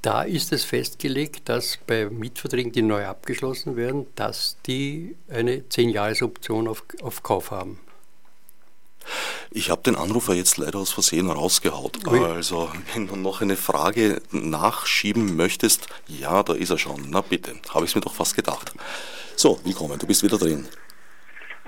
Da 0.00 0.22
ist 0.22 0.52
es 0.52 0.64
festgelegt, 0.64 1.48
dass 1.48 1.78
bei 1.86 2.10
Mietverträgen, 2.10 2.72
die 2.72 2.82
neu 2.82 3.06
abgeschlossen 3.06 3.76
werden, 3.76 4.06
dass 4.16 4.56
die 4.66 5.14
eine 5.28 5.58
10-Jahres-Option 5.58 6.66
auf, 6.66 6.84
auf 7.02 7.22
Kauf 7.22 7.52
haben. 7.52 7.78
Ich 9.50 9.70
habe 9.70 9.82
den 9.82 9.96
Anrufer 9.96 10.34
jetzt 10.34 10.56
leider 10.56 10.78
aus 10.78 10.92
Versehen 10.92 11.30
rausgehaut. 11.30 12.06
Ui. 12.06 12.24
Also, 12.24 12.70
wenn 12.94 13.08
du 13.08 13.16
noch 13.16 13.40
eine 13.40 13.56
Frage 13.56 14.22
nachschieben 14.30 15.36
möchtest, 15.36 15.88
ja, 16.06 16.42
da 16.42 16.54
ist 16.54 16.70
er 16.70 16.78
schon. 16.78 17.06
Na 17.08 17.20
bitte, 17.20 17.54
habe 17.74 17.84
ich 17.84 17.90
es 17.90 17.94
mir 17.94 18.00
doch 18.00 18.14
fast 18.14 18.34
gedacht. 18.36 18.72
So, 19.36 19.60
willkommen, 19.64 19.98
du 19.98 20.06
bist 20.06 20.22
wieder 20.22 20.38
drin. 20.38 20.68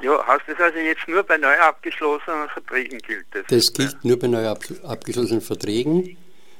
Ja, 0.03 0.26
heißt 0.26 0.43
das 0.47 0.61
also 0.61 0.78
jetzt 0.78 1.09
nur 1.09 1.22
bei 1.22 1.39
neu 1.39 1.57
abgeschlossenen 1.59 2.49
Verträgen 2.51 2.99
gilt 2.99 3.26
das? 3.32 3.45
Das 3.49 3.72
gilt 3.72 4.05
nur 4.05 4.18
bei 4.18 4.26
neu 4.26 4.47
ab, 4.47 4.59
abgeschlossenen 4.82 5.41
Verträgen. 5.41 6.16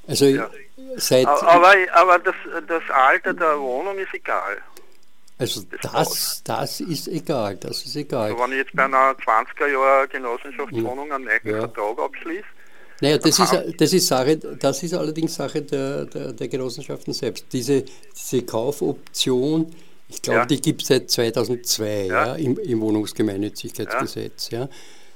Also 0.07 0.27
ja. 0.27 0.49
seit 0.97 1.27
aber, 1.27 1.75
aber 1.93 2.19
das, 2.21 2.35
das 2.67 2.83
Alter 2.91 3.35
der 3.35 3.59
Wohnung 3.59 3.99
ist 3.99 4.15
egal. 4.15 4.63
Also 5.37 5.63
das, 5.83 6.43
das 6.45 6.81
ist 6.81 7.09
egal, 7.09 7.57
das 7.57 7.85
ist 7.85 7.97
egal. 7.97 8.31
Also 8.31 8.43
wenn 8.45 8.53
ich 8.53 8.59
jetzt 8.59 8.73
bei 8.73 8.85
einer 8.85 9.13
20er 9.13 9.67
Jahr 9.67 10.07
Genossenschaftswohnung 10.07 11.11
einen 11.13 11.25
neuen 11.25 11.41
ja. 11.45 11.61
Vertrag 11.61 11.99
abschließe, 11.99 12.45
naja, 13.01 13.19
das 13.19 13.39
ist, 13.39 13.53
das 13.79 13.93
ist, 13.93 14.07
Sache, 14.07 14.37
das 14.37 14.83
ist 14.83 14.95
allerdings 14.95 15.35
Sache 15.35 15.63
der, 15.63 16.05
der, 16.07 16.33
der 16.33 16.49
Genossenschaften 16.49 17.13
selbst. 17.13 17.47
Diese, 17.53 17.85
diese 18.17 18.43
Kaufoption, 18.43 19.75
ich 20.09 20.23
glaube, 20.23 20.41
ja. 20.41 20.47
die 20.47 20.61
gibt 20.61 20.83
es 20.83 20.89
seit 20.89 21.11
2002 21.11 22.07
ja. 22.07 22.27
ja 22.27 22.35
im, 22.37 22.57
im, 22.59 22.81
Wohnungsgemeinnützigkeitsgesetz. 22.81 24.51
Ja. 24.51 24.69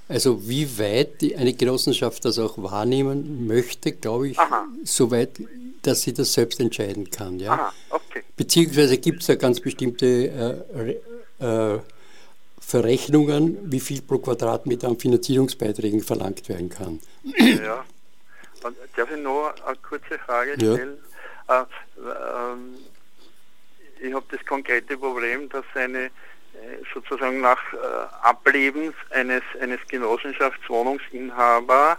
Also 0.08 0.48
wie 0.48 0.78
weit 0.78 1.20
die, 1.20 1.36
eine 1.36 1.52
Genossenschaft 1.52 2.24
das 2.24 2.38
auch 2.38 2.58
wahrnehmen 2.58 3.46
möchte, 3.46 3.92
glaube 3.92 4.28
ich, 4.28 4.38
Aha. 4.38 4.66
soweit, 4.82 5.40
dass 5.82 6.02
sie 6.02 6.12
das 6.12 6.32
selbst 6.32 6.60
entscheiden 6.60 7.10
kann. 7.10 7.38
Ja? 7.38 7.52
Aha, 7.52 7.72
okay. 7.90 8.22
Beziehungsweise 8.36 8.98
gibt 8.98 9.22
es 9.22 9.28
ja 9.28 9.34
ganz 9.34 9.60
bestimmte 9.60 10.64
äh, 11.40 11.44
äh, 11.44 11.80
Verrechnungen, 12.60 13.72
wie 13.72 13.80
viel 13.80 14.02
pro 14.02 14.18
Quadratmeter 14.18 14.88
an 14.88 14.98
Finanzierungsbeiträgen 14.98 16.02
verlangt 16.02 16.48
werden 16.48 16.68
kann. 16.68 17.00
Ja. 17.38 17.84
Und 18.62 18.76
darf 18.96 19.10
ich 19.10 19.22
noch 19.22 19.54
eine 19.64 19.76
kurze 19.76 20.18
Frage 20.18 20.54
stellen? 20.54 20.98
Ja. 21.48 21.62
Äh, 21.62 21.66
ähm, 22.52 22.74
ich 24.00 24.12
habe 24.12 24.26
das 24.30 24.44
konkrete 24.46 24.96
Problem, 24.96 25.48
dass 25.48 25.64
eine 25.74 26.06
äh, 26.06 26.10
sozusagen 26.92 27.40
nach 27.40 27.60
äh, 27.72 27.76
Ablebens 28.22 28.94
eines, 29.10 29.42
eines 29.60 29.80
Genossenschaftswohnungsinhabers 29.88 31.98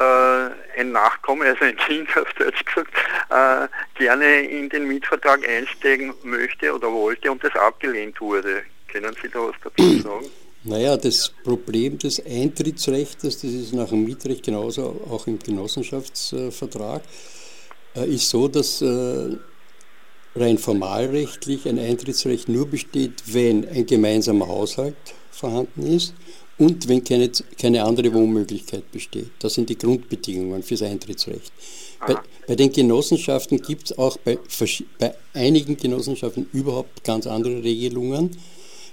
äh, 0.00 0.80
ein 0.80 0.92
Nachkommen, 0.92 1.46
also 1.46 1.64
ein 1.64 1.76
Kind 1.76 2.08
auf 2.16 2.32
Deutsch 2.34 2.64
gesagt, 2.64 2.92
äh, 3.30 3.68
gerne 3.98 4.42
in 4.42 4.68
den 4.68 4.88
Mietvertrag 4.88 5.46
einsteigen 5.48 6.14
möchte 6.22 6.74
oder 6.74 6.90
wollte 6.90 7.30
und 7.30 7.42
das 7.44 7.54
abgelehnt 7.54 8.20
wurde. 8.20 8.62
Können 8.88 9.14
Sie 9.22 9.28
da 9.28 9.40
was 9.40 9.54
dazu 9.62 9.98
sagen? 10.02 10.26
Naja, 10.62 10.96
das 10.96 11.32
Problem 11.42 11.98
des 11.98 12.24
Eintrittsrechts, 12.24 13.22
das 13.22 13.44
ist 13.44 13.72
nach 13.72 13.88
dem 13.88 14.04
Mietrecht 14.04 14.44
genauso 14.44 15.06
auch 15.10 15.26
im 15.26 15.38
Genossenschaftsvertrag, 15.38 17.02
äh, 17.96 18.06
ist 18.06 18.28
so, 18.28 18.48
dass 18.48 18.82
äh, 18.82 19.36
rein 20.36 20.58
formalrechtlich 20.58 21.66
ein 21.66 21.78
Eintrittsrecht 21.78 22.48
nur 22.48 22.68
besteht, 22.68 23.22
wenn 23.26 23.68
ein 23.68 23.86
gemeinsamer 23.86 24.48
Haushalt 24.48 24.96
vorhanden 25.30 25.86
ist 25.86 26.14
und 26.60 26.88
wenn 26.88 27.02
keine, 27.02 27.32
keine 27.58 27.82
andere 27.82 28.12
Wohnmöglichkeit 28.12 28.92
besteht. 28.92 29.30
Das 29.38 29.54
sind 29.54 29.70
die 29.70 29.78
Grundbedingungen 29.78 30.62
fürs 30.62 30.82
Eintrittsrecht. 30.82 31.50
Bei, 32.06 32.16
bei, 32.46 32.54
den 32.54 32.70
Genossenschaften 32.70 33.62
gibt 33.62 33.90
es 33.90 33.98
auch 33.98 34.18
bei, 34.18 34.38
bei 34.98 35.14
einigen 35.32 35.78
Genossenschaften 35.78 36.50
überhaupt 36.52 37.02
ganz 37.02 37.26
andere 37.26 37.62
Regelungen. 37.64 38.36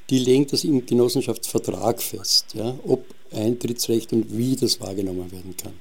Die 0.09 0.19
legen 0.19 0.47
das 0.47 0.63
im 0.63 0.85
Genossenschaftsvertrag 0.85 2.01
fest, 2.01 2.53
ja, 2.53 2.73
ob 2.87 3.05
Eintrittsrecht 3.33 4.13
und 4.13 4.25
wie 4.29 4.55
das 4.55 4.79
wahrgenommen 4.79 5.29
werden 5.29 5.55
kann. 5.61 5.77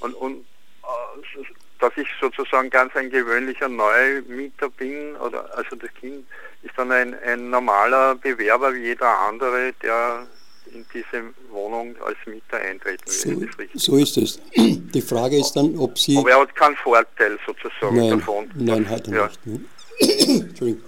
Und, 0.00 0.14
und 0.14 0.36
äh, 0.36 1.44
dass 1.80 1.92
ich 1.98 2.08
sozusagen 2.18 2.70
ganz 2.70 2.96
ein 2.96 3.10
gewöhnlicher 3.10 3.68
Neumieter 3.68 4.70
bin, 4.70 5.16
oder 5.16 5.54
also 5.54 5.76
das 5.76 5.92
Kind 6.00 6.24
ist 6.62 6.72
dann 6.78 6.90
ein, 6.90 7.14
ein 7.26 7.50
normaler 7.50 8.14
Bewerber 8.14 8.74
wie 8.74 8.84
jeder 8.84 9.18
andere, 9.18 9.74
der 9.82 10.26
in 10.66 10.84
diese 10.92 11.22
Wohnung 11.50 11.96
als 12.02 12.16
Mieter 12.26 12.58
eintreten 12.58 13.06
will. 13.06 13.68
So, 13.74 13.92
so 13.92 13.96
ist 13.96 14.16
es. 14.16 14.40
Die 14.56 15.02
Frage 15.02 15.38
ist 15.38 15.52
dann, 15.52 15.76
ob 15.78 15.98
Sie. 15.98 16.16
Aber 16.18 16.30
er 16.30 16.40
hat 16.40 16.54
keinen 16.54 16.76
Vorteil 16.76 17.38
sozusagen 17.46 17.96
nein, 17.96 18.10
davon. 18.18 18.50
Nein, 18.54 18.88
hat 18.88 19.08
er 19.08 19.14
ja. 19.14 19.26
nicht. 19.26 19.46
Ne? 19.46 19.60
Entschuldigung. 20.48 20.82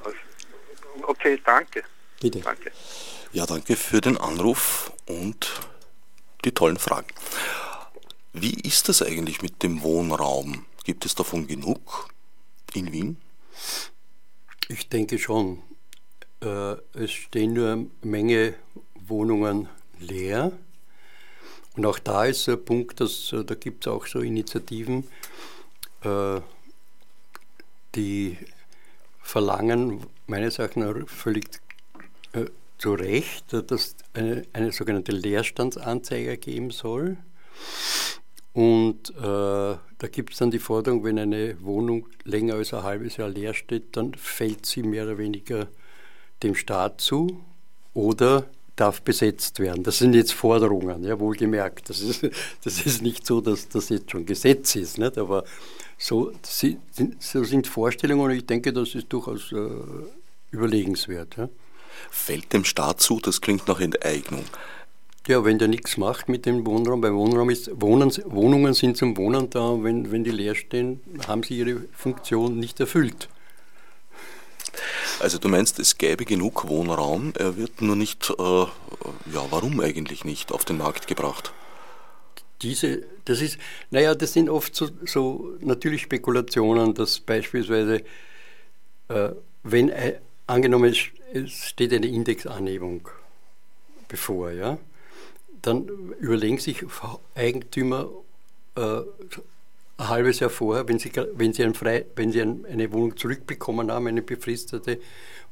Okay, 1.02 1.40
danke. 1.44 1.84
Bitte. 2.20 2.40
Danke. 2.40 2.72
Ja, 3.32 3.46
danke 3.46 3.76
für 3.76 4.00
den 4.00 4.16
Anruf 4.16 4.92
und 5.06 5.50
die 6.44 6.52
tollen 6.52 6.78
Fragen. 6.78 7.08
Wie 8.32 8.54
ist 8.60 8.88
das 8.88 9.02
eigentlich 9.02 9.42
mit 9.42 9.62
dem 9.62 9.82
Wohnraum? 9.82 10.66
Gibt 10.84 11.04
es 11.04 11.14
davon 11.14 11.46
genug 11.46 12.08
in 12.74 12.92
Wien? 12.92 13.16
Ich 14.68 14.88
denke 14.88 15.18
schon. 15.18 15.62
Äh, 16.42 16.76
es 16.94 17.12
stehen 17.12 17.54
nur 17.54 17.72
eine 17.72 17.90
Menge 18.02 18.54
Wohnungen 19.08 19.68
leer. 19.98 20.52
Und 21.76 21.86
auch 21.86 21.98
da 21.98 22.24
ist 22.24 22.48
ein 22.48 22.64
Punkt, 22.64 23.00
dass, 23.00 23.32
äh, 23.32 23.44
da 23.44 23.54
gibt 23.54 23.86
es 23.86 23.92
auch 23.92 24.06
so 24.06 24.20
Initiativen, 24.20 25.04
äh, 26.02 26.40
die 27.94 28.38
verlangen 29.22 30.06
meines 30.26 30.58
Erachtens 30.58 31.10
völlig 31.10 31.48
zu 32.78 32.92
Recht, 32.94 33.52
dass 33.52 33.96
eine, 34.12 34.44
eine 34.52 34.72
sogenannte 34.72 35.12
Leerstandsanzeige 35.12 36.36
geben 36.36 36.70
soll. 36.70 37.16
Und 38.52 39.10
äh, 39.10 39.22
da 39.22 40.08
gibt 40.10 40.32
es 40.32 40.38
dann 40.38 40.50
die 40.50 40.58
Forderung, 40.58 41.04
wenn 41.04 41.18
eine 41.18 41.62
Wohnung 41.62 42.08
länger 42.24 42.54
als 42.54 42.72
ein 42.72 42.82
halbes 42.82 43.16
Jahr 43.16 43.28
leer 43.28 43.54
steht, 43.54 43.96
dann 43.96 44.14
fällt 44.14 44.64
sie 44.66 44.82
mehr 44.82 45.04
oder 45.04 45.18
weniger 45.18 45.68
dem 46.42 46.54
Staat 46.54 47.00
zu 47.00 47.44
oder 47.92 48.48
darf 48.76 49.02
besetzt 49.02 49.58
werden. 49.58 49.82
Das 49.82 49.98
sind 49.98 50.14
jetzt 50.14 50.32
Forderungen, 50.32 51.02
ja, 51.02 51.18
wohlgemerkt. 51.18 51.88
Das 51.88 52.00
ist, 52.00 52.22
das 52.64 52.84
ist 52.84 53.02
nicht 53.02 53.26
so, 53.26 53.40
dass 53.40 53.68
das 53.68 53.88
jetzt 53.88 54.10
schon 54.10 54.26
Gesetz 54.26 54.76
ist, 54.76 54.98
nicht? 54.98 55.18
aber 55.18 55.44
so, 55.98 56.32
so 56.42 57.44
sind 57.44 57.66
Vorstellungen 57.66 58.20
und 58.20 58.30
ich 58.32 58.46
denke, 58.46 58.72
das 58.72 58.94
ist 58.94 59.06
durchaus 59.08 59.50
äh, 59.52 59.68
überlegenswert. 60.50 61.36
Ja. 61.36 61.48
Fällt 62.10 62.52
dem 62.52 62.64
Staat 62.64 63.00
zu, 63.00 63.18
das 63.20 63.40
klingt 63.40 63.66
nach 63.66 63.80
Enteignung. 63.80 64.44
Ja, 65.26 65.44
wenn 65.44 65.58
der 65.58 65.66
nichts 65.66 65.96
macht 65.96 66.28
mit 66.28 66.46
dem 66.46 66.64
Wohnraum, 66.66 67.00
bei 67.00 67.12
Wohnraum 67.12 67.50
ist, 67.50 67.70
Wohnen, 67.80 68.12
Wohnungen 68.26 68.74
sind 68.74 68.96
zum 68.96 69.16
Wohnen 69.16 69.50
da, 69.50 69.82
wenn, 69.82 70.12
wenn 70.12 70.22
die 70.22 70.30
leer 70.30 70.54
stehen, 70.54 71.00
haben 71.26 71.42
sie 71.42 71.58
ihre 71.58 71.82
Funktion 71.92 72.60
nicht 72.60 72.78
erfüllt. 72.78 73.28
Also 75.20 75.38
du 75.38 75.48
meinst, 75.48 75.78
es 75.78 75.98
gäbe 75.98 76.24
genug 76.24 76.68
Wohnraum, 76.68 77.32
er 77.38 77.56
wird 77.56 77.82
nur 77.82 77.96
nicht, 77.96 78.30
äh, 78.30 78.42
ja, 78.42 79.46
warum 79.50 79.80
eigentlich 79.80 80.24
nicht 80.24 80.52
auf 80.52 80.64
den 80.64 80.78
Markt 80.78 81.06
gebracht? 81.06 81.52
Diese, 82.62 83.02
das 83.24 83.40
ist, 83.42 83.58
naja, 83.90 84.14
das 84.14 84.32
sind 84.32 84.48
oft 84.48 84.74
so, 84.74 84.88
so 85.04 85.52
natürlich 85.60 86.02
Spekulationen, 86.02 86.94
dass 86.94 87.20
beispielsweise, 87.20 88.02
äh, 89.08 89.28
wenn, 89.62 89.90
äh, 89.90 90.18
angenommen 90.46 90.94
es 91.32 91.66
steht 91.66 91.92
eine 91.92 92.06
Indexanhebung 92.06 93.08
bevor, 94.08 94.52
ja, 94.52 94.78
dann 95.62 95.88
überlegen 96.20 96.58
sich 96.58 96.84
Eigentümer 97.34 98.08
äh, 98.76 99.00
ein 99.98 100.08
halbes 100.08 100.40
Jahr 100.40 100.50
vorher, 100.50 100.88
wenn 100.88 100.98
sie, 100.98 101.10
wenn 101.34 101.52
sie, 101.52 101.64
ein 101.64 101.74
frei, 101.74 102.06
wenn 102.16 102.32
sie 102.32 102.42
ein, 102.42 102.64
eine 102.66 102.92
Wohnung 102.92 103.16
zurückbekommen 103.16 103.90
haben, 103.90 104.06
eine 104.06 104.22
befristete, 104.22 104.98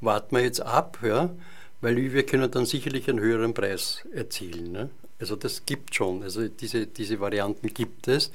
warten 0.01 0.37
wir 0.37 0.43
jetzt 0.43 0.61
ab, 0.61 0.99
ja, 1.03 1.35
weil 1.81 1.97
wir 1.97 2.27
können 2.27 2.51
dann 2.51 2.67
sicherlich 2.67 3.09
einen 3.09 3.21
höheren 3.21 3.55
Preis 3.55 4.05
erzielen. 4.13 4.73
Ne? 4.73 4.91
Also 5.19 5.37
das 5.37 5.65
gibt 5.67 5.95
schon, 5.95 6.23
also 6.23 6.49
diese, 6.49 6.87
diese 6.87 7.21
Varianten 7.21 7.73
gibt 7.73 8.09
es. 8.09 8.31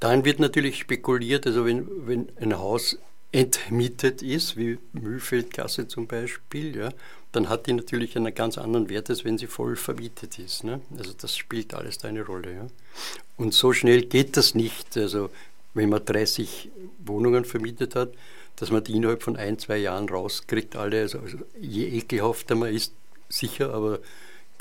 Dann 0.00 0.24
wird 0.24 0.40
natürlich 0.40 0.78
spekuliert, 0.78 1.46
also 1.46 1.64
wenn, 1.64 1.86
wenn 2.06 2.28
ein 2.40 2.58
Haus 2.58 2.98
entmietet 3.32 4.22
ist, 4.22 4.56
wie 4.56 4.78
Mühlfeldgasse 4.92 5.88
zum 5.88 6.06
Beispiel, 6.06 6.76
ja, 6.76 6.90
dann 7.36 7.50
hat 7.50 7.66
die 7.66 7.74
natürlich 7.74 8.16
einen 8.16 8.34
ganz 8.34 8.56
anderen 8.56 8.88
Wert, 8.88 9.10
als 9.10 9.24
wenn 9.24 9.36
sie 9.36 9.46
voll 9.46 9.76
vermietet 9.76 10.38
ist. 10.38 10.64
Ne? 10.64 10.80
Also 10.96 11.12
das 11.12 11.36
spielt 11.36 11.74
alles 11.74 11.98
da 11.98 12.08
eine 12.08 12.22
Rolle. 12.22 12.54
Ja? 12.54 12.66
Und 13.36 13.52
so 13.52 13.72
schnell 13.74 14.02
geht 14.02 14.36
das 14.38 14.54
nicht. 14.54 14.96
Also 14.96 15.28
wenn 15.74 15.90
man 15.90 16.04
30 16.04 16.70
Wohnungen 17.04 17.44
vermietet 17.44 17.94
hat, 17.94 18.08
dass 18.56 18.70
man 18.70 18.82
die 18.82 18.96
innerhalb 18.96 19.22
von 19.22 19.36
ein, 19.36 19.58
zwei 19.58 19.76
Jahren 19.76 20.08
rauskriegt, 20.08 20.76
alle. 20.76 21.02
Also, 21.02 21.18
also 21.18 21.36
je 21.60 21.86
ekelhafter 21.88 22.54
man 22.54 22.74
ist, 22.74 22.94
sicher, 23.28 23.74
aber 23.74 23.98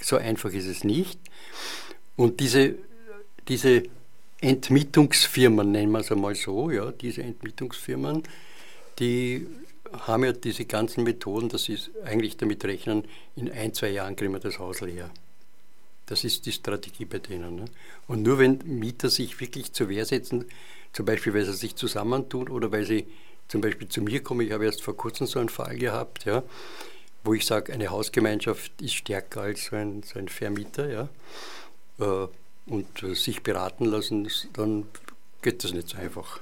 so 0.01 0.17
einfach 0.17 0.51
ist 0.51 0.67
es 0.67 0.83
nicht. 0.83 1.17
Und 2.17 2.41
diese, 2.41 2.75
diese 3.47 3.83
Entmietungsfirmen, 4.41 5.71
nennen 5.71 5.91
wir 5.93 5.99
es 5.99 6.11
einmal 6.11 6.35
so, 6.35 6.71
ja, 6.71 6.91
diese 6.91 7.23
Entmietungsfirmen, 7.23 8.23
die 8.99 9.47
haben 10.01 10.23
ja 10.23 10.31
diese 10.31 10.65
ganzen 10.65 11.03
Methoden, 11.03 11.49
dass 11.49 11.65
sie 11.65 11.77
eigentlich 12.03 12.37
damit 12.37 12.63
rechnen, 12.65 13.05
in 13.35 13.51
ein, 13.51 13.73
zwei 13.73 13.89
Jahren 13.89 14.15
kriegen 14.15 14.33
wir 14.33 14.39
das 14.39 14.59
Haus 14.59 14.81
leer. 14.81 15.09
Das 16.05 16.23
ist 16.23 16.45
die 16.45 16.51
Strategie 16.51 17.05
bei 17.05 17.19
denen. 17.19 17.55
Ne? 17.55 17.65
Und 18.07 18.21
nur 18.21 18.37
wenn 18.37 18.59
Mieter 18.65 19.09
sich 19.09 19.39
wirklich 19.39 19.73
zur 19.73 19.89
Wehr 19.89 20.05
setzen, 20.05 20.45
zum 20.93 21.05
Beispiel 21.05 21.33
weil 21.33 21.45
sie 21.45 21.53
sich 21.53 21.75
zusammentun 21.75 22.47
oder 22.49 22.71
weil 22.71 22.85
sie 22.85 23.07
zum 23.47 23.61
Beispiel 23.61 23.89
zu 23.89 24.01
mir 24.01 24.23
kommen, 24.23 24.41
ich 24.41 24.51
habe 24.51 24.65
erst 24.65 24.83
vor 24.83 24.95
kurzem 24.95 25.27
so 25.27 25.39
einen 25.39 25.49
Fall 25.49 25.77
gehabt, 25.77 26.25
ja, 26.25 26.43
wo 27.23 27.33
ich 27.33 27.45
sage, 27.45 27.73
eine 27.73 27.89
Hausgemeinschaft 27.89 28.81
ist 28.81 28.93
stärker 28.93 29.41
als 29.41 29.65
so 29.65 29.75
ein, 29.75 30.03
so 30.03 30.19
ein 30.19 30.29
Vermieter, 30.29 30.89
ja, 30.89 31.09
äh, 31.99 32.27
und 32.67 32.87
sich 33.15 33.43
beraten 33.43 33.85
lassen, 33.85 34.27
dann 34.53 34.87
geht 35.41 35.63
das 35.63 35.73
nicht 35.73 35.89
so 35.89 35.97
einfach. 35.97 36.39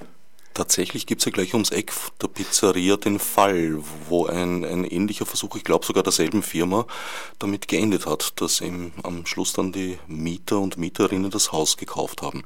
Tatsächlich 0.54 1.08
gibt 1.08 1.22
es 1.22 1.26
ja 1.26 1.32
gleich 1.32 1.54
ums 1.54 1.72
Eck 1.72 1.91
der 2.22 2.28
Pizzeria 2.28 2.95
den 2.97 3.18
Fall, 3.18 3.80
wo 4.08 4.28
ein, 4.28 4.64
ein 4.64 4.84
ähnlicher 4.86 5.26
Versuch, 5.26 5.56
ich 5.56 5.64
glaube 5.64 5.86
sogar 5.86 6.04
derselben 6.04 6.43
Firma, 6.43 6.86
damit 7.39 7.68
geendet 7.68 8.06
hat, 8.06 8.39
dass 8.39 8.62
eben 8.62 8.93
am 9.04 9.26
Schluss 9.26 9.54
dann 9.54 9.72
die 9.72 9.97
Mieter 10.08 10.60
und 10.60 10.78
Mieterinnen 10.78 11.32
das 11.32 11.51
Haus 11.51 11.78
gekauft 11.78 12.22
haben. 12.22 12.43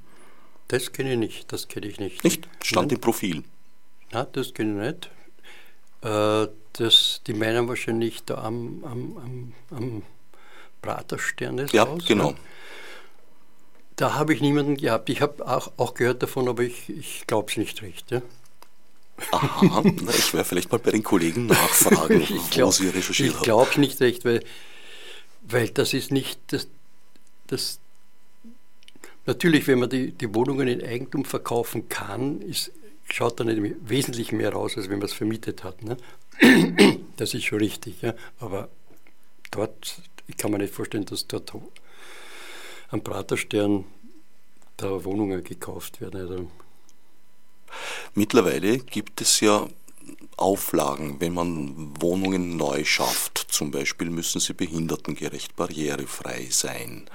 Das 0.70 0.92
kenne 0.92 1.14
ich 1.14 1.20
nicht, 1.20 1.52
das 1.52 1.68
kenne 1.68 1.88
ich 1.88 2.00
nicht. 2.00 2.24
Nicht? 2.24 2.48
Stand 2.62 2.88
Nein. 2.88 2.96
im 2.96 3.02
Profil. 3.02 3.44
Na, 4.12 4.26
das 4.26 4.54
kenne 4.54 4.88
ich 4.88 4.94
nicht. 4.94 5.10
Äh, 6.02 6.48
das, 6.74 7.22
die 7.28 7.34
meinen 7.34 7.68
wahrscheinlich 7.68 8.24
da 8.24 8.36
am, 8.44 8.84
am, 8.84 9.18
am, 9.18 9.54
am 9.72 10.04
Praterstern 10.82 11.58
des 11.58 11.72
Ja, 11.72 11.88
Haus, 11.88 12.06
genau. 12.06 12.32
Ne? 12.32 12.38
Da 13.98 14.14
habe 14.14 14.34
ich 14.34 14.42
niemanden 14.42 14.78
gehabt. 14.78 15.10
Ich 15.10 15.22
habe 15.22 15.46
auch, 15.46 15.72
auch 15.78 15.94
gehört 15.94 16.24
davon, 16.24 16.48
aber 16.48 16.64
ich, 16.64 16.90
ich 16.90 17.26
glaube 17.28 17.52
es 17.52 17.58
nicht 17.58 17.82
recht. 17.82 18.10
Ja? 18.12 18.22
Aha, 19.32 19.84
na, 19.84 20.12
ich 20.12 20.34
werde 20.34 20.48
vielleicht 20.48 20.72
mal 20.72 20.78
bei 20.78 20.92
den 20.92 21.04
Kollegen 21.04 21.48
nachfragen, 21.48 22.26
glaub, 22.52 22.68
wo 22.68 22.72
sie 22.72 22.88
recherchiert 22.88 23.34
haben. 23.34 23.38
Ich 23.38 23.44
glaube 23.44 23.80
nicht 23.80 24.00
recht, 24.00 24.24
weil, 24.24 24.44
weil 25.42 25.70
das 25.70 25.94
ist 25.94 26.12
nicht 26.12 26.40
das, 26.48 26.68
das 27.48 27.80
Natürlich, 29.28 29.68
wenn 29.68 29.80
man 29.80 29.90
die, 29.90 30.14
die 30.14 30.34
Wohnungen 30.34 30.70
in 30.70 30.82
Eigentum 30.82 31.26
verkaufen 31.26 31.90
kann, 31.90 32.42
ist, 32.42 32.72
schaut 33.12 33.40
dann 33.40 33.48
nicht 33.48 33.76
wesentlich 33.82 34.32
mehr 34.32 34.54
raus, 34.54 34.78
als 34.78 34.90
wenn 34.90 35.00
man 35.00 35.08
es 35.08 35.14
vermietet 35.14 35.66
hat. 35.66 35.84
Ne? 35.84 35.98
Das 37.18 37.34
ist 37.34 37.44
schon 37.44 37.60
richtig. 37.60 38.02
Ja? 38.02 38.14
Aber 38.40 38.70
dort, 39.52 40.02
ich 40.28 40.38
kann 40.38 40.52
mir 40.52 40.60
nicht 40.60 40.74
vorstellen, 40.74 41.04
dass 41.04 41.28
dort 41.28 41.52
am 42.90 43.04
Praterstern 43.04 43.86
da 44.78 45.04
Wohnungen 45.04 45.44
gekauft 45.44 46.02
werden. 46.02 46.22
Also 46.22 46.48
Mittlerweile 48.14 48.80
gibt 48.80 49.22
es 49.22 49.40
ja 49.42 49.68
Auflagen, 50.38 51.20
wenn 51.20 51.34
man 51.34 52.02
Wohnungen 52.02 52.58
neu 52.58 52.86
schafft. 52.86 53.38
Zum 53.50 53.72
Beispiel 53.72 54.10
müssen 54.10 54.40
sie 54.40 54.54
behindertengerecht, 54.54 55.56
barrierefrei 55.56 56.48
sein. 56.50 57.10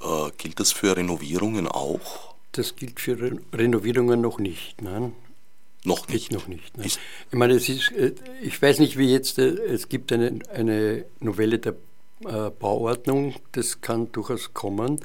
Äh, 0.00 0.30
gilt 0.38 0.58
das 0.58 0.72
für 0.72 0.96
Renovierungen 0.96 1.68
auch? 1.68 2.34
Das 2.52 2.74
gilt 2.74 2.98
für 2.98 3.20
Re 3.20 3.38
Renovierungen 3.52 4.20
noch 4.20 4.38
nicht, 4.38 4.82
nein. 4.82 5.12
Noch 5.84 6.08
nicht? 6.08 6.32
Noch 6.32 6.48
nicht. 6.48 6.76
Nein. 6.76 6.86
Ich 6.86 6.98
meine, 7.38 7.54
es 7.54 7.68
ist, 7.68 7.92
äh, 7.92 8.14
ich 8.42 8.60
weiß 8.60 8.80
nicht, 8.80 8.98
wie 8.98 9.10
jetzt, 9.10 9.38
äh, 9.38 9.48
es 9.48 9.88
gibt 9.88 10.12
eine, 10.12 10.40
eine 10.52 11.04
Novelle 11.20 11.58
der 11.58 11.76
äh, 12.26 12.50
Bauordnung, 12.50 13.34
das 13.52 13.80
kann 13.80 14.12
durchaus 14.12 14.52
kommen, 14.52 15.00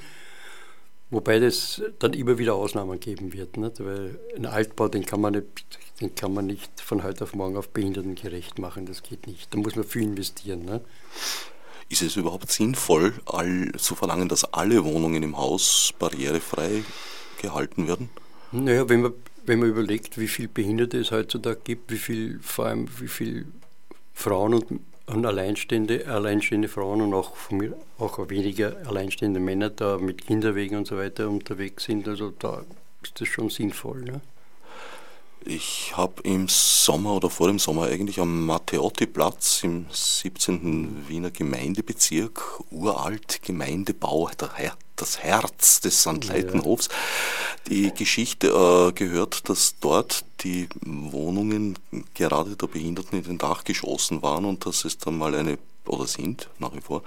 wobei 1.10 1.40
das 1.40 1.82
dann 2.00 2.14
immer 2.14 2.38
wieder 2.38 2.56
Ausnahmen 2.56 3.00
geben 3.00 3.34
wird, 3.34 3.58
nicht? 3.58 3.84
weil 3.84 4.20
ein 4.36 4.46
Altbau, 4.46 4.88
den 4.88 5.06
kann, 5.06 5.22
man 5.22 5.34
nicht, 5.34 5.80
den 6.02 6.14
kann 6.16 6.34
man 6.34 6.46
nicht 6.46 6.82
von 6.82 7.04
heute 7.04 7.24
auf 7.24 7.34
morgen 7.34 7.58
auf 7.58 7.70
behindertengerecht 7.70 8.60
machen, 8.60 8.86
das 8.86 9.04
geht 9.04 9.28
nicht, 9.28 9.54
da 9.54 9.58
muss 9.58 9.76
man 9.76 9.86
viel 9.86 10.04
investieren. 10.04 10.66
Nicht? 10.66 10.82
Ist 11.88 12.02
es 12.02 12.16
überhaupt 12.16 12.52
sinnvoll, 12.52 13.14
all, 13.26 13.72
zu 13.78 13.96
verlangen, 13.96 14.28
dass 14.28 14.44
alle 14.54 14.84
Wohnungen 14.84 15.22
im 15.22 15.38
Haus 15.38 15.94
barrierefrei 16.00 16.84
gehalten 17.42 17.88
werden? 17.88 18.10
Naja, 18.52 18.90
wenn 18.90 19.02
man, 19.02 19.14
wenn 19.46 19.60
man 19.60 19.70
überlegt, 19.70 20.18
wie 20.18 20.28
viele 20.28 20.48
Behinderte 20.48 20.98
es 21.00 21.12
heutzutage 21.12 21.60
gibt, 21.64 21.92
wie 21.92 21.98
viel, 21.98 22.40
vor 22.42 22.66
allem 22.66 22.88
wie 23.00 23.08
viele 23.08 23.46
Frauen 24.14 24.56
und, 24.56 24.82
und 25.08 25.26
alleinstehende, 25.26 26.08
alleinstehende 26.08 26.68
Frauen 26.68 27.02
und 27.02 27.14
auch, 27.14 27.34
mir, 27.52 27.78
auch 28.00 28.18
weniger 28.30 28.76
alleinstehende 28.88 29.40
Männer 29.40 29.70
da 29.70 29.98
mit 29.98 30.26
Kinderwegen 30.26 30.78
und 30.78 30.88
so 30.88 30.98
weiter 30.98 31.30
unterwegs 31.30 31.84
sind, 31.84 32.08
also 32.08 32.32
da 32.32 32.64
ist 33.04 33.20
das 33.22 33.28
schon 33.28 33.50
sinnvoll. 33.50 34.02
Ne? 34.02 34.22
Ich 35.48 35.94
habe 35.96 36.24
im 36.24 36.48
Sommer 36.48 37.16
oder 37.16 37.30
vor 37.30 37.48
dem 37.48 37.60
Sommer 37.60 37.84
eigentlich 37.84 38.20
am 38.20 38.48
Matteotti-Platz 38.48 39.64
im 39.64 39.86
17. 39.92 41.08
Wiener 41.08 41.30
Gemeindebezirk, 41.30 42.62
uralt 42.72 43.44
Gemeindebau, 43.44 44.28
das 44.96 45.20
Herz 45.20 45.82
des 45.82 46.02
St. 46.02 46.26
Leitenhofs, 46.26 46.90
die 47.68 47.92
Geschichte 47.94 48.48
äh, 48.48 48.92
gehört, 48.94 49.50
dass 49.50 49.76
dort 49.80 50.26
die 50.42 50.68
Wohnungen 50.82 51.78
gerade 52.14 52.56
der 52.56 52.68
Behinderten 52.68 53.18
in 53.18 53.24
den 53.24 53.38
Dachgeschossen 53.38 54.22
waren 54.22 54.46
und 54.46 54.66
dass 54.66 54.86
es 54.86 54.98
dann 54.98 55.18
mal 55.18 55.36
eine 55.36 55.58
oder 55.88 56.08
sind 56.08 56.50
nach 56.60 56.74
wie 56.74 56.82
vor, 56.82 57.04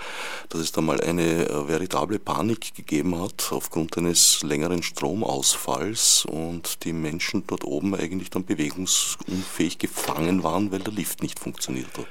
dass 0.49 0.61
es 0.61 0.72
da 0.72 0.80
mal 0.80 1.01
eine 1.01 1.49
äh, 1.49 1.68
veritable 1.68 2.18
Panik 2.18 2.74
gegeben 2.74 3.20
hat 3.20 3.49
aufgrund 3.51 3.97
eines 3.99 4.43
längeren 4.43 4.82
Stromausfalls 4.82 6.24
und 6.26 6.84
die 6.84 6.93
Menschen 6.93 7.45
dort 7.47 7.64
oben 7.64 7.95
eigentlich 7.95 8.30
dann 8.30 8.45
bewegungsunfähig 8.45 9.78
gefangen 9.78 10.43
waren, 10.43 10.70
weil 10.70 10.80
der 10.80 10.93
Lift 10.93 11.22
nicht 11.22 11.39
funktioniert 11.39 11.89
hat. 11.99 12.07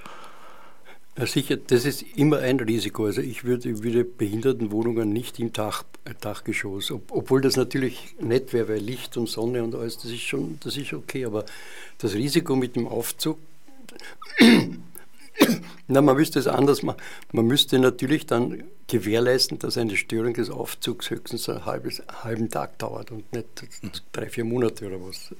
Ja, 1.17 1.25
sicher, 1.25 1.57
das 1.57 1.85
ist 1.85 2.03
immer 2.15 2.39
ein 2.39 2.59
Risiko. 2.59 3.05
Also 3.05 3.21
ich 3.21 3.43
würde, 3.43 3.83
würde 3.83 4.03
Behindertenwohnungen 4.03 5.11
nicht 5.11 5.39
im 5.39 5.51
Dach, 5.51 5.83
äh, 6.05 6.13
Dachgeschoss, 6.19 6.91
ob, 6.91 7.11
obwohl 7.11 7.41
das 7.41 7.55
natürlich 7.55 8.15
nett 8.19 8.53
wäre, 8.53 8.69
weil 8.69 8.79
Licht 8.79 9.17
und 9.17 9.27
Sonne 9.27 9.63
und 9.63 9.73
alles, 9.73 9.97
das 9.97 10.11
ist 10.11 10.21
schon, 10.21 10.59
das 10.63 10.77
ist 10.77 10.93
okay, 10.93 11.25
aber 11.25 11.45
das 11.97 12.13
Risiko 12.13 12.55
mit 12.55 12.75
dem 12.75 12.87
Aufzug 12.87 13.39
na, 15.87 16.01
man 16.01 16.15
müsste 16.15 16.39
es 16.39 16.47
anders 16.47 16.83
machen. 16.83 16.97
Man 17.31 17.45
müsste 17.45 17.79
natürlich 17.79 18.25
dann 18.25 18.63
gewährleisten, 18.87 19.59
dass 19.59 19.77
eine 19.77 19.95
Störung 19.95 20.33
des 20.33 20.49
Aufzugs 20.49 21.09
höchstens 21.09 21.49
einen 21.49 21.65
halbes, 21.65 22.01
halben 22.23 22.49
Tag 22.49 22.77
dauert 22.79 23.11
und 23.11 23.31
nicht 23.33 23.65
drei, 24.11 24.29
vier 24.29 24.45
Monate 24.45 24.87
oder 24.87 25.01
was. 25.01 25.35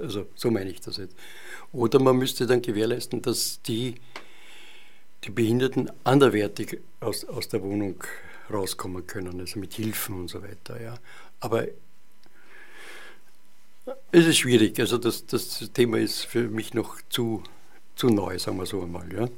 Also 0.00 0.26
so 0.34 0.50
meine 0.50 0.70
ich 0.70 0.80
das 0.80 0.96
jetzt. 0.98 1.16
Oder 1.72 2.00
man 2.00 2.16
müsste 2.16 2.46
dann 2.46 2.62
gewährleisten, 2.62 3.20
dass 3.22 3.60
die, 3.62 3.96
die 5.24 5.30
Behinderten 5.30 5.90
anderwertig 6.04 6.80
aus, 7.00 7.24
aus 7.24 7.48
der 7.48 7.62
Wohnung 7.62 8.02
rauskommen 8.52 9.06
können, 9.06 9.40
also 9.40 9.58
mit 9.58 9.74
Hilfen 9.74 10.20
und 10.20 10.28
so 10.28 10.42
weiter. 10.42 10.80
Ja. 10.80 10.94
Aber 11.40 11.66
es 14.10 14.26
ist 14.26 14.38
schwierig. 14.38 14.78
Also 14.80 14.98
das, 14.98 15.26
das 15.26 15.70
Thema 15.72 15.98
ist 15.98 16.24
für 16.24 16.48
mich 16.48 16.74
noch 16.74 16.96
zu, 17.08 17.42
zu 17.96 18.08
neu, 18.08 18.38
sagen 18.38 18.58
wir 18.58 18.66
so 18.66 18.82
einmal. 18.82 19.12
Ja. 19.12 19.28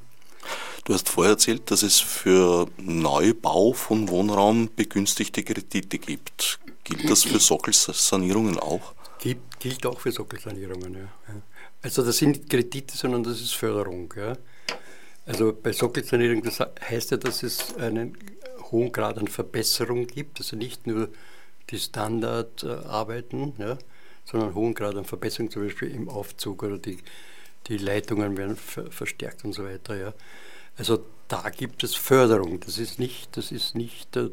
Du 0.85 0.93
hast 0.93 1.09
vorher 1.09 1.33
erzählt, 1.33 1.71
dass 1.71 1.83
es 1.83 2.01
für 2.01 2.69
Neubau 2.77 3.73
von 3.73 4.09
Wohnraum 4.09 4.69
begünstigte 4.75 5.43
Kredite 5.43 5.99
gibt. 5.99 6.59
Gilt 6.85 7.09
das 7.09 7.25
für 7.25 7.39
Sockelsanierungen 7.39 8.59
auch? 8.59 8.95
Gibt, 9.19 9.61
gilt 9.61 9.87
auch 9.87 10.01
für 10.01 10.13
Sockelsanierungen, 10.13 10.95
ja. 10.95 11.09
Also 11.81 12.03
das 12.05 12.19
sind 12.19 12.31
nicht 12.31 12.51
Kredite, 12.51 12.97
sondern 12.97 13.23
das 13.23 13.41
ist 13.41 13.55
Förderung. 13.55 14.13
Ja. 14.17 14.37
Also 15.27 15.55
bei 15.55 15.73
Sockelsanierung, 15.73 16.43
das 16.43 16.61
heißt 16.61 17.13
ja, 17.13 17.17
dass 17.17 17.43
es 17.43 17.77
einen 17.77 18.17
hohen 18.71 18.93
Grad 18.93 19.19
an 19.19 19.29
Verbesserung 19.29 20.07
gibt, 20.07 20.39
also 20.39 20.57
nicht 20.57 20.87
nur 20.87 21.09
die 21.71 21.79
Standardarbeiten, 21.79 23.55
ja, 23.59 23.79
sondern 24.25 24.51
einen 24.51 24.57
hohen 24.57 24.75
Grad 24.75 24.97
an 24.97 25.05
Verbesserung, 25.05 25.51
zum 25.51 25.63
Beispiel 25.63 25.91
im 25.95 26.09
Aufzug 26.09 26.63
oder 26.63 26.79
die, 26.79 26.99
die 27.69 27.79
Leitungen 27.79 28.37
werden 28.37 28.57
verstärkt 28.57 29.45
und 29.45 29.55
so 29.55 29.65
weiter. 29.65 29.97
Ja. 29.97 30.15
Also 30.77 31.05
da 31.29 31.49
gibt 31.51 31.85
es 31.85 31.95
Förderung. 31.95 32.61
Das 32.61 32.79
ist 32.79 32.99
nicht, 32.99 33.37
das 33.37 33.51
ist 33.51 33.75
nicht, 33.75 34.17
äh, 34.17 34.29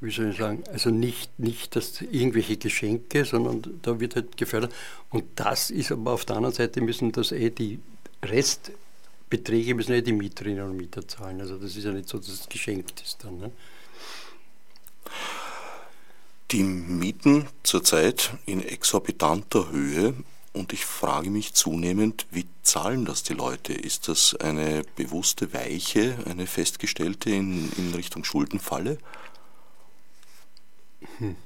wie 0.00 0.10
soll 0.10 0.30
ich 0.30 0.38
sagen, 0.38 0.62
also 0.72 0.90
nicht, 0.90 1.38
nicht 1.38 1.74
das 1.74 2.00
irgendwelche 2.00 2.56
Geschenke, 2.56 3.24
sondern 3.24 3.80
da 3.82 3.98
wird 3.98 4.14
halt 4.14 4.36
gefördert. 4.36 4.72
Und 5.10 5.24
das 5.36 5.70
ist 5.70 5.90
aber 5.90 6.12
auf 6.12 6.24
der 6.24 6.36
anderen 6.36 6.54
Seite 6.54 6.80
müssen 6.80 7.12
das 7.12 7.32
eh 7.32 7.50
die 7.50 7.80
Restbeträge 8.22 9.74
müssen 9.74 9.92
eh 9.92 10.02
die 10.02 10.12
Mieterinnen 10.12 10.70
und 10.70 10.76
Mieter 10.76 11.06
zahlen. 11.06 11.40
Also 11.40 11.56
das 11.56 11.76
ist 11.76 11.84
ja 11.84 11.92
nicht 11.92 12.08
so, 12.08 12.18
dass 12.18 12.28
es 12.28 12.48
geschenkt 12.48 13.00
ist 13.00 13.24
dann. 13.24 13.38
Ne? 13.38 13.52
Die 16.50 16.62
Mieten 16.62 17.46
zurzeit 17.62 18.32
in 18.46 18.62
exorbitanter 18.62 19.70
Höhe 19.70 20.14
und 20.52 20.72
ich 20.72 20.84
frage 20.84 21.30
mich 21.30 21.54
zunehmend, 21.54 22.26
wie 22.32 22.46
zahlen 22.62 23.04
das 23.04 23.22
die 23.22 23.34
Leute? 23.34 23.72
Ist 23.72 24.08
das 24.08 24.34
eine 24.34 24.82
bewusste 24.96 25.52
Weiche, 25.52 26.16
eine 26.26 26.46
festgestellte 26.46 27.30
in, 27.30 27.70
in 27.76 27.94
Richtung 27.94 28.24
Schuldenfalle? 28.24 28.98
Hm. 31.18 31.36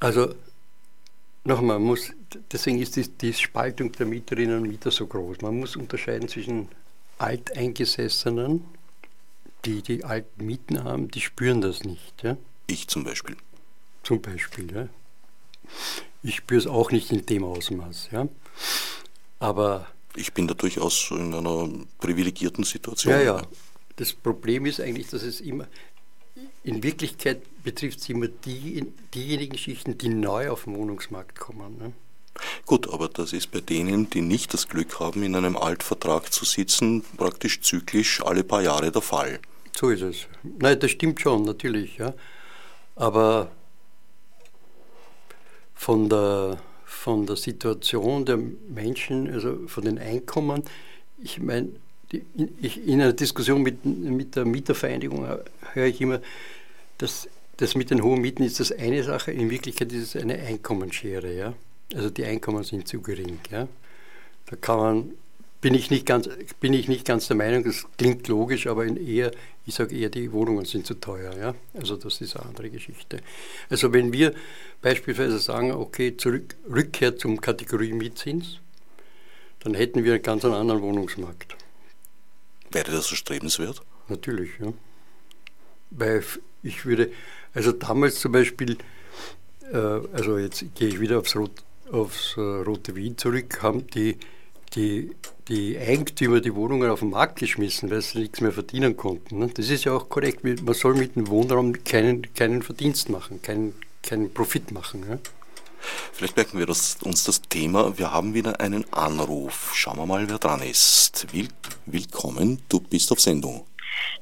Also 0.00 0.34
nochmal, 1.44 1.78
muss, 1.78 2.12
deswegen 2.50 2.80
ist 2.80 2.96
die, 2.96 3.08
die 3.08 3.32
Spaltung 3.32 3.92
der 3.92 4.06
Mieterinnen 4.06 4.62
und 4.62 4.68
Mieter 4.68 4.90
so 4.90 5.06
groß. 5.06 5.40
Man 5.40 5.58
muss 5.58 5.76
unterscheiden 5.76 6.28
zwischen 6.28 6.68
Alteingesessenen, 7.18 8.64
die 9.64 9.82
die 9.82 10.04
alten 10.04 10.44
Mieten 10.44 10.82
haben, 10.82 11.08
die 11.08 11.20
spüren 11.20 11.60
das 11.60 11.84
nicht. 11.84 12.22
Ja? 12.22 12.36
Ich 12.66 12.88
zum 12.88 13.04
Beispiel. 13.04 13.36
Zum 14.02 14.20
Beispiel. 14.20 14.72
Ja. 14.72 14.88
Ich 16.22 16.36
spüre 16.36 16.58
es 16.58 16.66
auch 16.66 16.90
nicht 16.90 17.12
in 17.12 17.24
dem 17.26 17.44
Ausmaß. 17.44 18.08
Ja. 18.12 18.28
Aber. 19.38 19.86
Ich 20.14 20.32
bin 20.34 20.46
da 20.46 20.54
durchaus 20.54 21.10
in 21.10 21.32
einer 21.32 21.68
privilegierten 21.98 22.64
Situation. 22.64 23.14
Ja, 23.14 23.22
ja. 23.22 23.42
Das 23.96 24.12
Problem 24.12 24.66
ist 24.66 24.80
eigentlich, 24.80 25.08
dass 25.08 25.22
es 25.22 25.40
immer. 25.40 25.68
In 26.64 26.82
Wirklichkeit 26.82 27.40
betrifft 27.62 28.00
es 28.00 28.08
immer 28.08 28.28
die, 28.28 28.86
diejenigen 29.14 29.56
Schichten, 29.58 29.98
die 29.98 30.08
neu 30.08 30.50
auf 30.50 30.64
den 30.64 30.76
Wohnungsmarkt 30.76 31.38
kommen. 31.38 31.78
Ne? 31.78 31.92
Gut, 32.66 32.92
aber 32.92 33.08
das 33.08 33.32
ist 33.32 33.50
bei 33.50 33.60
denen, 33.60 34.08
die 34.10 34.20
nicht 34.20 34.54
das 34.54 34.68
Glück 34.68 35.00
haben, 35.00 35.22
in 35.22 35.34
einem 35.34 35.56
Altvertrag 35.56 36.32
zu 36.32 36.44
sitzen, 36.44 37.04
praktisch 37.16 37.60
zyklisch 37.60 38.22
alle 38.24 38.44
paar 38.44 38.62
Jahre 38.62 38.90
der 38.90 39.02
Fall. 39.02 39.38
So 39.76 39.90
ist 39.90 40.02
es. 40.02 40.26
Nein, 40.42 40.78
das 40.80 40.90
stimmt 40.90 41.20
schon, 41.20 41.44
natürlich. 41.44 41.96
Ja. 41.98 42.14
Aber 42.96 43.50
von 45.74 46.08
der, 46.08 46.58
von 46.84 47.26
der 47.26 47.36
Situation 47.36 48.24
der 48.24 48.38
Menschen, 48.68 49.30
also 49.32 49.66
von 49.66 49.84
den 49.84 49.98
Einkommen. 49.98 50.62
Ich 51.18 51.40
meine, 51.40 51.70
ich, 52.60 52.86
in 52.86 53.00
einer 53.00 53.12
Diskussion 53.12 53.62
mit, 53.62 53.84
mit 53.84 54.36
der 54.36 54.44
Mietervereinigung 54.44 55.26
höre 55.72 55.86
ich 55.86 56.00
immer, 56.00 56.20
dass 56.98 57.28
das 57.56 57.74
mit 57.74 57.90
den 57.90 58.02
hohen 58.02 58.20
Mieten 58.20 58.42
ist 58.42 58.60
das 58.60 58.72
eine 58.72 59.02
Sache, 59.02 59.32
in 59.32 59.50
Wirklichkeit 59.50 59.92
ist 59.92 60.14
es 60.14 60.22
eine 60.22 60.38
Einkommensschere. 60.38 61.34
Ja? 61.34 61.54
Also 61.94 62.10
die 62.10 62.24
Einkommen 62.24 62.64
sind 62.64 62.88
zu 62.88 63.00
gering. 63.00 63.38
Ja? 63.50 63.68
Da 64.46 64.56
kann 64.56 64.78
man 64.78 65.12
bin 65.62 65.74
ich 65.74 65.90
nicht 65.90 66.04
ganz, 66.04 66.28
bin 66.58 66.72
ich 66.74 66.88
nicht 66.88 67.06
ganz 67.06 67.28
der 67.28 67.36
Meinung, 67.36 67.62
das 67.62 67.86
klingt 67.96 68.26
logisch, 68.26 68.66
aber 68.66 68.84
in 68.84 68.96
eher, 68.96 69.30
ich 69.64 69.74
sage 69.74 69.96
eher, 69.96 70.10
die 70.10 70.32
Wohnungen 70.32 70.64
sind 70.64 70.86
zu 70.86 70.94
teuer. 70.94 71.34
Ja? 71.38 71.54
Also 71.74 71.96
das 71.96 72.20
ist 72.20 72.36
eine 72.36 72.46
andere 72.46 72.68
Geschichte. 72.68 73.20
Also 73.70 73.92
wenn 73.92 74.12
wir 74.12 74.34
beispielsweise 74.82 75.38
sagen, 75.38 75.70
okay, 75.70 76.16
zurück, 76.16 76.56
Rückkehr 76.68 77.16
zum 77.16 77.40
Kategorie 77.40 77.92
Mietzins, 77.92 78.58
dann 79.60 79.74
hätten 79.74 80.02
wir 80.02 80.14
einen 80.14 80.22
ganz 80.22 80.44
anderen 80.44 80.82
Wohnungsmarkt. 80.82 81.54
Wäre 82.72 82.90
das 82.90 83.06
so 83.06 83.14
strebenswert? 83.14 83.82
Natürlich, 84.08 84.50
ja. 84.58 84.72
Weil 85.90 86.24
ich 86.64 86.84
würde, 86.84 87.12
also 87.54 87.72
damals 87.72 88.20
zum 88.20 88.32
Beispiel, 88.32 88.78
äh, 89.72 89.76
also 89.76 90.38
jetzt 90.38 90.64
gehe 90.74 90.88
ich 90.88 91.00
wieder 91.00 91.18
aufs, 91.18 91.36
Rot, 91.36 91.52
aufs 91.90 92.36
äh, 92.36 92.40
Rote 92.40 92.94
Wien 92.94 93.16
zurück, 93.18 93.62
haben 93.62 93.86
die 93.88 94.18
die, 94.74 95.14
die 95.48 95.78
Eigentümer 95.78 96.40
die 96.40 96.54
Wohnungen 96.54 96.90
auf 96.90 97.00
den 97.00 97.10
Markt 97.10 97.38
geschmissen, 97.38 97.90
weil 97.90 98.02
sie 98.02 98.20
nichts 98.20 98.40
mehr 98.40 98.52
verdienen 98.52 98.96
konnten. 98.96 99.38
Ne? 99.38 99.48
Das 99.54 99.68
ist 99.68 99.84
ja 99.84 99.92
auch 99.92 100.08
korrekt. 100.08 100.44
Man 100.44 100.74
soll 100.74 100.94
mit 100.94 101.16
dem 101.16 101.28
Wohnraum 101.28 101.84
keinen, 101.84 102.34
keinen 102.34 102.62
Verdienst 102.62 103.08
machen, 103.08 103.42
keinen, 103.42 103.74
keinen 104.02 104.32
Profit 104.32 104.72
machen. 104.72 105.04
Ja? 105.08 105.18
Vielleicht 106.12 106.36
merken 106.36 106.58
wir 106.58 106.66
das, 106.66 106.98
uns 107.02 107.24
das 107.24 107.42
Thema. 107.42 107.98
Wir 107.98 108.12
haben 108.12 108.34
wieder 108.34 108.60
einen 108.60 108.90
Anruf. 108.92 109.72
Schauen 109.74 109.98
wir 109.98 110.06
mal, 110.06 110.28
wer 110.28 110.38
dran 110.38 110.62
ist. 110.62 111.32
Will, 111.32 111.48
willkommen, 111.86 112.62
du 112.68 112.80
bist 112.80 113.10
auf 113.12 113.20
Sendung. 113.20 113.66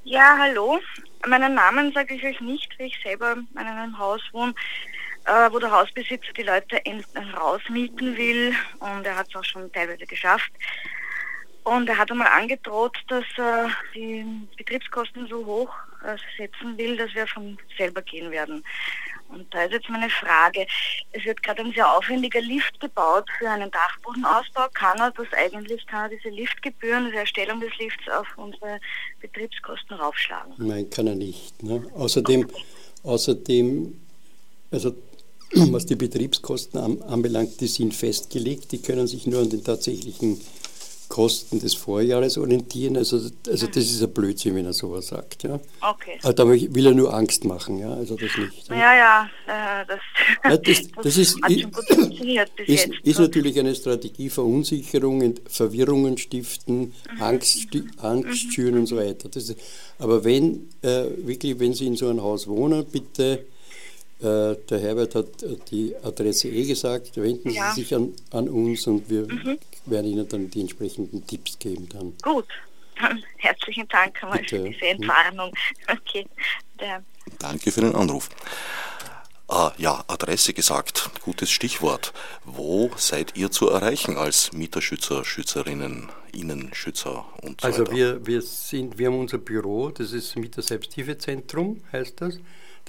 Ja, 0.05 0.37
hallo. 0.39 0.79
Meinen 1.27 1.55
Namen 1.55 1.93
sage 1.93 2.15
ich 2.15 2.25
euch 2.25 2.41
nicht, 2.41 2.79
weil 2.79 2.87
ich 2.87 2.99
selber 3.03 3.33
in 3.33 3.59
einem 3.59 3.99
Haus 3.99 4.23
wohne 4.33 4.55
äh, 5.27 5.53
wo 5.53 5.59
der 5.59 5.71
Hausbesitzer 5.71 6.33
die 6.37 6.43
Leute 6.43 6.81
rausmieten 7.37 8.17
will 8.17 8.55
und 8.81 9.07
er 9.07 9.17
hat 9.17 9.29
es 9.29 9.37
auch 9.37 9.45
schon 9.45 9.73
teilweise 9.73 10.07
geschafft. 10.07 10.51
Und 11.63 11.89
er 11.89 11.99
hat 11.99 12.11
einmal 12.11 12.29
angedroht, 12.29 12.97
dass 13.09 13.25
äh, 13.37 13.69
die 13.95 14.25
Betriebskosten 14.57 15.27
so 15.29 15.45
hoch 15.45 15.73
äh, 16.05 16.17
setzen 16.39 16.77
will, 16.79 16.97
dass 16.97 17.15
wir 17.15 17.27
von 17.27 17.59
selber 17.77 18.03
gehen 18.03 18.31
werden. 18.31 18.65
Und 19.33 19.53
da 19.55 19.65
ist 19.65 19.73
jetzt 19.73 19.89
meine 19.89 20.11
Frage, 20.11 20.67
es 21.13 21.25
wird 21.25 21.43
gerade 21.43 21.63
ein 21.63 21.73
sehr 21.73 21.91
aufwendiger 21.91 22.41
Lift 22.41 22.81
gebaut 22.81 23.27
für 23.39 23.49
einen 23.49 23.71
Dachbodenausbau. 23.71 24.69
Kann 24.75 24.99
er 24.99 25.11
das 25.13 25.27
eigentlich, 25.33 25.87
kann 25.87 26.11
er 26.11 26.17
diese 26.17 26.35
Liftgebühren, 26.35 27.11
die 27.11 27.17
Erstellung 27.17 27.61
des 27.61 27.71
Lifts 27.79 28.09
auf 28.09 28.27
unsere 28.37 28.81
Betriebskosten 29.21 29.97
raufschlagen? 29.97 30.55
Nein, 30.59 30.91
kann 30.91 31.07
er 31.07 31.15
nicht. 31.15 31.63
Ne? 31.63 31.87
Außerdem, 31.95 32.49
außerdem, 33.05 34.01
also 34.71 34.95
was 35.55 35.87
die 35.87 35.97
Betriebskosten 35.97 37.03
anbelangt, 37.03 37.61
die 37.61 37.67
sind 37.67 37.95
festgelegt, 37.95 38.73
die 38.73 38.83
können 38.83 39.07
sich 39.07 39.27
nur 39.27 39.43
an 39.43 39.51
den 39.51 39.65
tatsächlichen 39.65 40.41
Kosten 41.11 41.59
des 41.59 41.75
Vorjahres 41.75 42.39
orientieren. 42.39 42.97
Also, 42.97 43.17
also 43.49 43.67
das 43.67 43.77
ist 43.77 44.01
ein 44.01 44.13
Blödsinn, 44.13 44.55
wenn 44.55 44.65
er 44.65 44.73
sowas 44.73 45.09
sagt. 45.09 45.43
Ja. 45.43 45.59
Okay. 45.81 46.19
Aber 46.23 46.33
da 46.33 46.49
will 46.49 46.87
er 46.87 46.95
nur 46.95 47.13
Angst 47.13 47.45
machen, 47.45 47.79
ja. 47.81 47.93
Also 47.93 48.15
das 48.15 48.31
nicht. 48.39 48.69
Ja, 48.69 48.77
ja, 48.77 49.29
ja 49.47 49.83
äh, 49.83 49.87
das, 49.87 49.99
ja, 50.45 50.57
das, 50.57 50.93
das, 51.03 51.17
ist, 51.17 51.43
hat 51.43 51.53
schon 51.53 51.73
gut 51.73 51.85
funktioniert 51.89 52.55
bis 52.55 52.69
ist, 52.69 52.87
jetzt. 52.87 53.01
Ist 53.05 53.19
natürlich 53.19 53.59
eine 53.59 53.75
Strategie 53.75 54.31
Verunsicherung, 54.31 55.35
Verwirrungen 55.49 56.17
stiften, 56.17 56.79
mhm. 57.13 57.23
Angst, 57.23 57.67
Angst 57.99 58.47
mhm. 58.47 58.51
schüren 58.53 58.79
und 58.79 58.87
so 58.87 58.97
weiter. 58.97 59.29
Ist, 59.35 59.57
aber 59.99 60.23
wenn 60.23 60.69
äh, 60.83 61.07
wirklich, 61.19 61.59
wenn 61.59 61.75
Sie 61.75 61.89
in 61.89 61.97
so 61.97 62.09
einem 62.09 62.23
Haus 62.23 62.47
wohnen, 62.47 62.87
bitte 62.87 63.47
äh, 64.23 64.57
der 64.69 64.79
Herbert 64.81 65.15
hat 65.15 65.45
die 65.71 65.95
Adresse 66.03 66.49
eh 66.49 66.67
gesagt, 66.67 67.17
wenden 67.17 67.51
ja. 67.51 67.73
Sie 67.73 67.83
sich 67.83 67.95
an, 67.95 68.13
an 68.31 68.49
uns 68.49 68.87
und 68.87 69.09
wir 69.09 69.23
mhm. 69.23 69.59
werden 69.87 70.07
Ihnen 70.07 70.29
dann 70.29 70.51
die 70.51 70.61
entsprechenden 70.61 71.27
Tipps 71.27 71.59
geben. 71.59 71.89
Dann. 71.89 72.15
Gut, 72.23 72.47
dann 73.01 73.23
herzlichen 73.39 73.89
Dank 73.89 74.23
einmal 74.23 74.45
für 74.45 74.59
diese 74.59 74.87
Entwarnung. 74.87 75.53
Okay. 75.89 76.27
Der. 76.79 77.03
Danke 77.39 77.73
für 77.73 77.81
den 77.81 77.95
Anruf. 77.95 78.29
Ah, 79.49 79.73
ja, 79.79 80.05
Adresse 80.07 80.55
gesagt, 80.55 81.11
gutes 81.25 81.51
Stichwort. 81.51 82.13
Wo 82.45 82.91
seid 82.97 83.37
ihr 83.37 83.51
zu 83.51 83.69
erreichen 83.69 84.17
als 84.17 84.53
Mieterschützer, 84.53 85.25
Schützerinnen, 85.25 86.09
Innenschützer 86.33 87.27
und 87.43 87.61
so 87.61 87.67
also 87.67 87.81
weiter? 87.81 87.91
Also 87.91 87.97
wir, 87.97 88.27
wir 88.27 88.43
sind, 88.43 88.97
wir 88.97 89.09
haben 89.09 89.19
unser 89.19 89.39
Büro, 89.39 89.91
das 89.91 90.13
ist 90.13 90.37
Mieter 90.37 90.63
Selbsthilfezentrum, 90.63 91.83
heißt 91.91 92.21
das. 92.21 92.39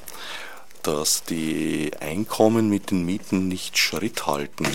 dass 0.82 1.22
die 1.22 1.90
Einkommen 2.00 2.70
mit 2.70 2.90
den 2.90 3.04
Mieten 3.04 3.48
nicht 3.48 3.76
Schritt 3.76 4.26
halten. 4.26 4.66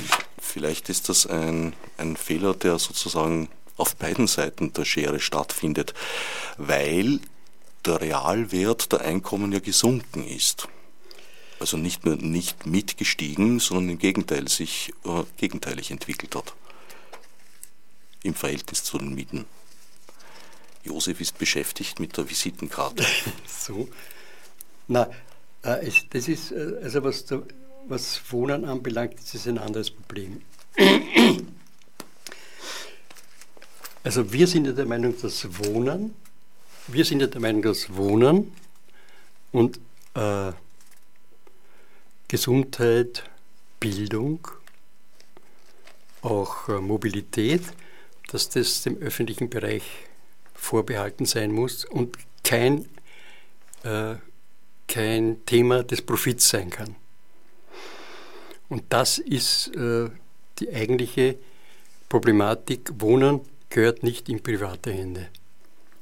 Vielleicht 0.42 0.90
ist 0.90 1.10
das 1.10 1.26
ein, 1.28 1.74
ein 1.98 2.16
Fehler, 2.16 2.54
der 2.54 2.80
sozusagen 2.80 3.50
auf 3.78 3.96
beiden 3.96 4.28
Seiten 4.28 4.74
der 4.74 4.86
Schere 4.86 5.20
stattfindet, 5.20 5.94
weil 6.58 7.20
der 7.86 8.02
Realwert 8.02 8.92
der 8.92 9.02
Einkommen 9.02 9.52
ja 9.52 9.60
gesunken 9.60 10.26
ist. 10.26 10.68
Also 11.60 11.78
nicht 11.78 12.06
nur 12.06 12.16
nicht 12.16 12.66
mitgestiegen, 12.66 13.60
sondern 13.60 13.90
im 13.90 14.00
Gegenteil 14.00 14.48
sich 14.48 14.94
äh, 15.06 15.24
gegenteilig 15.38 15.92
entwickelt 15.92 16.36
hat. 16.36 16.54
Im 18.24 18.34
Verhältnis 18.34 18.84
zu 18.84 18.98
den 18.98 19.14
Mieten. 19.14 19.46
Josef 20.84 21.20
ist 21.20 21.38
beschäftigt 21.38 22.00
mit 22.00 22.16
der 22.18 22.30
Visitenkarte. 22.30 23.06
so. 23.48 23.90
Na, 24.88 25.10
äh, 25.64 25.92
das 26.12 26.28
ist, 26.28 26.52
äh, 26.52 26.80
also 26.82 27.04
was, 27.04 27.26
was 27.90 28.22
Wohnen 28.32 28.66
anbelangt, 28.66 29.20
ist 29.20 29.48
ein 29.48 29.58
anderes 29.58 29.90
Problem. 29.92 30.42
Also 34.04 34.32
wir 34.32 34.48
sind 34.48 34.66
ja 34.66 34.72
der 34.72 34.86
Meinung, 34.86 35.20
dass 35.22 35.46
Wohnen, 35.60 36.16
wir 36.88 37.04
sind 37.04 37.20
ja 37.20 37.28
der 37.28 37.42
Meinung, 37.42 37.62
dass 37.62 37.94
Wohnen 37.96 38.54
und 39.52 39.80
äh, 40.14 40.52
Gesundheit, 42.28 43.24
Bildung, 43.80 44.48
auch 46.22 46.70
äh, 46.70 46.80
Mobilität, 46.80 47.62
dass 48.32 48.50
das 48.50 48.84
dem 48.84 48.98
öffentlichen 48.98 49.50
Bereich 49.50 49.84
vorbehalten 50.54 51.26
sein 51.26 51.52
muss 51.52 51.86
und 51.86 52.18
kein, 52.44 52.86
äh, 53.84 54.16
kein 54.88 55.46
Thema 55.46 55.84
des 55.84 56.02
Profits 56.02 56.50
sein 56.50 56.70
kann. 56.70 56.96
Und 58.70 58.84
das 58.90 59.18
ist 59.18 59.76
äh, 59.76 60.10
die 60.60 60.74
eigentliche 60.74 61.36
Problematik. 62.08 62.92
Wohnen 63.00 63.42
gehört 63.70 64.04
nicht 64.04 64.30
in 64.30 64.42
private 64.42 64.92
Hände. 64.92 65.28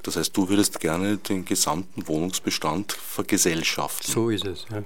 Das 0.04 0.16
heißt, 0.16 0.36
du 0.38 0.48
würdest 0.48 0.80
gerne 0.80 1.18
den 1.18 1.44
gesamten 1.44 2.08
Wohnungsbestand 2.08 2.94
vergesellschaften. 2.94 4.12
So 4.12 4.30
ist 4.30 4.46
es, 4.46 4.66
ja. 4.72 4.84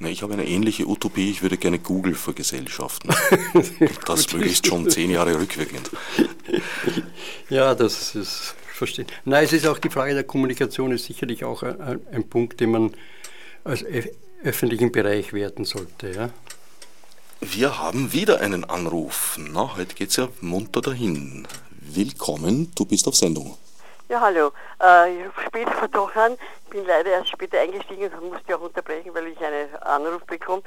Na, 0.00 0.08
ich 0.08 0.22
habe 0.22 0.34
eine 0.34 0.46
ähnliche 0.46 0.86
Utopie, 0.86 1.30
ich 1.30 1.42
würde 1.42 1.56
gerne 1.56 1.80
Google 1.80 2.14
vergesellschaften. 2.14 3.10
das 4.06 4.32
möglichst 4.32 4.66
schon 4.66 4.88
zehn 4.88 5.10
Jahre 5.10 5.38
rückwirkend. 5.38 5.90
Ja, 7.50 7.74
das 7.74 8.14
ist 8.14 8.54
verstehen. 8.78 9.06
Nein, 9.24 9.44
es 9.44 9.52
ist 9.52 9.66
auch 9.66 9.78
die 9.78 9.90
Frage 9.90 10.14
der 10.14 10.24
Kommunikation, 10.24 10.92
ist 10.92 11.06
sicherlich 11.06 11.44
auch 11.44 11.62
ein, 11.62 12.00
ein 12.12 12.28
Punkt, 12.28 12.60
den 12.60 12.70
man 12.70 12.94
als 13.64 13.84
öffentlichen 14.42 14.92
Bereich 14.92 15.32
werten 15.32 15.64
sollte. 15.64 16.10
Ja? 16.10 16.30
Wir 17.40 17.78
haben 17.78 18.12
wieder 18.12 18.40
einen 18.40 18.68
Anruf. 18.68 19.36
Na, 19.38 19.76
heute 19.76 19.94
geht 19.94 20.10
es 20.10 20.16
ja 20.16 20.26
munter 20.40 20.80
dahin. 20.80 21.46
Willkommen, 21.70 22.72
du 22.74 22.84
bist 22.84 23.06
auf 23.06 23.14
Sendung. 23.14 23.56
Ja, 24.08 24.20
hallo. 24.20 24.50
Äh, 24.82 25.14
ich 25.14 25.26
rufe 25.26 25.42
später 25.46 25.70
von 25.70 25.90
doch 25.92 26.16
an. 26.16 26.32
Ich 26.32 26.70
bin 26.70 26.84
leider 26.84 27.10
erst 27.10 27.28
später 27.28 27.60
eingestiegen 27.60 28.12
und 28.12 28.32
musste 28.32 28.56
auch 28.56 28.60
unterbrechen, 28.60 29.14
weil 29.14 29.28
ich 29.28 29.38
einen 29.38 29.72
Anruf 29.82 30.24
bekommen 30.26 30.64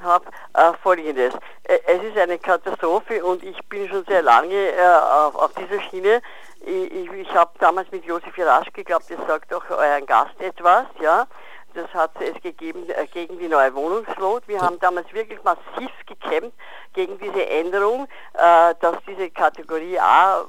habe. 0.00 0.26
Äh, 0.54 0.72
Folgendes. 0.80 1.34
Äh, 1.64 1.78
es 1.88 2.04
ist 2.04 2.16
eine 2.16 2.38
Katastrophe 2.38 3.24
und 3.24 3.42
ich 3.42 3.58
bin 3.68 3.88
schon 3.88 4.04
sehr 4.04 4.22
lange 4.22 4.54
äh, 4.54 4.80
auf, 4.80 5.34
auf, 5.34 5.52
dieser 5.54 5.82
Schiene. 5.90 6.22
Ich, 6.64 6.92
ich, 6.92 7.12
ich 7.12 7.34
habe 7.34 7.50
damals 7.58 7.90
mit 7.90 8.04
Josef 8.04 8.38
Jarasch 8.38 8.72
geglaubt, 8.72 9.06
das 9.08 9.26
sagt 9.26 9.52
auch 9.52 9.68
euren 9.70 10.06
Gast 10.06 10.40
etwas, 10.40 10.86
ja. 11.00 11.26
Das 11.74 11.92
hat 11.94 12.10
es 12.20 12.40
gegeben 12.42 12.88
äh, 12.88 13.06
gegen 13.06 13.38
die 13.38 13.48
neue 13.48 13.74
Wohnungslot. 13.74 14.46
Wir 14.46 14.60
haben 14.60 14.78
damals 14.80 15.10
wirklich 15.12 15.42
massiv 15.42 15.90
gekämpft 16.06 16.56
gegen 16.92 17.18
diese 17.18 17.46
Änderung, 17.46 18.06
äh, 18.34 18.74
dass 18.80 18.96
diese 19.06 19.30
Kategorie 19.30 19.98
A 19.98 20.44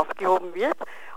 aufgehoben 0.00 0.54
wird. 0.54 0.76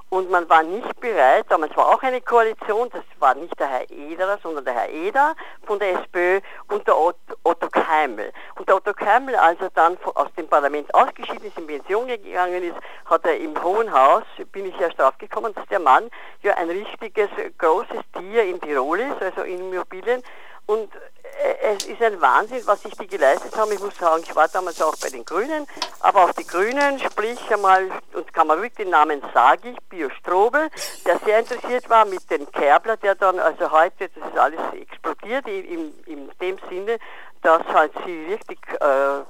Und 0.09 0.31
man 0.31 0.49
war 0.49 0.63
nicht 0.63 0.99
bereit, 1.01 1.45
damals 1.49 1.75
war 1.75 1.89
auch 1.89 2.01
eine 2.01 2.21
Koalition, 2.21 2.89
das 2.91 3.03
war 3.19 3.35
nicht 3.35 3.59
der 3.59 3.67
Herr 3.67 3.89
Ederer, 3.89 4.39
sondern 4.41 4.63
der 4.63 4.73
Herr 4.73 4.89
Eder 4.89 5.35
von 5.65 5.79
der 5.79 5.99
SPÖ 5.99 6.39
und 6.69 6.87
der 6.87 6.95
Otto 6.97 7.69
Keimel. 7.69 8.31
Und 8.55 8.69
der 8.69 8.77
Otto 8.77 8.93
Keimel, 8.93 9.35
als 9.35 9.59
er 9.59 9.69
dann 9.71 9.97
aus 10.15 10.27
dem 10.37 10.47
Parlament 10.47 10.93
ausgeschieden 10.95 11.47
ist, 11.47 11.57
in 11.57 11.67
Pension 11.67 12.07
gegangen 12.07 12.63
ist, 12.63 12.77
hat 13.05 13.25
er 13.25 13.37
im 13.37 13.61
Hohen 13.61 13.91
Haus, 13.91 14.23
bin 14.53 14.65
ich 14.65 14.79
erst 14.79 14.97
drauf 14.97 15.17
gekommen, 15.17 15.53
dass 15.53 15.65
der 15.67 15.79
Mann 15.79 16.09
ja 16.41 16.53
ein 16.55 16.69
richtiges 16.69 17.29
großes 17.57 17.99
Tier 18.17 18.43
in 18.45 18.61
Tirol 18.61 19.01
ist, 19.01 19.21
also 19.21 19.41
in 19.41 19.59
Immobilien, 19.59 20.23
Und 20.67 20.93
äh, 20.93 21.75
es 21.75 21.85
ist 21.85 22.01
ein 22.01 22.19
Wahnsinn, 22.21 22.61
was 22.65 22.81
sich 22.81 22.93
die 22.97 23.07
geleistet 23.07 23.55
haben. 23.55 23.71
Ich 23.71 23.79
muss 23.79 23.97
sagen, 23.97 24.21
ich 24.23 24.35
war 24.35 24.47
damals 24.49 24.81
auch 24.81 24.95
bei 25.01 25.09
den 25.09 25.23
Grünen, 25.23 25.65
aber 26.01 26.25
auch 26.25 26.33
die 26.33 26.45
Grünen, 26.45 26.99
sprich 26.99 27.39
einmal, 27.51 27.89
und 28.13 28.33
kann 28.33 28.47
man 28.47 28.57
wirklich 28.57 28.85
den 28.85 28.89
Namen 28.89 29.21
sage 29.33 29.69
ich, 29.69 29.77
Bio 29.89 30.09
Strobel, 30.09 30.69
der 31.05 31.19
sehr 31.19 31.39
interessiert 31.39 31.89
war 31.89 32.05
mit 32.05 32.29
dem 32.29 32.51
Kerbler, 32.51 32.97
der 32.97 33.15
dann, 33.15 33.39
also 33.39 33.71
heute, 33.71 34.09
das 34.09 34.29
ist 34.29 34.37
alles 34.37 34.59
explodiert, 34.73 35.47
in, 35.47 35.93
in, 36.05 36.29
dem 36.41 36.57
Sinne, 36.69 36.97
dass 37.41 37.63
halt 37.67 37.93
sie 38.05 38.27
wirklich 38.27 38.59
äh, 38.79 39.23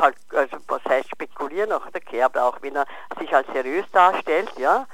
also 0.00 0.56
was 0.68 0.84
heißt 0.84 1.10
spekulieren, 1.10 1.72
auch 1.72 1.88
der 1.90 2.00
Kerbler, 2.00 2.46
auch 2.46 2.58
wenn 2.62 2.76
er 2.76 2.86
sich 3.18 3.34
als 3.34 3.46
seriös 3.52 3.86
darstellt, 3.92 4.50
ja. 4.56 4.86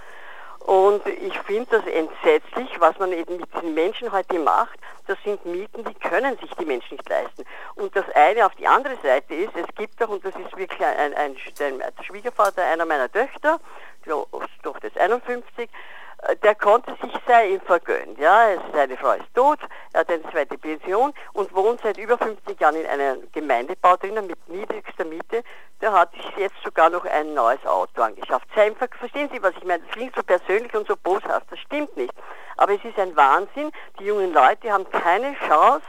Und 0.65 1.07
ich 1.07 1.39
finde 1.41 1.67
das 1.71 1.87
entsetzlich, 1.87 2.81
was 2.81 2.99
man 2.99 3.13
eben 3.13 3.37
mit 3.37 3.55
den 3.63 3.75
Menschen 3.75 4.11
heute 4.11 4.39
macht. 4.39 4.79
Das 5.07 5.19
sind 5.23 5.45
Mieten, 5.45 5.85
die 5.85 5.95
können 5.95 6.39
sich 6.39 6.51
die 6.59 6.65
Menschen 6.65 6.97
nicht 6.97 7.07
leisten. 7.07 7.45
Und 7.75 7.95
das 7.95 8.07
eine 8.15 8.47
auf 8.47 8.55
die 8.55 8.67
andere 8.67 8.97
Seite 9.03 9.35
ist, 9.35 9.55
es 9.55 9.67
gibt 9.75 10.01
doch, 10.01 10.09
und 10.09 10.25
das 10.25 10.35
ist 10.35 10.57
wirklich 10.57 10.81
ein, 10.81 11.13
ein, 11.13 11.37
ein 11.37 12.05
Schwiegervater 12.05 12.65
einer 12.65 12.87
meiner 12.87 13.13
Töchter, 13.13 13.61
die 14.07 14.11
Tochter 14.63 14.87
ist 14.87 14.97
51, 14.97 15.69
der 16.43 16.55
konnte 16.55 16.97
sich 17.03 17.13
sehr 17.27 17.49
ihm 17.49 17.61
vergönnen. 17.61 18.17
Ja, 18.19 18.47
seine 18.73 18.97
Frau 18.97 19.13
ist 19.13 19.35
tot, 19.35 19.59
er 19.93 20.01
hat 20.01 20.11
eine 20.11 20.23
zweite 20.31 20.57
Pension 20.59 21.13
und 21.33 21.55
wohnt 21.55 21.81
seit 21.83 21.99
über 21.99 22.19
50 22.19 22.59
Jahren 22.61 22.77
in 22.77 22.87
einem 22.87 23.31
Gemeindebau 23.33 23.97
drinnen 23.97 24.27
mit 24.27 24.49
niedrigster 24.49 25.05
Miete. 25.05 25.43
Der 25.81 25.93
hat 25.93 26.13
sich 26.13 26.37
jetzt 26.37 26.57
sogar 26.65 26.89
noch 26.91 27.05
ein 27.05 27.35
neues 27.35 27.65
Auto 27.67 28.03
angeschafft. 28.03 28.47
Verstehen 28.53 29.29
Sie, 29.33 29.43
was 29.43 29.55
ich 29.57 29.65
meine? 29.65 29.83
Das 29.83 29.93
klingt 29.93 30.15
so 30.17 30.23
persönlich 30.23 30.75
und 30.75 30.87
so 30.87 30.97
boshaft. 30.97 31.47
Das 31.51 31.59
stimmt 31.59 31.97
nicht. 31.97 32.15
Aber 32.57 32.73
es 32.73 32.85
ist 32.85 32.99
ein 32.99 33.15
Wahnsinn. 33.17 33.71
Die 33.99 34.05
jungen 34.05 34.33
Leute 34.33 34.73
haben 34.73 34.89
keine 34.91 35.35
Chance, 35.47 35.85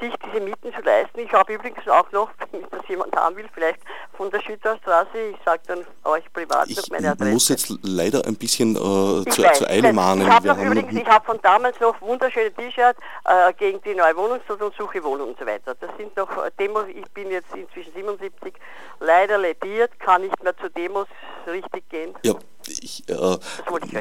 sich 0.00 0.12
diese 0.24 0.40
Mieten 0.40 0.72
zu 0.72 0.80
leisten. 0.82 1.20
Ich 1.20 1.32
habe 1.32 1.54
übrigens 1.54 1.86
auch 1.88 2.10
noch, 2.12 2.30
wenn 2.52 2.62
das 2.70 2.86
jemand 2.88 3.14
haben 3.16 3.36
will, 3.36 3.48
vielleicht 3.52 3.80
von 4.16 4.30
der 4.30 4.40
Schütterstraße, 4.40 5.18
ich 5.32 5.36
sage 5.44 5.62
dann 5.66 5.86
euch 6.04 6.24
privat 6.32 6.68
noch 6.68 6.88
meine 6.90 7.10
Adresse. 7.10 7.28
Ich 7.28 7.34
muss 7.34 7.48
jetzt 7.48 7.74
leider 7.82 8.24
ein 8.26 8.36
bisschen 8.36 8.74
äh, 8.74 8.78
zu, 8.78 9.42
weiß, 9.42 9.58
zur 9.58 9.68
Eile 9.68 9.92
mahnen. 9.92 10.26
Ich 10.26 10.32
habe 10.32 10.62
übrigens, 10.62 10.94
ich 10.94 11.06
habe 11.06 11.24
von 11.24 11.38
damals 11.42 11.78
noch 11.80 12.00
wunderschöne 12.00 12.52
T-Shirts 12.52 13.00
äh, 13.24 13.52
gegen 13.54 13.80
die 13.82 13.94
neue 13.94 14.16
Wohnungsnot 14.16 14.60
und 14.60 14.74
suche 14.74 15.02
Wohnung 15.04 15.30
und 15.30 15.38
so 15.38 15.46
weiter. 15.46 15.74
Das 15.74 15.90
sind 15.96 16.16
noch 16.16 16.30
äh, 16.44 16.50
Demos, 16.58 16.84
ich 16.88 17.08
bin 17.12 17.30
jetzt 17.30 17.54
inzwischen 17.54 17.92
77, 17.92 18.54
leider 19.00 19.38
lediert, 19.38 19.98
kann 20.00 20.22
nicht 20.22 20.42
mehr 20.42 20.56
zu 20.56 20.68
Demos 20.70 21.06
richtig 21.46 21.88
gehen. 21.88 22.14
Ja. 22.22 22.34
Ich, 22.70 23.08
äh, 23.08 23.38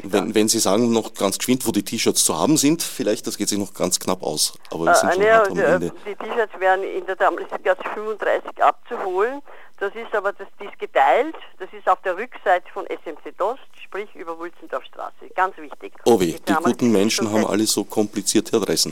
wenn, 0.03 0.35
wenn, 0.35 0.47
Sie 0.47 0.59
sagen 0.59 0.91
noch 0.91 1.13
ganz 1.13 1.37
geschwind, 1.37 1.65
wo 1.65 1.71
die 1.71 1.83
T-Shirts 1.83 2.23
zu 2.23 2.37
haben 2.37 2.57
sind, 2.57 2.81
vielleicht, 2.81 3.27
das 3.27 3.37
geht 3.37 3.49
sich 3.49 3.57
noch 3.57 3.73
ganz 3.73 3.99
knapp 3.99 4.23
aus. 4.23 4.53
Aber 4.71 4.85
wir 4.85 4.95
sind 4.95 5.09
äh, 5.09 5.13
schon 5.13 5.57
ne, 5.57 5.65
am 5.65 5.73
Ende. 5.73 5.91
Die 6.05 6.15
T-Shirts 6.15 6.59
werden 6.59 6.83
in 6.83 7.05
der 7.05 7.15
Klasse 7.15 7.81
35 7.93 8.63
abzuholen. 8.63 9.41
Das 9.79 9.93
ist 9.93 10.13
aber 10.15 10.33
das, 10.33 10.47
die 10.59 10.65
ist 10.65 10.79
geteilt. 10.79 11.35
Das 11.59 11.71
ist 11.71 11.87
auf 11.87 12.01
der 12.01 12.17
Rückseite 12.17 12.65
von 12.73 12.85
SMC 12.87 13.37
Dost, 13.37 13.61
sprich 13.83 14.13
über 14.15 14.37
Wulzendorfstraße. 14.39 15.29
Ganz 15.35 15.55
wichtig. 15.57 15.93
Oh 16.05 16.19
weh, 16.19 16.35
die 16.47 16.53
guten 16.53 16.91
Menschen 16.91 17.31
haben 17.31 17.45
alle 17.45 17.67
so 17.67 17.83
komplizierte 17.83 18.57
Adressen. 18.57 18.91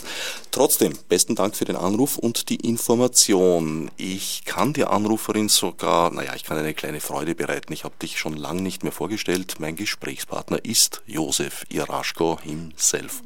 Trotzdem, 0.51 0.93
besten 1.09 1.33
Dank 1.33 1.55
für 1.55 1.65
den 1.65 1.75
Anruf 1.75 2.19
und 2.19 2.49
die 2.49 2.57
Information. 2.57 3.89
Ich 3.97 4.45
kann 4.45 4.73
der 4.73 4.91
Anruferin 4.91 5.49
sogar, 5.49 6.11
naja, 6.11 6.33
ich 6.36 6.43
kann 6.43 6.57
eine 6.57 6.75
kleine 6.75 7.01
Freude 7.01 7.33
bereiten. 7.33 7.73
Ich 7.73 7.83
habe 7.83 7.95
dich 7.99 8.19
schon 8.19 8.38
lange 8.38 8.61
nicht 8.61 8.83
mehr 8.83 8.91
vorgestellt. 8.91 9.55
Mein 9.59 9.75
Gesprächspartner 9.75 10.63
ist 10.63 11.01
Josef 11.07 11.65
Iraschko 11.69 12.39
himself. 12.43 13.23